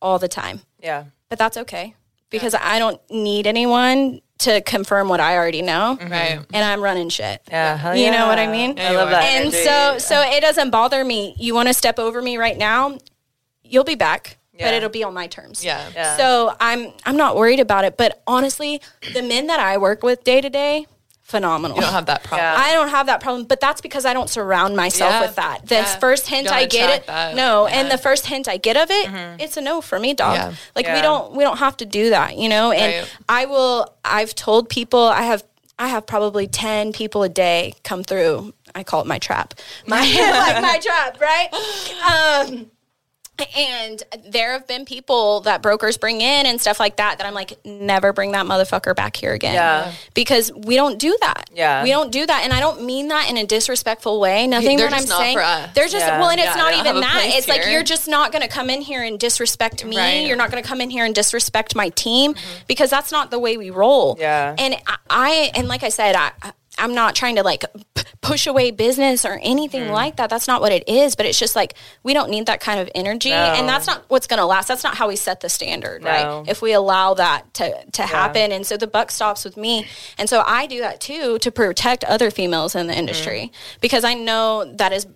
all 0.00 0.18
the 0.18 0.28
time? 0.28 0.60
Yeah. 0.80 1.04
But 1.28 1.38
that's 1.38 1.56
okay 1.56 1.94
because 2.28 2.54
I 2.54 2.78
don't 2.78 3.00
need 3.10 3.46
anyone 3.46 4.20
to 4.42 4.60
confirm 4.62 5.08
what 5.08 5.20
I 5.20 5.36
already 5.36 5.62
know. 5.62 5.96
Mm-hmm. 6.00 6.12
Right. 6.12 6.38
And 6.52 6.64
I'm 6.64 6.80
running 6.80 7.08
shit. 7.08 7.42
Yeah. 7.48 7.76
hell 7.76 7.96
You 7.96 8.10
know 8.10 8.26
what 8.26 8.38
I 8.38 8.46
mean? 8.46 8.78
I 8.78 8.92
love 8.92 9.10
that. 9.10 9.24
And 9.24 9.46
energy. 9.48 9.64
so 9.64 9.98
so 9.98 10.20
it 10.22 10.40
doesn't 10.40 10.70
bother 10.70 11.04
me. 11.04 11.34
You 11.38 11.54
want 11.54 11.68
to 11.68 11.74
step 11.74 11.98
over 11.98 12.20
me 12.22 12.36
right 12.36 12.56
now, 12.56 12.98
you'll 13.64 13.84
be 13.84 13.94
back, 13.94 14.38
Yeah. 14.52 14.66
but 14.66 14.74
it'll 14.74 14.88
be 14.90 15.04
on 15.04 15.14
my 15.14 15.26
terms. 15.26 15.64
Yeah. 15.64 15.82
Yeah. 15.94 16.16
So 16.16 16.54
I'm 16.60 16.92
I'm 17.04 17.16
not 17.16 17.36
worried 17.36 17.60
about 17.60 17.84
it. 17.84 17.96
But 17.96 18.22
honestly, 18.26 18.80
the 19.14 19.22
men 19.22 19.46
that 19.48 19.60
I 19.60 19.78
work 19.78 20.02
with 20.02 20.24
day 20.24 20.40
to 20.40 20.50
day, 20.50 20.86
phenomenal. 21.32 21.76
You 21.76 21.82
don't 21.82 21.92
have 21.92 22.06
that 22.06 22.22
problem. 22.28 22.46
Yeah. 22.46 22.64
I 22.66 22.72
don't 22.74 22.90
have 22.90 23.06
that 23.06 23.20
problem, 23.20 23.44
but 23.52 23.58
that's 23.60 23.80
because 23.80 24.04
I 24.06 24.12
don't 24.14 24.30
surround 24.30 24.76
myself 24.76 25.10
Yeah. 25.12 25.20
with 25.22 25.34
that. 25.36 25.66
The 25.66 25.74
Yeah. 25.76 25.98
first 25.98 26.28
hint 26.28 26.50
I 26.50 26.66
get 26.66 26.88
it, 26.96 27.06
that. 27.08 27.34
no, 27.34 27.66
Yeah. 27.66 27.74
and 27.76 27.90
the 27.90 27.98
first 27.98 28.26
hint 28.26 28.46
I 28.48 28.56
get 28.58 28.76
of 28.76 28.88
it, 28.90 29.10
it's 29.40 29.56
a 29.56 29.60
no 29.60 29.80
for 29.80 29.98
me, 29.98 30.14
dog. 30.14 30.34
Yeah. 30.36 30.52
Like 30.76 30.86
Yeah. 30.86 30.94
we 30.96 31.02
don't 31.02 31.32
we 31.32 31.42
don't 31.42 31.58
have 31.58 31.76
to 31.78 31.86
do 31.86 32.10
that, 32.10 32.36
you 32.36 32.48
know. 32.48 32.70
And 32.70 32.90
Right. 33.02 33.10
I 33.28 33.42
will. 33.46 33.76
I've 34.04 34.34
told 34.34 34.68
people 34.68 35.02
I 35.02 35.22
have. 35.22 35.42
I 35.78 35.88
have 35.88 36.06
probably 36.06 36.46
ten 36.46 36.92
people 36.92 37.22
a 37.24 37.28
day 37.28 37.74
come 37.82 38.04
through. 38.04 38.52
I 38.74 38.84
call 38.84 39.00
it 39.00 39.06
my 39.06 39.18
trap, 39.18 39.54
my 39.86 40.00
like 40.46 40.62
my 40.62 40.78
trap, 40.86 41.20
right? 41.20 41.48
Um, 42.12 42.70
and 43.56 44.02
there 44.26 44.52
have 44.52 44.66
been 44.66 44.84
people 44.84 45.40
that 45.40 45.62
brokers 45.62 45.96
bring 45.96 46.20
in 46.20 46.46
and 46.46 46.60
stuff 46.60 46.78
like 46.78 46.96
that 46.96 47.18
that 47.18 47.26
I'm 47.26 47.34
like, 47.34 47.58
never 47.64 48.12
bring 48.12 48.32
that 48.32 48.46
motherfucker 48.46 48.94
back 48.94 49.16
here 49.16 49.32
again. 49.32 49.54
Yeah. 49.54 49.92
Because 50.14 50.52
we 50.52 50.76
don't 50.76 50.98
do 50.98 51.16
that. 51.20 51.50
Yeah. 51.52 51.82
We 51.82 51.90
don't 51.90 52.12
do 52.12 52.24
that. 52.26 52.42
And 52.44 52.52
I 52.52 52.60
don't 52.60 52.84
mean 52.84 53.08
that 53.08 53.30
in 53.30 53.36
a 53.36 53.46
disrespectful 53.46 54.20
way. 54.20 54.46
Nothing 54.46 54.76
They're 54.76 54.90
that 54.90 55.02
I'm 55.02 55.08
not 55.08 55.18
saying. 55.18 55.36
They're 55.74 55.88
just 55.88 56.06
Yeah. 56.06 56.20
well, 56.20 56.30
and 56.30 56.40
it's 56.40 56.48
Yeah, 56.50 56.62
not 56.62 56.70
don't 56.72 56.86
even 56.86 57.00
that. 57.00 57.22
It's 57.24 57.48
like 57.48 57.66
you're 57.70 57.82
just 57.82 58.06
not 58.06 58.32
gonna 58.32 58.48
come 58.48 58.70
in 58.70 58.80
here 58.82 59.02
and 59.02 59.18
disrespect 59.18 59.84
me. 59.84 59.96
Right. 59.96 60.26
You're 60.26 60.36
not 60.36 60.50
gonna 60.50 60.62
come 60.62 60.80
in 60.80 60.90
here 60.90 61.04
and 61.04 61.14
disrespect 61.14 61.74
my 61.74 61.88
team 61.90 62.34
because 62.66 62.90
that's 62.90 63.10
not 63.12 63.30
the 63.30 63.38
way 63.38 63.56
we 63.56 63.70
roll. 63.70 64.16
Yeah. 64.20 64.54
And 64.58 64.76
I, 64.86 64.96
I 65.10 65.50
and 65.54 65.68
like 65.68 65.82
I 65.82 65.88
said, 65.88 66.14
I 66.16 66.32
I'm 66.82 66.94
not 66.94 67.14
trying 67.14 67.36
to 67.36 67.42
like 67.42 67.64
p- 67.94 68.02
push 68.20 68.46
away 68.46 68.70
business 68.70 69.24
or 69.24 69.38
anything 69.42 69.84
Mm. 69.84 69.90
like 69.92 70.16
that. 70.16 70.28
That's 70.30 70.46
not 70.48 70.60
what 70.60 70.72
it 70.72 70.88
is. 70.88 71.14
But 71.16 71.26
it's 71.26 71.38
just 71.38 71.54
like 71.56 71.74
we 72.02 72.12
don't 72.14 72.30
need 72.30 72.46
that 72.46 72.60
kind 72.60 72.78
of 72.80 72.90
energy, 72.94 73.30
No. 73.30 73.36
and 73.56 73.68
that's 73.68 73.86
not 73.86 74.04
what's 74.08 74.26
going 74.26 74.38
to 74.38 74.46
last. 74.46 74.68
That's 74.68 74.84
not 74.84 74.96
how 74.96 75.08
we 75.08 75.16
set 75.16 75.40
the 75.40 75.48
standard, 75.48 76.02
No. 76.02 76.10
right? 76.10 76.44
If 76.48 76.60
we 76.62 76.72
allow 76.72 77.14
that 77.14 77.52
to 77.54 77.84
to 77.92 78.02
happen, 78.02 78.52
and 78.52 78.66
so 78.66 78.76
the 78.76 78.86
buck 78.86 79.10
stops 79.10 79.44
with 79.44 79.56
me, 79.56 79.86
and 80.18 80.28
so 80.28 80.42
I 80.46 80.66
do 80.66 80.80
that 80.80 81.00
too 81.00 81.38
to 81.38 81.50
protect 81.50 82.04
other 82.04 82.30
females 82.30 82.74
in 82.74 82.86
the 82.88 82.94
industry 82.96 83.50
Mm. 83.52 83.80
because 83.80 84.04
I 84.04 84.14
know 84.14 84.64
that 84.76 84.92
is 84.92 85.06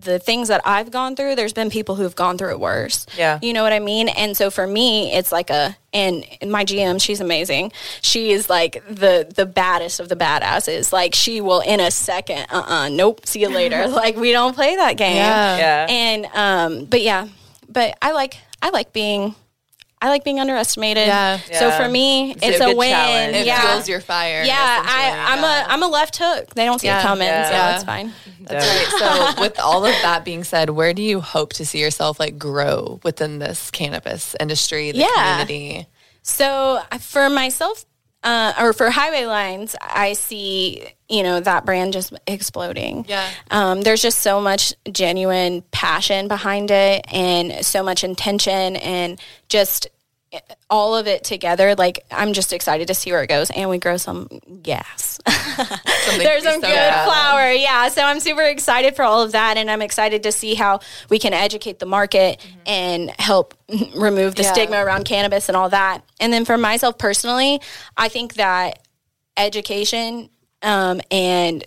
the 0.00 0.18
things 0.18 0.48
that 0.48 0.60
I've 0.64 0.90
gone 0.90 1.16
through, 1.16 1.34
there's 1.34 1.52
been 1.52 1.70
people 1.70 1.94
who've 1.94 2.14
gone 2.14 2.38
through 2.38 2.50
it 2.50 2.60
worse. 2.60 3.06
Yeah. 3.16 3.38
You 3.42 3.52
know 3.52 3.62
what 3.62 3.72
I 3.72 3.78
mean? 3.78 4.08
And 4.08 4.36
so 4.36 4.50
for 4.50 4.66
me, 4.66 5.12
it's 5.12 5.32
like 5.32 5.50
a 5.50 5.76
and 5.92 6.24
my 6.46 6.64
GM, 6.64 7.00
she's 7.02 7.20
amazing. 7.20 7.72
She 8.00 8.30
is 8.30 8.48
like 8.48 8.82
the 8.88 9.30
the 9.34 9.46
baddest 9.46 10.00
of 10.00 10.08
the 10.08 10.16
badasses. 10.16 10.92
Like 10.92 11.14
she 11.14 11.40
will 11.40 11.60
in 11.60 11.80
a 11.80 11.90
second, 11.90 12.46
uh 12.50 12.64
uh 12.66 12.88
nope, 12.88 13.26
see 13.26 13.40
you 13.40 13.48
later. 13.48 13.86
like 13.88 14.16
we 14.16 14.32
don't 14.32 14.54
play 14.54 14.76
that 14.76 14.96
game. 14.96 15.16
Yeah. 15.16 15.56
Yeah. 15.56 15.86
And 15.88 16.26
um, 16.34 16.84
but 16.86 17.02
yeah, 17.02 17.28
but 17.68 17.96
I 18.00 18.12
like 18.12 18.38
I 18.62 18.70
like 18.70 18.92
being 18.92 19.34
I 20.02 20.08
like 20.08 20.24
being 20.24 20.40
underestimated. 20.40 21.06
Yeah. 21.06 21.38
So 21.52 21.70
for 21.72 21.86
me, 21.88 22.32
It's 22.32 22.42
a 22.42 22.48
it's, 22.48 22.60
a, 22.60 22.64
good 22.66 22.76
win. 22.78 22.90
challenge. 22.90 23.36
It 23.36 23.46
yeah. 23.46 23.60
fuels 23.60 23.88
your 23.88 24.00
fire. 24.00 24.42
yeah. 24.44 24.82
I, 24.84 25.34
I'm 25.34 25.42
Yeah. 25.42 25.66
a 25.66 25.68
I'm 25.68 25.82
a 25.82 25.88
left 25.88 26.16
hook. 26.18 26.54
They 26.54 26.64
don't 26.64 26.80
see 26.80 26.86
Yeah. 26.86 27.00
it 27.00 27.02
coming, 27.02 27.26
Yeah. 27.26 27.44
so 27.48 27.52
Yeah. 27.52 27.70
that's 27.72 27.84
fine. 27.84 28.12
That's 28.40 28.66
right. 28.66 29.34
So, 29.36 29.40
with 29.42 29.60
all 29.60 29.84
of 29.84 29.92
that 30.02 30.24
being 30.24 30.42
said, 30.44 30.70
where 30.70 30.94
do 30.94 31.02
you 31.02 31.20
hope 31.20 31.52
to 31.54 31.66
see 31.66 31.80
yourself 31.80 32.18
like 32.18 32.38
grow 32.38 32.98
within 33.02 33.40
this 33.40 33.70
cannabis 33.70 34.34
industry, 34.40 34.90
the 34.92 34.98
Yeah. 35.00 35.42
community? 35.44 35.86
So 36.22 36.80
uh, 36.90 36.98
for 36.98 37.28
myself, 37.28 37.84
uh, 38.22 38.52
or 38.58 38.72
for 38.72 38.90
Highway 38.90 39.24
Lines, 39.26 39.76
I 39.80 40.12
see 40.12 40.86
you 41.08 41.22
know 41.22 41.40
that 41.40 41.64
brand 41.64 41.92
just 41.92 42.12
exploding. 42.26 43.04
Yeah. 43.08 43.28
Um, 43.50 43.82
there's 43.82 44.02
just 44.02 44.18
so 44.20 44.40
much 44.40 44.74
genuine 44.90 45.62
passion 45.70 46.28
behind 46.28 46.70
it, 46.70 47.04
and 47.12 47.64
so 47.64 47.82
much 47.82 48.04
intention, 48.04 48.76
and 48.76 49.20
just 49.48 49.88
all 50.68 50.94
of 50.96 51.06
it 51.08 51.24
together, 51.24 51.74
like 51.74 52.04
I'm 52.10 52.32
just 52.32 52.52
excited 52.52 52.86
to 52.88 52.94
see 52.94 53.10
where 53.10 53.22
it 53.22 53.26
goes. 53.28 53.50
And 53.50 53.68
we 53.68 53.78
grow 53.78 53.96
some 53.96 54.28
gas. 54.62 55.18
There's 55.26 56.44
some 56.44 56.54
so 56.54 56.60
good 56.60 56.72
bad. 56.72 57.04
flower. 57.04 57.50
Yeah. 57.52 57.88
So 57.88 58.02
I'm 58.02 58.20
super 58.20 58.42
excited 58.42 58.94
for 58.94 59.02
all 59.04 59.22
of 59.22 59.32
that. 59.32 59.56
And 59.56 59.70
I'm 59.70 59.82
excited 59.82 60.22
to 60.22 60.32
see 60.32 60.54
how 60.54 60.80
we 61.08 61.18
can 61.18 61.32
educate 61.32 61.80
the 61.80 61.86
market 61.86 62.44
and 62.64 63.10
help 63.18 63.54
remove 63.96 64.36
the 64.36 64.44
Yeah. 64.44 64.52
stigma 64.52 64.76
around 64.84 65.04
cannabis 65.04 65.48
and 65.48 65.56
all 65.56 65.68
that. 65.70 66.02
And 66.20 66.32
then 66.32 66.44
for 66.44 66.56
myself 66.56 66.96
personally, 66.96 67.60
I 67.96 68.08
think 68.08 68.34
that 68.34 68.78
education 69.36 70.30
um, 70.62 71.00
and 71.10 71.64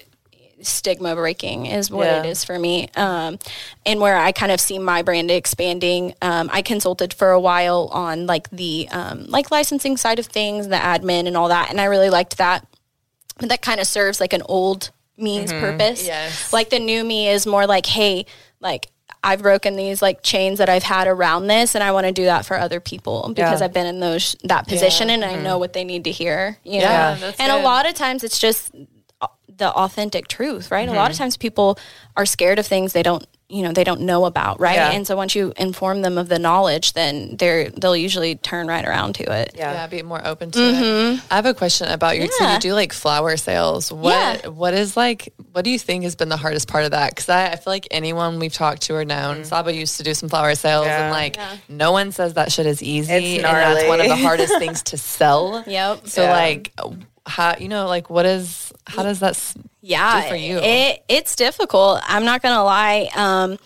stigma 0.64 1.16
breaking 1.16 1.66
is 1.66 1.90
what 1.92 2.08
Yeah. 2.08 2.24
it 2.24 2.26
is 2.28 2.44
for 2.44 2.58
me 2.58 2.88
um, 2.96 3.38
and 3.86 4.00
where 4.00 4.18
i 4.18 4.32
kind 4.32 4.52
of 4.52 4.60
see 4.62 4.80
my 4.80 5.02
brand 5.02 5.30
expanding 5.32 6.14
um, 6.22 6.50
i 6.54 6.62
consulted 6.62 7.14
for 7.14 7.32
a 7.32 7.40
while 7.40 7.90
on 7.92 8.26
like 8.26 8.50
the 8.50 8.88
um, 8.92 9.26
like 9.28 9.52
licensing 9.52 9.98
side 9.98 10.20
of 10.20 10.26
things 10.26 10.68
the 10.68 10.76
admin 10.76 11.28
and 11.28 11.36
all 11.38 11.48
that 11.50 11.70
and 11.70 11.80
i 11.82 11.86
really 11.86 12.10
liked 12.10 12.38
that 12.38 12.66
but 13.40 13.50
that 13.50 13.62
kind 13.62 13.80
of 13.80 13.88
serves 13.88 14.20
like 14.20 14.34
an 14.34 14.42
old 14.46 14.92
me's 15.18 15.52
purpose 15.52 16.06
Yes. 16.06 16.52
like 16.54 16.70
the 16.70 16.80
new 16.80 17.04
me 17.04 17.28
is 17.30 17.46
more 17.46 17.66
like 17.68 17.86
hey 17.86 18.26
like 18.60 18.90
I've 19.26 19.42
broken 19.42 19.78
these 19.78 20.02
like 20.02 20.22
chains 20.22 20.58
that 20.58 20.68
I've 20.68 20.84
had 20.84 21.08
around 21.08 21.48
this, 21.48 21.76
and 21.76 21.84
I 21.84 21.94
want 21.94 22.08
to 22.08 22.12
do 22.12 22.26
that 22.26 22.46
for 22.46 22.60
other 22.60 22.82
people 22.82 23.30
because 23.34 23.62
Yeah. 23.62 23.66
I've 23.66 23.72
been 23.74 23.86
in 23.86 24.02
those 24.02 24.36
that 24.44 24.68
position, 24.68 25.10
and 25.10 25.24
I 25.24 25.36
know 25.38 25.58
what 25.60 25.72
they 25.72 25.86
need 25.86 26.04
to 26.04 26.12
hear. 26.12 26.58
You 26.66 26.80
know? 26.80 26.90
Yeah, 26.90 27.32
and 27.40 27.50
a 27.50 27.64
lot 27.64 27.88
of 27.88 27.94
times 27.96 28.26
it's 28.26 28.38
just 28.38 28.76
the 29.58 29.70
authentic 29.72 30.28
truth, 30.28 30.72
right? 30.72 30.88
A 30.90 30.92
lot 30.92 31.04
Mm-hmm. 31.04 31.12
of 31.12 31.18
times 31.18 31.38
people 31.38 31.78
are 32.18 32.26
scared 32.26 32.60
of 32.60 32.66
things 32.66 32.94
they 32.94 33.04
don't, 33.04 33.26
you 33.50 33.62
know, 33.62 33.72
they 33.72 33.84
don't 33.84 34.02
know 34.02 34.26
about, 34.26 34.60
right? 34.60 34.76
Yeah. 34.76 34.92
And 34.92 35.06
so 35.06 35.16
once 35.16 35.36
you 35.36 35.54
inform 35.58 36.02
them 36.02 36.18
of 36.18 36.28
the 36.28 36.40
knowledge, 36.40 36.94
then 36.94 37.36
they're 37.38 37.70
they'll 37.70 37.96
usually 37.96 38.36
turn 38.36 38.68
right 38.68 38.84
around 38.84 39.14
to 39.16 39.24
it. 39.42 39.52
Yeah. 39.56 39.74
Yeah, 39.74 39.86
be 39.88 40.02
more 40.02 40.26
open 40.26 40.50
to 40.52 40.60
it. 40.60 41.22
I 41.30 41.36
have 41.36 41.46
a 41.46 41.54
question 41.54 41.88
about 41.90 42.18
your. 42.18 42.28
So 42.28 42.44
Yeah. 42.44 42.54
you 42.56 42.60
do 42.60 42.74
like 42.74 42.94
flower 42.94 43.38
sales. 43.38 43.92
What 43.92 44.44
Yeah. 44.44 44.48
what 44.50 44.74
is 44.74 44.98
like? 44.98 45.34
What 45.52 45.64
do 45.66 45.70
you 45.72 45.78
think 45.78 46.04
has 46.04 46.16
been 46.16 46.30
the 46.30 46.38
hardest 46.38 46.68
part 46.68 46.86
of 46.86 46.92
that? 46.92 47.12
Because 47.12 47.30
I, 47.30 47.52
I 47.52 47.56
feel 47.58 47.72
like 47.74 47.88
anyone 47.92 48.40
we've 48.40 48.54
talked 48.54 48.82
to 48.84 48.96
or 48.96 49.06
known, 49.06 49.44
Saba 49.44 49.72
used 49.74 49.98
to 49.98 50.04
do 50.04 50.16
some 50.16 50.30
flower 50.30 50.56
sales, 50.56 50.88
Yeah. 50.88 51.04
and 51.04 51.12
like 51.12 51.38
no 51.70 51.92
one 51.92 52.12
says 52.12 52.34
that 52.36 52.52
shit 52.52 52.66
is 52.66 52.82
easy, 52.82 53.12
It's 53.38 53.44
and 53.46 53.54
that's 53.78 53.88
one 53.88 54.00
of 54.02 54.08
the 54.08 54.16
hardest 54.16 54.58
things 54.58 54.82
to 54.84 54.98
sell. 54.98 55.64
Yep. 55.68 56.08
So 56.08 56.24
Yeah. 56.24 56.32
like, 56.32 56.72
how 57.26 57.56
you 57.58 57.68
know 57.68 57.88
like 57.88 58.10
what 58.10 58.26
is 58.26 58.74
how 58.86 59.04
does 59.04 59.20
that 59.20 59.36
yeah 59.84 60.22
for 60.30 60.36
you? 60.36 60.58
It, 60.58 61.04
it's 61.08 61.36
difficult. 61.36 62.00
I'm 62.04 62.26
not 62.26 62.42
gonna 62.42 62.64
lie. 62.64 63.10
Um, 63.16 63.58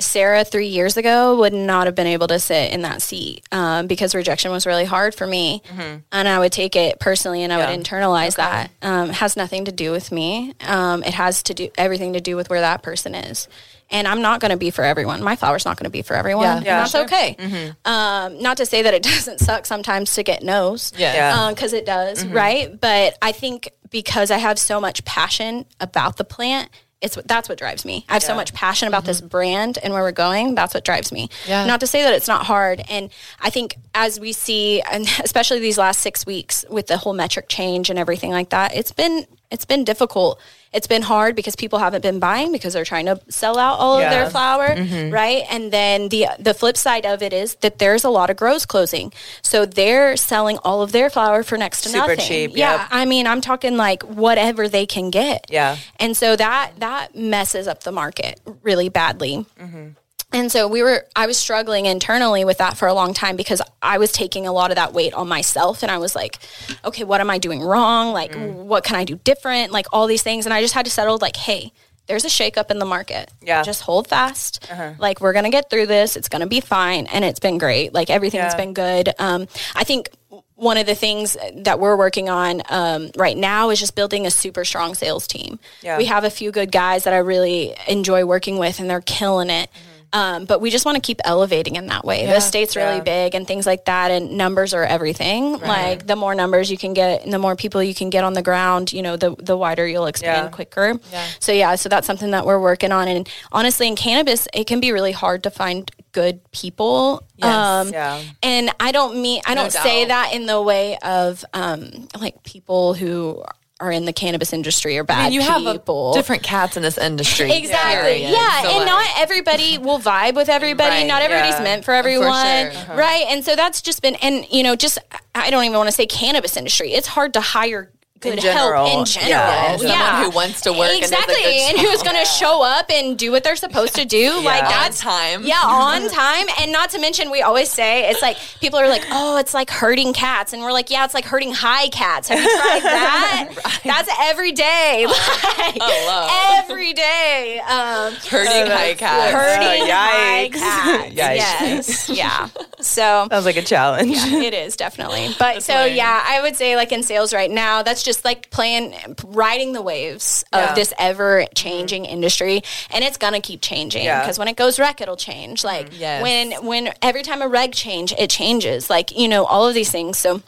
Sarah 0.00 0.44
three 0.44 0.66
years 0.68 0.96
ago 0.96 1.36
would 1.38 1.52
not 1.52 1.86
have 1.86 1.94
been 1.94 2.06
able 2.06 2.26
to 2.28 2.38
sit 2.40 2.72
in 2.72 2.82
that 2.82 3.02
seat 3.02 3.44
um, 3.52 3.86
because 3.86 4.14
rejection 4.14 4.50
was 4.50 4.66
really 4.66 4.84
hard 4.84 5.14
for 5.14 5.26
me, 5.26 5.62
and 6.10 6.28
I 6.28 6.38
would 6.38 6.50
take 6.52 6.74
it 6.76 6.98
personally 6.98 7.42
and 7.42 7.52
I 7.52 7.58
Yeah. 7.58 7.70
would 7.70 7.80
internalize 7.84 8.36
that. 8.36 8.70
Um, 8.82 9.10
it 9.10 9.16
has 9.16 9.36
nothing 9.36 9.66
to 9.66 9.72
do 9.72 9.92
with 9.92 10.10
me. 10.10 10.54
Um, 10.66 11.02
it 11.04 11.14
has 11.14 11.42
to 11.44 11.54
do 11.54 11.68
everything 11.78 12.14
to 12.14 12.20
do 12.20 12.36
with 12.36 12.50
where 12.50 12.60
that 12.62 12.82
person 12.82 13.14
is. 13.14 13.48
And 13.90 14.08
I'm 14.08 14.22
not 14.22 14.40
going 14.40 14.52
to 14.52 14.56
be 14.56 14.70
for 14.70 14.82
everyone. 14.84 15.22
My 15.22 15.36
flower's 15.36 15.66
not 15.66 15.76
going 15.76 15.84
to 15.84 15.90
be 15.90 16.00
for 16.00 16.14
everyone. 16.14 16.44
Yeah. 16.44 16.56
and 16.56 16.64
Yeah, 16.66 16.78
that's 16.78 16.92
sure. 16.92 17.04
okay. 17.04 17.36
Um, 17.84 18.40
not 18.40 18.56
to 18.56 18.64
say 18.66 18.82
that 18.82 18.94
it 18.94 19.02
doesn't 19.12 19.38
suck 19.38 19.66
sometimes 19.66 20.14
to 20.14 20.22
get 20.22 20.42
no's 20.42 20.92
Yeah. 20.96 21.12
Yeah. 21.14 21.50
because 21.50 21.74
it 21.74 21.84
does, 21.84 22.24
right? 22.26 22.80
But 22.80 23.18
I 23.20 23.32
think 23.32 23.70
because 23.90 24.30
I 24.30 24.38
have 24.38 24.58
so 24.58 24.80
much 24.80 25.04
passion 25.04 25.61
about 25.80 26.16
the 26.16 26.24
plant, 26.24 26.70
it's 27.02 27.18
that's 27.26 27.48
what 27.48 27.58
drives 27.58 27.84
me. 27.84 28.06
I 28.08 28.14
have 28.14 28.22
so 28.22 28.34
much 28.34 28.54
passion 28.54 28.86
about 28.86 29.04
this 29.04 29.18
mm-hmm. 29.18 29.26
brand 29.26 29.78
and 29.82 29.92
where 29.92 30.02
we're 30.02 30.12
going. 30.12 30.54
That's 30.54 30.72
what 30.72 30.84
drives 30.84 31.10
me. 31.10 31.28
Yeah. 31.48 31.66
Not 31.66 31.80
to 31.80 31.86
say 31.86 32.02
that 32.02 32.14
it's 32.14 32.28
not 32.28 32.46
hard. 32.46 32.80
And 32.88 33.10
I 33.40 33.50
think 33.50 33.76
as 33.92 34.20
we 34.20 34.32
see, 34.32 34.80
and 34.82 35.06
especially 35.24 35.58
these 35.58 35.78
last 35.78 36.00
six 36.00 36.24
weeks 36.24 36.64
with 36.70 36.86
the 36.86 36.96
whole 36.96 37.12
metric 37.12 37.46
change 37.48 37.90
and 37.90 37.98
everything 37.98 38.30
like 38.30 38.50
that, 38.50 38.74
it's 38.76 38.92
been 38.92 39.26
it's 39.52 39.64
been 39.72 39.84
difficult. 39.84 40.40
It's 40.72 40.86
been 40.86 41.02
hard 41.02 41.36
because 41.36 41.54
people 41.54 41.78
haven't 41.78 42.00
been 42.00 42.18
buying 42.18 42.50
because 42.50 42.72
they're 42.72 42.86
trying 42.94 43.04
to 43.06 43.20
sell 43.28 43.58
out 43.58 43.78
all 43.78 44.00
Yeah. 44.00 44.06
of 44.06 44.10
their 44.14 44.30
flower, 44.30 44.68
right? 45.10 45.42
And 45.50 45.70
then 45.70 46.08
the 46.08 46.28
the 46.38 46.54
flip 46.54 46.76
side 46.78 47.04
of 47.04 47.22
it 47.22 47.32
is 47.34 47.56
that 47.56 47.78
there's 47.78 48.04
a 48.04 48.08
lot 48.18 48.30
of 48.30 48.36
grows 48.38 48.64
closing, 48.64 49.12
so 49.42 49.66
they're 49.66 50.16
selling 50.16 50.56
all 50.64 50.80
of 50.80 50.90
their 50.92 51.10
flower 51.10 51.42
for 51.42 51.58
next 51.58 51.82
to 51.82 51.88
Super 51.90 52.16
nothing. 52.16 52.24
cheap, 52.28 52.50
Yeah, 52.54 52.78
yep. 52.78 52.88
I 52.90 53.04
mean, 53.04 53.26
I'm 53.26 53.42
talking 53.42 53.76
like 53.76 54.02
whatever 54.24 54.66
they 54.68 54.86
can 54.86 55.10
get. 55.10 55.40
Yeah. 55.50 55.76
and 56.00 56.16
so 56.16 56.36
that 56.36 56.72
that 56.78 57.14
messes 57.14 57.68
up 57.68 57.82
the 57.84 57.92
market 57.92 58.40
really 58.62 58.88
badly. 58.88 59.44
Mm-hmm. 59.60 59.88
And 60.32 60.50
so 60.50 60.66
we 60.68 60.82
were, 60.82 61.06
I 61.14 61.26
was 61.26 61.38
struggling 61.38 61.86
internally 61.86 62.44
with 62.44 62.58
that 62.58 62.76
for 62.76 62.88
a 62.88 62.94
long 62.94 63.12
time 63.14 63.36
because 63.36 63.60
I 63.82 63.98
was 63.98 64.12
taking 64.12 64.46
a 64.46 64.52
lot 64.52 64.70
of 64.70 64.76
that 64.76 64.92
weight 64.92 65.12
on 65.14 65.28
myself. 65.28 65.82
And 65.82 65.90
I 65.92 65.98
was 65.98 66.14
like, 66.14 66.38
okay, 66.84 67.04
what 67.04 67.20
am 67.20 67.28
I 67.30 67.38
doing 67.38 67.60
wrong? 67.60 68.12
Like, 68.12 68.32
Mm. 68.32 68.54
what 68.64 68.82
can 68.84 68.96
I 68.96 69.04
do 69.04 69.16
different? 69.16 69.72
Like, 69.72 69.86
all 69.92 70.06
these 70.06 70.22
things. 70.22 70.46
And 70.46 70.54
I 70.54 70.60
just 70.62 70.74
had 70.74 70.84
to 70.86 70.90
settle, 70.90 71.18
like, 71.20 71.36
hey, 71.36 71.72
there's 72.06 72.24
a 72.24 72.28
shakeup 72.28 72.70
in 72.70 72.78
the 72.78 72.84
market. 72.86 73.30
Yeah. 73.42 73.56
Uh-huh. 73.56 73.64
Just 73.64 73.82
hold 73.82 74.08
fast. 74.08 74.68
Like, 74.98 75.20
we're 75.20 75.32
going 75.32 75.44
to 75.44 75.50
get 75.50 75.68
through 75.70 75.86
this. 75.86 76.16
It's 76.16 76.28
going 76.28 76.40
to 76.40 76.48
be 76.48 76.60
fine. 76.60 77.06
And 77.06 77.24
it's 77.24 77.40
been 77.40 77.58
great. 77.58 77.92
Like, 77.94 78.10
everything's 78.10 78.52
Yeah. 78.52 78.56
been 78.56 78.72
good. 78.74 79.10
Um, 79.18 79.46
I 79.74 79.84
think 79.84 80.10
one 80.56 80.76
of 80.78 80.86
the 80.86 80.94
things 80.94 81.36
that 81.56 81.78
we're 81.80 81.96
working 81.96 82.28
on 82.28 82.62
um, 82.70 83.10
right 83.16 83.36
now 83.36 83.70
is 83.70 83.78
just 83.80 83.94
building 83.94 84.26
a 84.26 84.30
super 84.30 84.64
strong 84.64 84.94
sales 84.94 85.26
team. 85.26 85.58
Yeah. 85.82 85.98
We 85.98 86.04
have 86.06 86.24
a 86.24 86.30
few 86.30 86.50
good 86.52 86.70
guys 86.72 87.04
that 87.04 87.12
I 87.12 87.18
really 87.18 87.74
enjoy 87.88 88.24
working 88.24 88.58
with, 88.58 88.78
and 88.80 88.88
they're 88.88 89.00
killing 89.00 89.50
it. 89.50 89.68
Um, 90.12 90.44
but 90.44 90.60
we 90.60 90.70
just 90.70 90.84
want 90.84 90.96
to 90.96 91.00
keep 91.00 91.20
elevating 91.24 91.76
in 91.76 91.86
that 91.86 92.04
way. 92.04 92.26
The 92.26 92.40
state's 92.40 92.76
really 92.76 92.96
Yeah. 92.96 93.02
big 93.02 93.34
and 93.34 93.46
things 93.46 93.66
like 93.66 93.86
that, 93.86 94.10
and 94.10 94.32
numbers 94.32 94.74
are 94.74 94.84
everything. 94.84 95.58
Like 95.58 96.06
the 96.06 96.16
more 96.16 96.34
numbers 96.34 96.70
you 96.70 96.76
can 96.76 96.92
get, 96.92 97.22
and 97.24 97.32
the 97.32 97.38
more 97.38 97.56
people 97.56 97.82
you 97.82 97.94
can 97.94 98.10
get 98.10 98.22
on 98.24 98.34
the 98.34 98.42
ground, 98.42 98.92
you 98.92 99.00
know, 99.02 99.16
the 99.16 99.34
the 99.38 99.56
wider 99.56 99.86
you'll 99.86 100.06
expand 100.06 100.46
Yeah. 100.46 100.50
quicker. 100.50 101.00
So 101.40 101.52
yeah, 101.52 101.74
so 101.76 101.88
that's 101.88 102.06
something 102.06 102.30
that 102.32 102.44
we're 102.44 102.60
working 102.60 102.92
on. 102.92 103.08
And 103.08 103.28
honestly, 103.52 103.88
in 103.88 103.96
cannabis, 103.96 104.46
it 104.52 104.66
can 104.66 104.80
be 104.80 104.92
really 104.92 105.12
hard 105.12 105.42
to 105.44 105.50
find 105.50 105.90
good 106.12 106.40
people. 106.52 107.22
Um, 107.40 107.88
Yeah. 107.88 108.20
and 108.42 108.70
I 108.78 108.92
don't 108.92 109.16
mean 109.22 109.40
I 109.46 109.54
don't 109.54 109.72
say 109.72 110.04
that 110.04 110.34
in 110.34 110.44
the 110.46 110.60
way 110.60 110.98
of 111.02 111.42
um, 111.54 112.06
like 112.20 112.42
people 112.42 112.92
who 112.94 113.42
are 113.82 113.90
in 113.90 114.04
the 114.04 114.12
cannabis 114.12 114.52
industry 114.52 114.96
or 114.96 115.02
bad 115.02 115.32
you 115.32 115.40
have 115.42 115.66
a, 115.66 115.72
people. 115.72 116.14
different 116.14 116.44
cats 116.44 116.76
in 116.76 116.82
this 116.82 116.96
industry. 117.10 117.50
Exactly. 117.50 118.20
period. 118.20 118.30
Yeah, 118.30 118.62
So, 118.62 118.68
and 118.68 118.78
like, 118.78 118.86
not 118.86 119.10
everybody 119.16 119.78
will 119.78 119.98
vibe 119.98 120.34
with 120.36 120.48
everybody. 120.48 120.88
Right, 120.88 121.06
not 121.06 121.20
everybody's 121.20 121.54
yeah. 121.54 121.64
meant 121.64 121.84
for 121.84 121.92
everyone, 121.92 122.70
sure. 122.70 122.96
right? 122.96 123.26
And 123.28 123.44
so 123.44 123.56
that's 123.56 123.82
just 123.82 124.00
been, 124.00 124.14
and 124.16 124.46
you 124.50 124.62
know, 124.62 124.76
just 124.76 124.98
I 125.34 125.50
don't 125.50 125.64
even 125.64 125.76
want 125.76 125.88
to 125.88 125.92
say 125.92 126.06
cannabis 126.06 126.56
industry. 126.56 126.92
It's 126.92 127.08
hard 127.08 127.34
to 127.34 127.40
hire 127.40 127.90
good 128.22 128.40
general, 128.40 128.86
help 128.86 129.00
in 129.00 129.04
general. 129.04 129.30
Yeah, 129.30 129.76
general. 129.76 129.90
Someone 129.90 130.22
who 130.24 130.30
wants 130.30 130.60
to 130.62 130.72
work 130.72 130.90
and 130.90 131.00
does 131.02 131.10
a 131.10 131.14
exactly, 131.14 131.34
good 131.42 131.70
and, 131.70 131.78
who's 131.78 132.02
going 132.02 132.16
to 132.20 132.24
show 132.24 132.62
up 132.62 132.90
and 132.90 133.18
do 133.18 133.30
what 133.32 133.44
they're 133.44 133.56
supposed 133.56 133.94
to 133.96 134.04
do. 134.04 134.40
Like 134.42 134.62
on 134.64 134.68
that's 134.70 135.00
time. 135.00 135.44
yeah, 135.44 135.60
on 135.64 136.08
time. 136.08 136.46
And 136.60 136.72
not 136.72 136.90
to 136.90 136.98
mention, 137.00 137.30
we 137.30 137.42
always 137.42 137.70
say 137.70 138.08
it's 138.10 138.22
like 138.22 138.36
people 138.60 138.78
are 138.78 138.88
like, 138.88 139.04
oh, 139.10 139.36
it's 139.38 139.54
like 139.54 139.70
herding 139.70 140.12
cats. 140.12 140.52
And 140.52 140.62
we're 140.62 140.72
like, 140.72 140.90
yeah, 140.90 141.04
it's 141.04 141.14
like 141.14 141.24
herding 141.24 141.52
high 141.52 141.88
cats. 141.88 142.28
Have 142.28 142.38
you 142.38 142.44
tried 142.44 142.80
that? 142.82 143.80
That's 143.84 144.08
every 144.20 144.52
day. 144.52 145.06
Like, 145.06 145.78
Oh, 145.80 146.58
every 146.64 146.92
day. 146.92 147.58
Um, 147.60 148.14
herding 148.28 148.70
high 148.70 148.94
cats. 148.94 149.32
herding 149.32 149.82
Oh, 149.82 149.92
high 149.92 150.48
cats. 150.52 151.14
Yikes. 151.14 151.14
Yes. 151.16 152.08
Yeah. 152.08 152.48
So. 152.80 153.26
Sounds 153.30 153.44
like 153.44 153.56
a 153.56 153.62
challenge. 153.62 154.16
It 154.16 154.54
is 154.54 154.76
definitely, 154.76 155.28
but 155.38 155.62
so 155.62 155.84
yeah, 155.84 156.22
I 156.26 156.40
would 156.42 156.56
say 156.56 156.76
like 156.76 156.92
in 156.92 157.02
sales 157.02 157.32
right 157.32 157.50
now, 157.50 157.82
that's 157.82 158.02
just 158.02 158.11
like 158.24 158.50
playing, 158.50 158.94
riding 159.24 159.72
the 159.72 159.82
waves 159.82 160.44
Yeah. 160.52 160.70
of 160.70 160.74
this 160.74 160.92
ever 160.98 161.46
changing 161.54 162.02
mm-hmm. 162.04 162.12
industry, 162.12 162.62
and 162.90 163.02
it's 163.04 163.16
gonna 163.16 163.40
keep 163.40 163.60
changing 163.60 164.04
Yeah. 164.04 164.20
because 164.20 164.38
when 164.38 164.48
it 164.48 164.56
goes 164.56 164.78
rec, 164.78 165.00
it'll 165.00 165.16
change. 165.16 165.60
Mm-hmm. 165.60 165.66
Like 165.66 165.98
Yes. 165.98 166.22
when 166.22 166.52
when 166.66 166.92
every 167.02 167.22
time 167.22 167.42
a 167.42 167.48
reg 167.48 167.72
change, 167.72 168.12
it 168.18 168.30
changes. 168.30 168.90
Like 168.90 169.16
you 169.16 169.28
know 169.28 169.44
all 169.44 169.66
of 169.66 169.74
these 169.74 169.90
things. 169.90 170.18
So 170.18 170.42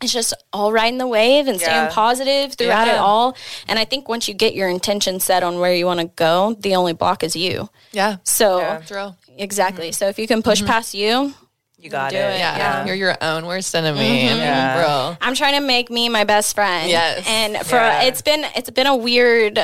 it's 0.00 0.12
just 0.12 0.32
all 0.52 0.70
riding 0.70 0.98
the 0.98 1.06
wave 1.08 1.48
and 1.48 1.58
staying 1.60 1.86
Yeah. 1.86 1.90
positive 1.90 2.54
throughout 2.54 2.86
it 2.86 2.98
all. 2.98 3.36
And 3.66 3.78
I 3.78 3.84
think 3.84 4.08
once 4.08 4.28
you 4.28 4.34
get 4.34 4.54
your 4.54 4.68
intention 4.68 5.18
set 5.18 5.42
on 5.42 5.58
where 5.58 5.74
you 5.74 5.86
want 5.86 5.98
to 6.00 6.06
go, 6.06 6.54
the 6.60 6.76
only 6.76 6.92
block 6.92 7.24
is 7.24 7.34
you. 7.34 7.68
Yeah. 7.92 8.16
So 8.22 8.58
Yeah. 8.58 9.12
Exactly. 9.38 9.88
Mm-hmm. 9.88 9.92
So 9.94 10.08
if 10.08 10.18
you 10.18 10.26
can 10.26 10.42
push 10.42 10.64
past 10.64 10.94
you, 10.94 11.34
You 11.80 11.90
got 11.90 12.10
Do 12.10 12.16
it. 12.16 12.20
it. 12.20 12.38
Yeah. 12.38 12.56
Yeah. 12.56 12.84
You're 12.86 12.96
your 12.96 13.16
own 13.20 13.46
worst 13.46 13.74
enemy. 13.74 14.00
And 14.00 14.38
Yeah. 14.40 14.82
bro. 14.82 15.16
I'm 15.20 15.34
trying 15.34 15.54
to 15.54 15.60
make 15.66 15.90
me 15.90 16.08
my 16.08 16.24
best 16.24 16.54
friend. 16.54 16.90
Yes. 16.90 17.24
And 17.28 17.56
for 17.66 17.76
Yeah. 17.76 18.02
it's 18.02 18.20
been 18.20 18.44
it's 18.56 18.70
been 18.70 18.86
a 18.88 18.96
weird 18.96 19.58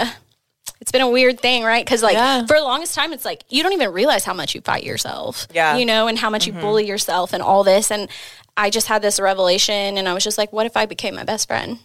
it's 0.80 0.92
been 0.92 1.02
a 1.02 1.08
weird 1.10 1.40
thing, 1.40 1.64
right? 1.64 1.84
Because 1.84 2.02
like 2.02 2.14
Yeah. 2.14 2.46
for 2.46 2.56
the 2.56 2.62
longest 2.62 2.94
time, 2.94 3.12
it's 3.12 3.24
like 3.24 3.42
you 3.48 3.62
don't 3.62 3.72
even 3.72 3.92
realize 3.92 4.24
how 4.24 4.32
much 4.34 4.54
you 4.54 4.60
fight 4.60 4.84
yourself. 4.84 5.46
Yeah. 5.52 5.76
You 5.76 5.86
know, 5.86 6.06
and 6.06 6.18
how 6.18 6.30
much 6.30 6.46
you 6.46 6.52
mm-hmm. 6.52 6.62
bully 6.62 6.86
yourself 6.86 7.32
and 7.32 7.42
all 7.42 7.64
this. 7.64 7.90
And 7.90 8.08
I 8.56 8.70
just 8.70 8.86
had 8.86 9.02
this 9.02 9.18
revelation, 9.18 9.98
and 9.98 10.08
I 10.08 10.14
was 10.14 10.22
just 10.22 10.38
like, 10.38 10.52
what 10.52 10.64
if 10.66 10.76
I 10.76 10.86
became 10.86 11.16
my 11.16 11.24
best 11.24 11.48
friend? 11.48 11.78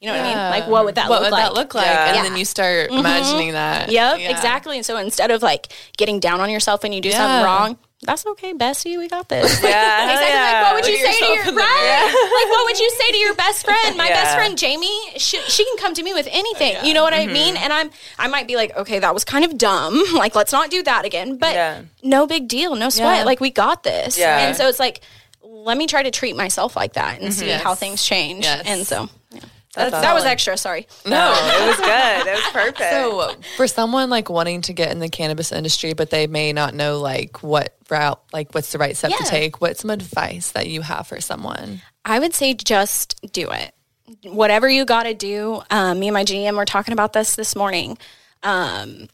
You 0.00 0.08
know 0.08 0.14
what 0.16 0.24
I 0.24 0.28
mean? 0.28 0.36
Like, 0.62 0.66
what 0.68 0.84
would 0.86 0.94
that 0.94 1.10
what 1.10 1.20
look 1.20 1.26
would 1.26 1.32
like? 1.32 1.44
that 1.44 1.54
look 1.54 1.74
like? 1.74 1.84
Yeah. 1.84 2.06
And 2.06 2.16
Yeah. 2.16 2.22
then 2.22 2.36
you 2.36 2.44
start 2.46 2.90
imagining 2.90 3.52
that. 3.52 3.90
Yep, 3.90 4.20
Yeah. 4.20 4.30
exactly. 4.30 4.76
And 4.76 4.86
so 4.86 4.96
instead 4.96 5.30
of 5.30 5.42
like 5.42 5.66
getting 5.98 6.20
down 6.20 6.40
on 6.40 6.48
yourself 6.48 6.82
when 6.82 6.92
you 6.92 7.00
do 7.00 7.08
Yeah. 7.10 7.16
something 7.18 7.44
wrong, 7.44 7.78
that's 8.02 8.24
okay, 8.26 8.52
bestie. 8.54 8.96
We 8.96 9.08
got 9.08 9.28
this. 9.28 9.60
Yeah, 9.62 9.68
Like, 10.14 10.28
yeah. 10.28 10.52
like, 10.52 10.62
what 10.62 10.74
would 10.76 10.86
you 10.86 10.98
Put 10.98 11.14
say 11.14 11.18
to 11.20 11.26
your 11.34 11.44
the? 11.46 11.50
Like, 12.38 12.48
what 12.50 12.64
would 12.66 12.78
you 12.78 12.90
say 12.90 13.10
to 13.12 13.16
your 13.18 13.34
best 13.34 13.64
friend? 13.64 13.96
My 13.96 14.08
best 14.08 14.36
friend 14.36 14.56
Jamie, 14.56 15.00
she, 15.16 15.40
she 15.42 15.64
can 15.64 15.76
come 15.78 15.94
to 15.94 16.02
me 16.02 16.14
with 16.14 16.28
anything. 16.30 16.76
You 16.84 16.94
know 16.94 17.02
what 17.02 17.12
I 17.14 17.26
mean? 17.26 17.54
Mm-hmm. 17.54 17.64
And 17.64 17.72
I'm, 17.72 17.90
I 18.18 18.28
might 18.28 18.46
be 18.46 18.54
like, 18.56 18.76
okay, 18.76 18.98
that 19.00 19.12
was 19.14 19.24
kind 19.24 19.44
of 19.44 19.58
dumb. 19.58 20.02
Like, 20.14 20.34
let's 20.34 20.52
not 20.52 20.70
do 20.70 20.82
that 20.84 21.04
again. 21.04 21.36
But 21.38 21.54
Yeah. 21.54 21.82
no 22.02 22.26
big 22.26 22.48
deal, 22.48 22.74
no 22.76 22.88
sweat. 22.90 23.18
Yeah. 23.18 23.24
Like, 23.24 23.40
we 23.40 23.50
got 23.50 23.82
this. 23.82 24.16
Yeah. 24.18 24.38
And 24.46 24.56
so 24.56 24.68
it's 24.68 24.78
like, 24.80 25.00
let 25.42 25.76
me 25.76 25.86
try 25.86 26.02
to 26.02 26.10
treat 26.10 26.36
myself 26.36 26.76
like 26.76 26.92
that 26.94 27.20
and 27.20 27.32
see 27.34 27.46
Yes. 27.46 27.62
how 27.62 27.74
things 27.74 28.02
change. 28.04 28.44
Yes. 28.44 28.62
And 28.66 28.86
so 28.86 29.08
yeah. 29.30 29.40
That's 29.78 29.92
that 29.92 30.14
was 30.14 30.24
extra. 30.24 30.56
Sorry. 30.56 30.86
No, 31.06 31.32
it 31.32 31.68
was 31.68 31.76
good. 31.80 32.26
It 32.26 32.34
was 32.34 32.52
perfect. 32.52 32.78
So, 32.78 33.34
for 33.56 33.66
someone 33.66 34.10
like 34.10 34.28
wanting 34.28 34.62
to 34.62 34.72
get 34.72 34.90
in 34.90 34.98
the 34.98 35.08
cannabis 35.08 35.52
industry, 35.52 35.92
but 35.92 36.10
they 36.10 36.26
may 36.26 36.52
not 36.52 36.74
know 36.74 36.98
like 36.98 37.42
what 37.42 37.76
route, 37.88 38.20
like 38.32 38.54
what's 38.54 38.72
the 38.72 38.78
right 38.78 38.96
step 38.96 39.12
to 39.12 39.24
take, 39.24 39.60
what's 39.60 39.80
some 39.80 39.90
advice 39.90 40.52
that 40.52 40.68
you 40.68 40.82
have 40.82 41.06
for 41.06 41.20
someone? 41.20 41.80
I 42.04 42.18
would 42.18 42.34
say 42.34 42.54
just 42.54 43.20
do 43.32 43.50
it. 43.50 43.74
Whatever 44.24 44.68
you 44.68 44.84
got 44.84 45.04
to 45.04 45.14
do. 45.14 45.62
Um, 45.70 46.00
me 46.00 46.08
and 46.08 46.14
my 46.14 46.24
GM 46.24 46.56
were 46.56 46.64
talking 46.64 46.92
about 46.92 47.12
this 47.12 47.36
this 47.36 47.54
morning. 47.54 47.98
Um, 48.42 49.08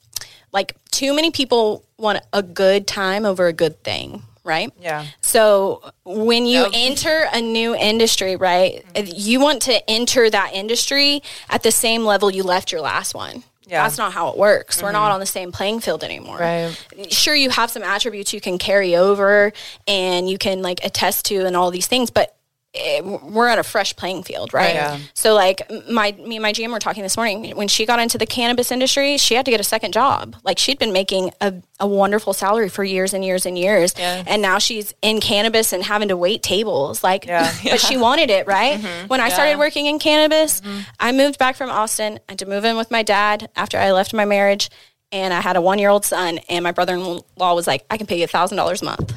like, 0.53 0.77
too 0.93 1.15
many 1.15 1.31
people 1.33 1.85
want 1.99 2.21
a 2.33 2.43
good 2.43 2.87
time 2.87 3.25
over 3.27 3.49
a 3.49 3.53
good 3.53 3.83
thing, 3.83 4.23
right? 4.45 4.71
Yeah. 4.81 5.07
So 5.23 5.83
when 6.05 6.47
you 6.47 6.67
enter 6.73 7.27
a 7.33 7.41
new 7.41 7.75
industry, 7.75 8.37
right, 8.37 8.85
mm-hmm. 8.95 9.13
you 9.15 9.41
want 9.41 9.63
to 9.63 9.91
enter 9.91 10.31
that 10.31 10.53
industry 10.53 11.23
at 11.49 11.63
the 11.63 11.73
same 11.73 12.05
level 12.05 12.31
you 12.31 12.43
left 12.43 12.71
your 12.71 12.83
last 12.83 13.15
one. 13.15 13.43
Yeah. 13.67 13.83
That's 13.83 13.97
not 13.97 14.13
how 14.13 14.29
it 14.29 14.37
works. 14.37 14.83
We're 14.83 14.93
not 14.93 15.07
mm-hmm. 15.07 15.15
on 15.15 15.21
the 15.21 15.27
same 15.27 15.51
playing 15.51 15.81
field 15.81 16.05
anymore. 16.05 16.39
Right. 16.39 16.77
Sure, 17.11 17.35
you 17.35 17.49
have 17.49 17.71
some 17.71 17.83
attributes 17.83 18.35
you 18.35 18.41
can 18.41 18.59
carry 18.59 18.95
over 18.95 19.53
and 19.89 20.29
you 20.29 20.37
can 20.37 20.61
like 20.61 20.85
attest 20.85 21.25
to 21.27 21.47
and 21.47 21.57
all 21.57 21.71
these 21.71 21.87
things, 21.87 22.11
but 22.11 22.37
it, 22.77 23.05
we're 23.05 23.47
at 23.47 23.59
a 23.59 23.63
fresh 23.63 23.95
playing 23.95 24.25
field, 24.25 24.53
right? 24.53 24.75
Yeah. 24.75 24.99
So 25.15 25.33
like 25.35 25.63
my 25.91 26.13
me 26.13 26.37
and 26.37 26.43
my 26.43 26.53
GM 26.53 26.73
were 26.73 26.81
talking 26.81 27.03
this 27.05 27.17
morning. 27.17 27.55
When 27.57 27.69
she 27.69 27.87
got 27.87 28.01
into 28.01 28.19
the 28.19 28.27
cannabis 28.27 28.73
industry, 28.73 29.17
she 29.17 29.35
had 29.37 29.45
to 29.45 29.51
get 29.53 29.61
a 29.61 29.65
second 29.65 29.93
job. 29.93 30.35
Like 30.43 30.59
she'd 30.59 30.79
been 30.81 30.93
making 30.93 31.31
a, 31.41 31.55
a 31.79 31.87
wonderful 31.87 32.33
salary 32.33 32.69
for 32.69 32.83
years 32.83 33.15
and 33.15 33.25
years 33.25 33.47
and 33.47 33.57
years, 33.57 33.95
Yeah. 33.97 34.25
and 34.27 34.43
now 34.43 34.59
she's 34.59 34.93
in 35.03 35.21
cannabis 35.21 35.73
and 35.73 35.85
having 35.85 36.09
to 36.09 36.17
wait 36.17 36.43
tables. 36.43 37.05
Like, 37.05 37.27
Yeah. 37.27 37.53
but 37.65 37.81
she 37.81 37.97
wanted 37.97 38.29
it, 38.31 38.47
right? 38.49 38.81
When 39.07 39.21
I 39.21 39.29
started 39.29 39.57
working 39.59 39.87
in 39.87 39.99
cannabis, 39.99 40.61
Mm-hmm. 40.61 40.81
I 40.99 41.13
moved 41.13 41.39
back 41.39 41.55
from 41.57 41.71
Austin. 41.71 42.19
I 42.29 42.33
had 42.33 42.39
to 42.41 42.47
move 42.47 42.65
in 42.65 42.77
with 42.77 42.91
my 42.91 43.03
dad 43.05 43.51
after 43.55 43.79
I 43.79 43.93
left 43.93 44.13
my 44.13 44.25
marriage, 44.25 44.69
and 45.13 45.33
I 45.33 45.41
had 45.41 45.55
a 45.57 45.61
one 45.61 45.79
year 45.79 45.91
old 45.91 46.05
son. 46.05 46.39
And 46.49 46.65
my 46.65 46.73
brother 46.73 46.95
in 46.95 47.21
law 47.37 47.55
was 47.55 47.67
like, 47.69 47.85
"I 47.89 47.97
can 47.99 48.07
pay 48.09 48.19
you 48.19 48.25
a 48.25 48.27
thousand 48.27 48.57
dollars 48.57 48.83
a 48.83 48.87
month." 48.87 49.13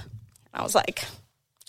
I 0.54 0.62
was 0.62 0.76
like, 0.76 1.04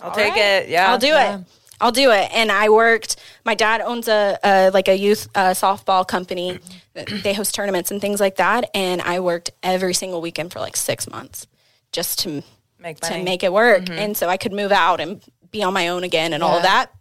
I'll 0.03 0.12
take 0.12 0.36
it. 0.36 0.68
Yeah. 0.68 0.91
I'll 0.91 0.99
do 0.99 1.14
it. 1.14 1.41
I'll 1.81 1.93
do 1.93 2.11
it. 2.11 2.31
And 2.33 2.51
I 2.51 2.68
worked. 2.68 3.16
My 3.45 3.55
dad 3.55 3.81
owns 3.81 4.09
a, 4.09 4.39
a 4.43 4.70
like 4.70 4.89
a 4.89 4.97
youth 4.97 5.29
uh, 5.35 5.51
softball 5.51 6.07
company. 6.07 6.59
they 6.95 7.33
host 7.35 7.55
tournaments 7.55 7.91
and 7.91 8.01
things 8.01 8.20
like 8.20 8.37
that. 8.37 8.70
And 8.74 9.01
I 9.03 9.20
worked 9.20 9.51
every 9.62 9.95
single 9.95 10.20
weekend 10.20 10.53
for 10.53 10.59
like 10.61 10.76
six 10.76 11.09
months 11.09 11.47
just 11.93 12.18
to 12.20 12.43
Make 12.81 13.01
to 13.01 13.22
make 13.24 13.43
it 13.43 13.53
work. 13.53 13.89
And 13.91 14.16
so 14.16 14.29
I 14.29 14.37
could 14.37 14.53
move 14.53 14.70
out 14.72 15.01
and 15.01 15.20
be 15.51 15.62
on 15.64 15.72
my 15.72 15.89
own 15.89 16.05
again 16.05 16.33
and 16.33 16.43
all 16.43 16.57
of 16.57 16.62
that. 16.62 16.93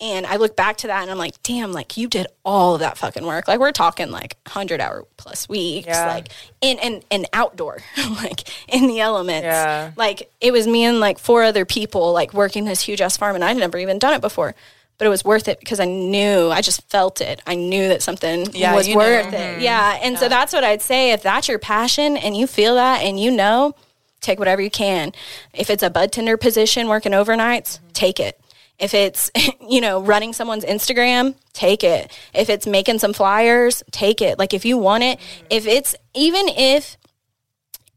And 0.00 0.26
I 0.26 0.36
look 0.36 0.54
back 0.54 0.76
to 0.78 0.86
that 0.86 1.02
and 1.02 1.10
I'm 1.10 1.18
like, 1.18 1.42
damn, 1.42 1.72
like 1.72 1.96
you 1.96 2.06
did 2.06 2.28
all 2.44 2.74
of 2.74 2.80
that 2.80 2.96
fucking 2.98 3.26
work. 3.26 3.48
Like 3.48 3.58
we're 3.58 3.72
talking 3.72 4.12
like 4.12 4.36
hundred 4.46 4.80
hour 4.80 5.04
plus 5.16 5.48
weeks, 5.48 5.88
Yeah. 5.88 6.06
like 6.06 6.28
in 6.60 6.78
and 6.78 7.04
and 7.10 7.26
outdoor, 7.32 7.78
like 8.10 8.48
in 8.72 8.86
the 8.86 9.00
elements. 9.00 9.44
Yeah. 9.44 9.90
Like 9.96 10.30
it 10.40 10.52
was 10.52 10.68
me 10.68 10.84
and 10.84 11.00
like 11.00 11.18
four 11.18 11.42
other 11.42 11.64
people 11.64 12.12
like 12.12 12.32
working 12.32 12.64
this 12.64 12.80
huge 12.80 13.00
ass 13.00 13.16
farm 13.16 13.34
and 13.34 13.44
I'd 13.44 13.56
never 13.56 13.76
even 13.76 13.98
done 13.98 14.14
it 14.14 14.20
before. 14.20 14.54
But 14.98 15.06
it 15.06 15.10
was 15.10 15.24
worth 15.24 15.48
it 15.48 15.58
because 15.60 15.78
I 15.80 15.84
knew, 15.84 16.48
I 16.50 16.60
just 16.60 16.82
felt 16.90 17.20
it. 17.20 17.40
I 17.46 17.54
knew 17.54 17.88
that 17.88 18.02
something 18.02 18.46
Yeah, 18.52 18.74
was 18.74 18.88
worth 18.92 19.32
it. 19.32 19.36
Mm-hmm. 19.36 19.60
Yeah. 19.60 19.98
And 20.02 20.18
so 20.18 20.28
that's 20.28 20.52
what 20.52 20.64
I'd 20.64 20.82
say. 20.82 21.12
If 21.12 21.22
that's 21.22 21.46
your 21.48 21.58
passion 21.60 22.16
and 22.16 22.36
you 22.36 22.46
feel 22.48 22.74
that 22.76 23.02
and 23.02 23.18
you 23.18 23.30
know, 23.30 23.74
take 24.20 24.38
whatever 24.40 24.60
you 24.60 24.70
can. 24.70 25.12
If 25.54 25.70
it's 25.70 25.82
a 25.84 25.90
bud 25.90 26.10
tender 26.12 26.36
position 26.36 26.88
working 26.88 27.12
overnights, 27.12 27.78
mm-hmm. 27.78 27.88
take 27.92 28.18
it. 28.20 28.40
If 28.78 28.94
it's, 28.94 29.30
you 29.68 29.80
know, 29.80 30.00
running 30.02 30.32
someone's 30.32 30.64
Instagram, 30.64 31.34
take 31.52 31.82
it. 31.84 32.16
If 32.34 32.48
it's 32.48 32.66
making 32.66 32.98
some 32.98 33.12
flyers, 33.12 33.82
take 33.90 34.22
it. 34.22 34.38
Like 34.38 34.54
if 34.54 34.64
you 34.64 34.78
want 34.78 35.04
it, 35.04 35.18
mm-hmm. 35.18 35.46
if 35.50 35.66
it's 35.66 35.94
even 36.14 36.48
if 36.48 36.96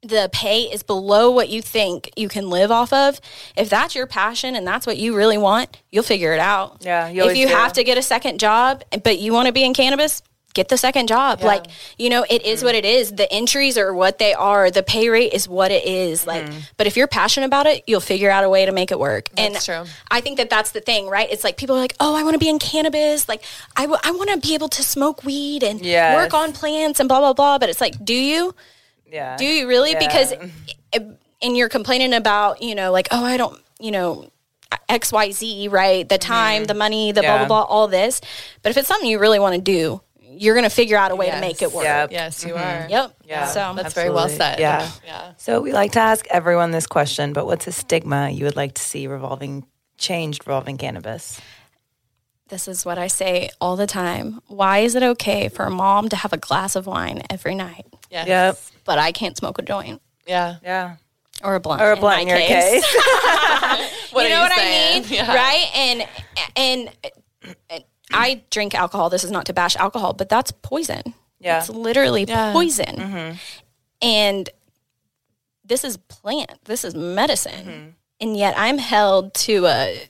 the 0.03 0.29
pay 0.33 0.63
is 0.63 0.81
below 0.81 1.29
what 1.29 1.49
you 1.49 1.61
think 1.61 2.09
you 2.15 2.27
can 2.27 2.49
live 2.49 2.71
off 2.71 2.91
of, 2.91 3.21
if 3.55 3.69
that's 3.69 3.93
your 3.93 4.07
passion 4.07 4.55
and 4.55 4.65
that's 4.65 4.87
what 4.87 4.97
you 4.97 5.15
really 5.15 5.37
want, 5.37 5.77
you'll 5.91 6.03
figure 6.03 6.33
it 6.33 6.39
out. 6.39 6.77
Yeah, 6.81 7.07
you 7.07 7.23
if 7.29 7.37
you 7.37 7.47
do. 7.47 7.53
have 7.53 7.73
to 7.73 7.83
get 7.83 7.97
a 7.97 8.01
second 8.01 8.39
job, 8.39 8.83
but 9.03 9.19
you 9.19 9.31
want 9.31 9.45
to 9.45 9.53
be 9.53 9.63
in 9.63 9.73
cannabis, 9.73 10.23
get 10.53 10.69
the 10.69 10.77
second 10.77 11.07
job. 11.07 11.41
Like, 11.41 11.65
you 11.97 12.09
know, 12.09 12.25
it 12.29 12.45
is 12.45 12.63
what 12.63 12.75
it 12.75 12.85
is. 12.85 13.11
The 13.11 13.31
entries 13.31 13.77
are 13.77 13.93
what 13.93 14.17
they 14.17 14.33
are. 14.33 14.69
The 14.71 14.83
pay 14.83 15.09
rate 15.09 15.33
is 15.33 15.47
what 15.47 15.71
it 15.71 15.85
is. 15.85 16.25
Mm-hmm. 16.25 16.29
Like, 16.29 16.63
but 16.77 16.87
if 16.87 16.97
you're 16.97 17.07
passionate 17.07 17.45
about 17.45 17.67
it, 17.67 17.83
you'll 17.87 18.01
figure 18.01 18.29
out 18.29 18.43
a 18.43 18.49
way 18.49 18.65
to 18.65 18.71
make 18.71 18.91
it 18.91 18.99
work. 18.99 19.29
and 19.37 19.55
That's 19.55 19.65
true. 19.65 19.83
I 20.09 20.21
think 20.21 20.37
that 20.37 20.49
that's 20.49 20.71
the 20.71 20.81
thing, 20.81 21.07
right? 21.07 21.29
It's 21.31 21.43
like 21.43 21.57
people 21.57 21.75
are 21.75 21.79
like, 21.79 21.95
oh, 21.99 22.15
I 22.15 22.23
want 22.23 22.33
to 22.35 22.39
be 22.39 22.49
in 22.49 22.59
cannabis. 22.59 23.29
Like, 23.29 23.43
I, 23.75 23.83
w- 23.83 23.99
I 24.03 24.11
want 24.11 24.29
to 24.31 24.47
be 24.47 24.53
able 24.53 24.69
to 24.69 24.83
smoke 24.83 25.23
weed 25.23 25.63
and 25.63 25.81
Yes. 25.81 26.15
work 26.15 26.33
on 26.33 26.53
plants 26.53 26.99
and 26.99 27.09
blah, 27.09 27.19
blah, 27.19 27.33
blah. 27.33 27.57
But 27.57 27.69
it's 27.69 27.81
like, 27.81 28.03
do 28.03 28.13
you? 28.13 28.53
Yeah. 29.11 29.37
Do 29.37 29.45
you 29.45 29.67
really? 29.67 29.91
Yeah. 29.91 29.99
Because, 29.99 30.33
and 31.41 31.57
you're 31.57 31.69
complaining 31.69 32.13
about, 32.13 32.61
you 32.61 32.75
know, 32.75 32.91
like, 32.91 33.07
oh, 33.11 33.23
I 33.23 33.37
don't, 33.37 33.59
you 33.79 33.91
know, 33.91 34.29
X, 34.87 35.11
Y, 35.11 35.31
Z, 35.31 35.67
right? 35.69 36.07
The 36.07 36.15
mm-hmm. 36.15 36.31
time, 36.31 36.65
the 36.65 36.73
money, 36.73 37.11
the 37.11 37.21
blah, 37.21 37.39
blah, 37.39 37.47
blah, 37.47 37.63
all 37.63 37.87
this. 37.87 38.21
But 38.61 38.69
if 38.69 38.77
it's 38.77 38.87
something 38.87 39.09
you 39.09 39.19
really 39.19 39.39
want 39.39 39.55
to 39.55 39.61
do, 39.61 40.01
you're 40.31 40.55
going 40.55 40.63
to 40.63 40.69
figure 40.75 40.97
out 40.97 41.11
a 41.11 41.15
way 41.15 41.29
to 41.29 41.39
make 41.39 41.61
it 41.61 41.71
work. 41.71 41.83
Yep. 41.85 42.11
Yes, 42.11 42.43
you 42.45 42.55
are. 42.55 42.87
Yep. 42.89 43.15
Yeah. 43.25 43.45
So 43.47 43.73
That's 43.75 43.93
very 43.93 44.09
well 44.09 44.29
said. 44.29 44.59
Yeah. 44.59 44.89
Yeah. 45.05 45.33
So 45.37 45.61
we 45.61 45.71
like 45.73 45.91
to 45.93 45.99
ask 45.99 46.25
everyone 46.29 46.71
this 46.71 46.87
question, 46.87 47.33
but 47.33 47.45
what's 47.45 47.67
a 47.67 47.71
stigma 47.71 48.29
you 48.29 48.45
would 48.45 48.55
like 48.55 48.73
to 48.75 48.81
see 48.81 49.07
revolving 49.07 49.65
changed 49.97 50.47
revolving 50.47 50.77
cannabis? 50.77 51.39
this 52.49 52.67
is 52.67 52.83
what 52.85 52.97
I 52.97 53.07
say 53.07 53.49
all 53.61 53.77
the 53.77 53.87
time. 53.87 54.41
Why 54.47 54.79
is 54.79 54.95
it 54.95 55.03
okay 55.03 55.47
for 55.47 55.63
a 55.63 55.71
mom 55.71 56.09
to 56.09 56.17
have 56.17 56.33
a 56.33 56.37
glass 56.37 56.75
of 56.75 56.85
wine 56.85 57.21
every 57.29 57.55
night, 57.55 57.85
Yes. 58.09 58.27
Yep. 58.27 58.59
but 58.83 58.99
I 58.99 59.13
can't 59.13 59.37
smoke 59.37 59.57
a 59.57 59.61
joint 59.61 60.01
Yeah. 60.27 60.57
Yeah. 60.61 60.97
or 61.45 61.55
a 61.55 61.61
blunt? 61.61 61.81
Or 61.81 61.91
a 61.91 61.95
in 61.95 62.01
blunt 62.01 62.17
my 62.17 62.21
in 62.23 62.27
your 62.27 62.37
case. 62.39 62.83
case. 62.83 62.95
What 64.11 64.27
you 64.27 64.35
are 64.35 64.35
know 64.35 64.41
what 64.41 64.51
saying? 64.57 65.05
I 65.05 65.07
mean, 65.07 65.13
Yeah. 65.13 65.33
right? 65.33 65.69
And 65.75 66.07
and 66.57 66.89
uh, 67.69 67.79
I 68.13 68.43
drink 68.49 68.75
alcohol. 68.75 69.09
This 69.09 69.23
is 69.23 69.31
not 69.31 69.45
to 69.47 69.53
bash 69.53 69.75
alcohol, 69.75 70.13
but 70.13 70.29
that's 70.29 70.51
poison. 70.51 71.13
Yeah. 71.39 71.59
it's 71.59 71.69
literally 71.69 72.25
Yeah. 72.27 72.51
poison. 72.53 72.95
Mm-hmm. 72.95 73.35
And 74.01 74.49
this 75.65 75.83
is 75.83 75.97
plant. 75.97 76.51
This 76.65 76.83
is 76.83 76.93
medicine. 76.95 77.65
Mm-hmm. 77.65 77.89
And 78.21 78.37
yet 78.37 78.53
I'm 78.57 78.77
held 78.77 79.33
to 79.35 79.65
a. 79.65 80.07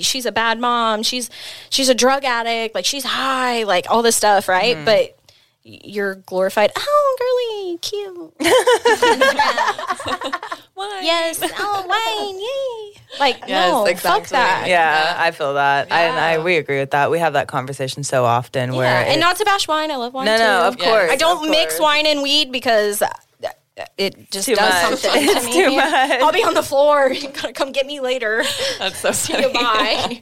She's 0.00 0.24
a 0.24 0.32
bad 0.32 0.58
mom. 0.58 1.02
She's 1.02 1.28
she's 1.68 1.88
a 1.90 1.94
drug 1.94 2.24
addict. 2.24 2.74
Like 2.74 2.86
she's 2.86 3.04
high. 3.04 3.64
Like 3.64 3.86
all 3.90 4.02
this 4.02 4.16
stuff, 4.16 4.48
right? 4.48 4.74
Mm-hmm. 4.74 4.84
But 4.86 5.15
you're 5.68 6.14
glorified. 6.14 6.70
Oh, 6.76 7.16
girly, 7.18 7.78
cute. 7.78 8.32
Yes. 11.02 11.40
Oh, 11.58 11.84
wine. 11.86 12.38
Yay. 12.40 13.02
Like 13.20 13.48
Yes, 13.48 13.70
no, 13.72 13.86
fuck 13.96 14.26
that. 14.28 14.64
Yeah, 14.68 15.14
I 15.18 15.30
feel 15.30 15.54
that. 15.54 15.90
I, 15.92 16.02
and 16.02 16.18
I 16.18 16.38
we 16.42 16.56
agree 16.56 16.78
with 16.80 16.90
that. 16.90 17.10
We 17.10 17.18
have 17.18 17.32
that 17.34 17.48
conversation 17.48 18.02
so 18.04 18.24
often 18.24 18.74
where 18.74 19.04
and 19.06 19.20
not 19.20 19.36
to 19.36 19.44
bash 19.44 19.68
wine. 19.68 19.90
I 19.90 19.96
love 19.96 20.12
wine. 20.14 20.26
No, 20.26 20.36
too. 20.36 20.42
no, 20.42 20.60
of 20.68 20.76
Yes. 20.78 20.88
course. 20.88 21.10
I 21.12 21.16
don't 21.16 21.50
mix 21.50 21.74
course. 21.74 21.82
wine 21.82 22.06
and 22.06 22.22
weed 22.22 22.50
because 22.52 23.02
it 23.98 24.30
just 24.30 24.46
Too 24.46 24.54
does 24.54 24.90
much. 24.90 25.00
something 25.00 25.22
It's 25.28 25.40
to 25.40 25.46
me. 25.46 25.52
too 25.52 25.76
much. 25.76 26.10
I'll 26.22 26.32
be 26.32 26.42
on 26.44 26.54
the 26.54 26.62
floor. 26.62 27.12
You 27.16 27.28
gotta 27.28 27.52
come 27.52 27.72
get 27.72 27.86
me 27.86 28.00
later. 28.00 28.42
That's 28.78 28.98
so 29.00 29.12
funny. 29.12 29.42
Goodbye. 29.44 30.20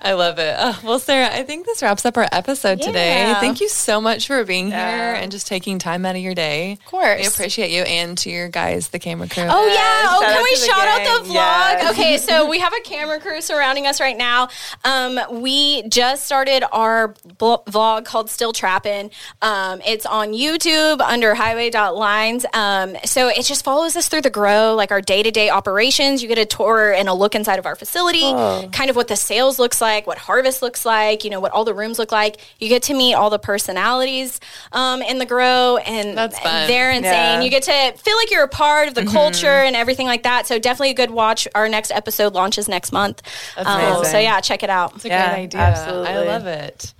I 0.00 0.12
love 0.12 0.38
it. 0.38 0.54
Oh, 0.58 0.78
well, 0.84 0.98
Sarah, 0.98 1.28
I 1.32 1.42
think 1.42 1.66
this 1.66 1.82
wraps 1.82 2.06
up 2.06 2.16
our 2.16 2.28
episode 2.32 2.80
today. 2.80 3.34
Thank 3.40 3.60
you 3.60 3.68
so 3.68 4.00
much 4.00 4.26
for 4.26 4.42
being 4.44 4.68
Yeah. 4.68 4.90
here 5.14 5.22
and 5.22 5.30
just 5.32 5.46
taking 5.46 5.78
time 5.78 6.06
out 6.06 6.16
of 6.16 6.22
your 6.22 6.34
day. 6.34 6.72
Of 6.72 6.84
course. 6.86 7.20
We 7.20 7.26
appreciate 7.26 7.70
you 7.72 7.82
and 7.82 8.16
to 8.18 8.30
your 8.30 8.48
guys, 8.48 8.88
the 8.88 8.98
camera 8.98 9.28
crew. 9.28 9.44
Oh 9.48 9.66
yeah! 9.66 10.06
Oh, 10.10 10.20
shout 10.22 10.32
can 10.32 10.42
we 10.44 10.56
shout 10.56 10.88
out 10.88 11.24
the 11.24 11.28
vlog? 11.28 11.34
Yes. 11.34 11.90
Okay, 11.92 12.16
so 12.18 12.48
we 12.48 12.58
have 12.60 12.72
a 12.72 12.80
camera 12.82 13.18
crew 13.20 13.40
surrounding 13.40 13.86
us 13.86 14.00
right 14.00 14.16
now. 14.16 14.48
Um, 14.84 15.18
we 15.42 15.82
just 15.88 16.24
started 16.24 16.64
our 16.72 17.08
bl- 17.38 17.64
vlog 17.66 18.04
called 18.04 18.30
"Still 18.30 18.52
Trappin'." 18.52 19.10
Um, 19.42 19.80
it's 19.84 20.06
on 20.06 20.32
YouTube 20.32 21.00
under 21.00 21.34
Highway 21.34 21.70
Lines. 21.72 22.46
Um, 22.54 22.77
Um, 22.78 22.96
so 23.04 23.28
it 23.28 23.44
just 23.44 23.64
follows 23.64 23.96
us 23.96 24.08
through 24.08 24.22
the 24.22 24.30
grow, 24.30 24.74
like 24.74 24.90
our 24.90 25.00
day 25.00 25.22
to 25.22 25.30
day 25.30 25.50
operations. 25.50 26.22
You 26.22 26.28
get 26.28 26.38
a 26.38 26.46
tour 26.46 26.92
and 26.92 27.08
a 27.08 27.14
look 27.14 27.34
inside 27.34 27.58
of 27.58 27.66
our 27.66 27.74
facility, 27.74 28.24
oh. 28.24 28.68
kind 28.72 28.90
of 28.90 28.96
what 28.96 29.08
the 29.08 29.16
sales 29.16 29.58
looks 29.58 29.80
like, 29.80 30.06
what 30.06 30.18
harvest 30.18 30.62
looks 30.62 30.84
like, 30.84 31.24
you 31.24 31.30
know, 31.30 31.40
what 31.40 31.52
all 31.52 31.64
the 31.64 31.74
rooms 31.74 31.98
look 31.98 32.12
like. 32.12 32.38
You 32.58 32.68
get 32.68 32.84
to 32.84 32.94
meet 32.94 33.14
all 33.14 33.30
the 33.30 33.38
personalities 33.38 34.40
um, 34.72 35.02
in 35.02 35.18
the 35.18 35.26
grow, 35.26 35.78
and 35.78 36.16
That's 36.16 36.38
fun. 36.38 36.68
they're 36.68 36.90
insane. 36.90 37.12
Yeah. 37.12 37.42
You 37.42 37.50
get 37.50 37.64
to 37.64 37.98
feel 37.98 38.16
like 38.16 38.30
you're 38.30 38.44
a 38.44 38.48
part 38.48 38.88
of 38.88 38.94
the 38.94 39.02
mm-hmm. 39.02 39.10
culture 39.10 39.46
and 39.46 39.74
everything 39.76 40.06
like 40.06 40.22
that. 40.22 40.46
So 40.46 40.58
definitely 40.58 40.90
a 40.90 40.94
good 40.94 41.10
watch. 41.10 41.48
Our 41.54 41.68
next 41.68 41.90
episode 41.90 42.34
launches 42.34 42.68
next 42.68 42.92
month. 42.92 43.22
Um, 43.56 44.04
so 44.04 44.18
yeah, 44.18 44.40
check 44.40 44.62
it 44.62 44.70
out. 44.70 44.94
It's 44.96 45.04
a 45.04 45.08
yeah, 45.08 45.34
great 45.34 45.42
idea. 45.44 45.60
Absolutely. 45.60 46.08
I 46.08 46.18
love 46.24 46.46
it. 46.46 46.94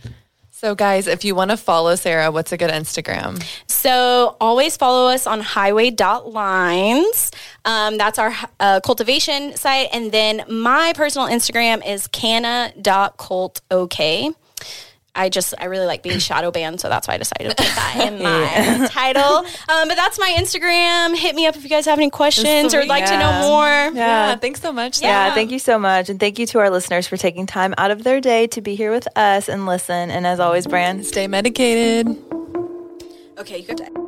So, 0.61 0.75
guys, 0.75 1.07
if 1.07 1.25
you 1.25 1.37
want 1.37 1.53
to 1.53 1.57
follow 1.57 1.95
Sarah, 1.95 2.33
what's 2.33 2.51
a 2.51 2.57
good 2.57 2.71
Instagram? 2.71 3.41
So, 3.69 4.37
always 4.41 4.77
follow 4.77 5.09
us 5.09 5.25
on 5.25 5.41
highway.lines. 5.41 7.31
Um, 7.65 7.97
that's 7.97 8.19
our 8.19 8.35
uh, 8.59 8.81
cultivation 8.81 9.55
site. 9.55 9.87
And 9.93 10.11
then 10.11 10.43
my 10.49 10.95
personal 10.97 11.29
Instagram 11.29 11.89
is 11.89 12.09
canna.cultok. 12.09 14.35
I 15.19 15.29
just 15.29 15.53
I 15.59 15.65
really 15.65 15.87
like 15.87 16.03
being 16.03 16.19
shadow 16.19 16.51
banned, 16.51 16.81
so 16.81 16.89
that's 16.89 17.09
why 17.09 17.15
I 17.15 17.19
decided 17.19 17.51
to 17.51 17.57
put 17.57 17.75
that 17.75 18.07
in 18.07 18.23
my 18.23 18.43
yeah. 18.43 18.87
title. 18.89 19.39
Um, 19.69 19.89
but 19.89 19.97
that's 19.97 20.19
my 20.19 20.35
Instagram. 20.39 21.17
Hit 21.17 21.35
me 21.35 21.47
up 21.47 21.57
if 21.57 21.65
you 21.65 21.69
guys 21.69 21.87
have 21.87 21.99
any 21.99 22.11
questions 22.11 22.73
or 22.73 22.79
would 22.79 22.89
like 22.89 23.03
yeah. 23.03 23.11
to 23.11 23.19
know 23.19 23.49
more. 23.49 23.67
Yeah. 23.67 23.93
yeah. 23.93 24.37
thanks 24.37 24.61
so 24.61 24.73
much. 24.73 25.03
Yeah. 25.03 25.35
thank 25.35 25.51
you 25.51 25.59
so 25.59 25.79
much, 25.79 26.09
and 26.09 26.21
thank 26.21 26.39
you 26.39 26.47
to 26.47 26.61
our 26.61 26.71
listeners 26.71 27.09
for 27.09 27.17
taking 27.17 27.47
time 27.47 27.75
out 27.79 27.91
of 27.91 28.05
their 28.05 28.21
day 28.21 28.47
to 28.49 28.61
be 28.61 28.75
here 28.75 28.93
with 28.93 29.09
us 29.17 29.49
and 29.49 29.67
listen. 29.67 30.11
And 30.11 30.27
as 30.27 30.41
always, 30.41 30.67
Brand, 30.67 31.05
stay 31.05 31.27
medicated. 31.27 32.09
Okay, 33.39 33.59
you 33.59 33.67
got 33.67 33.79
to. 33.79 34.08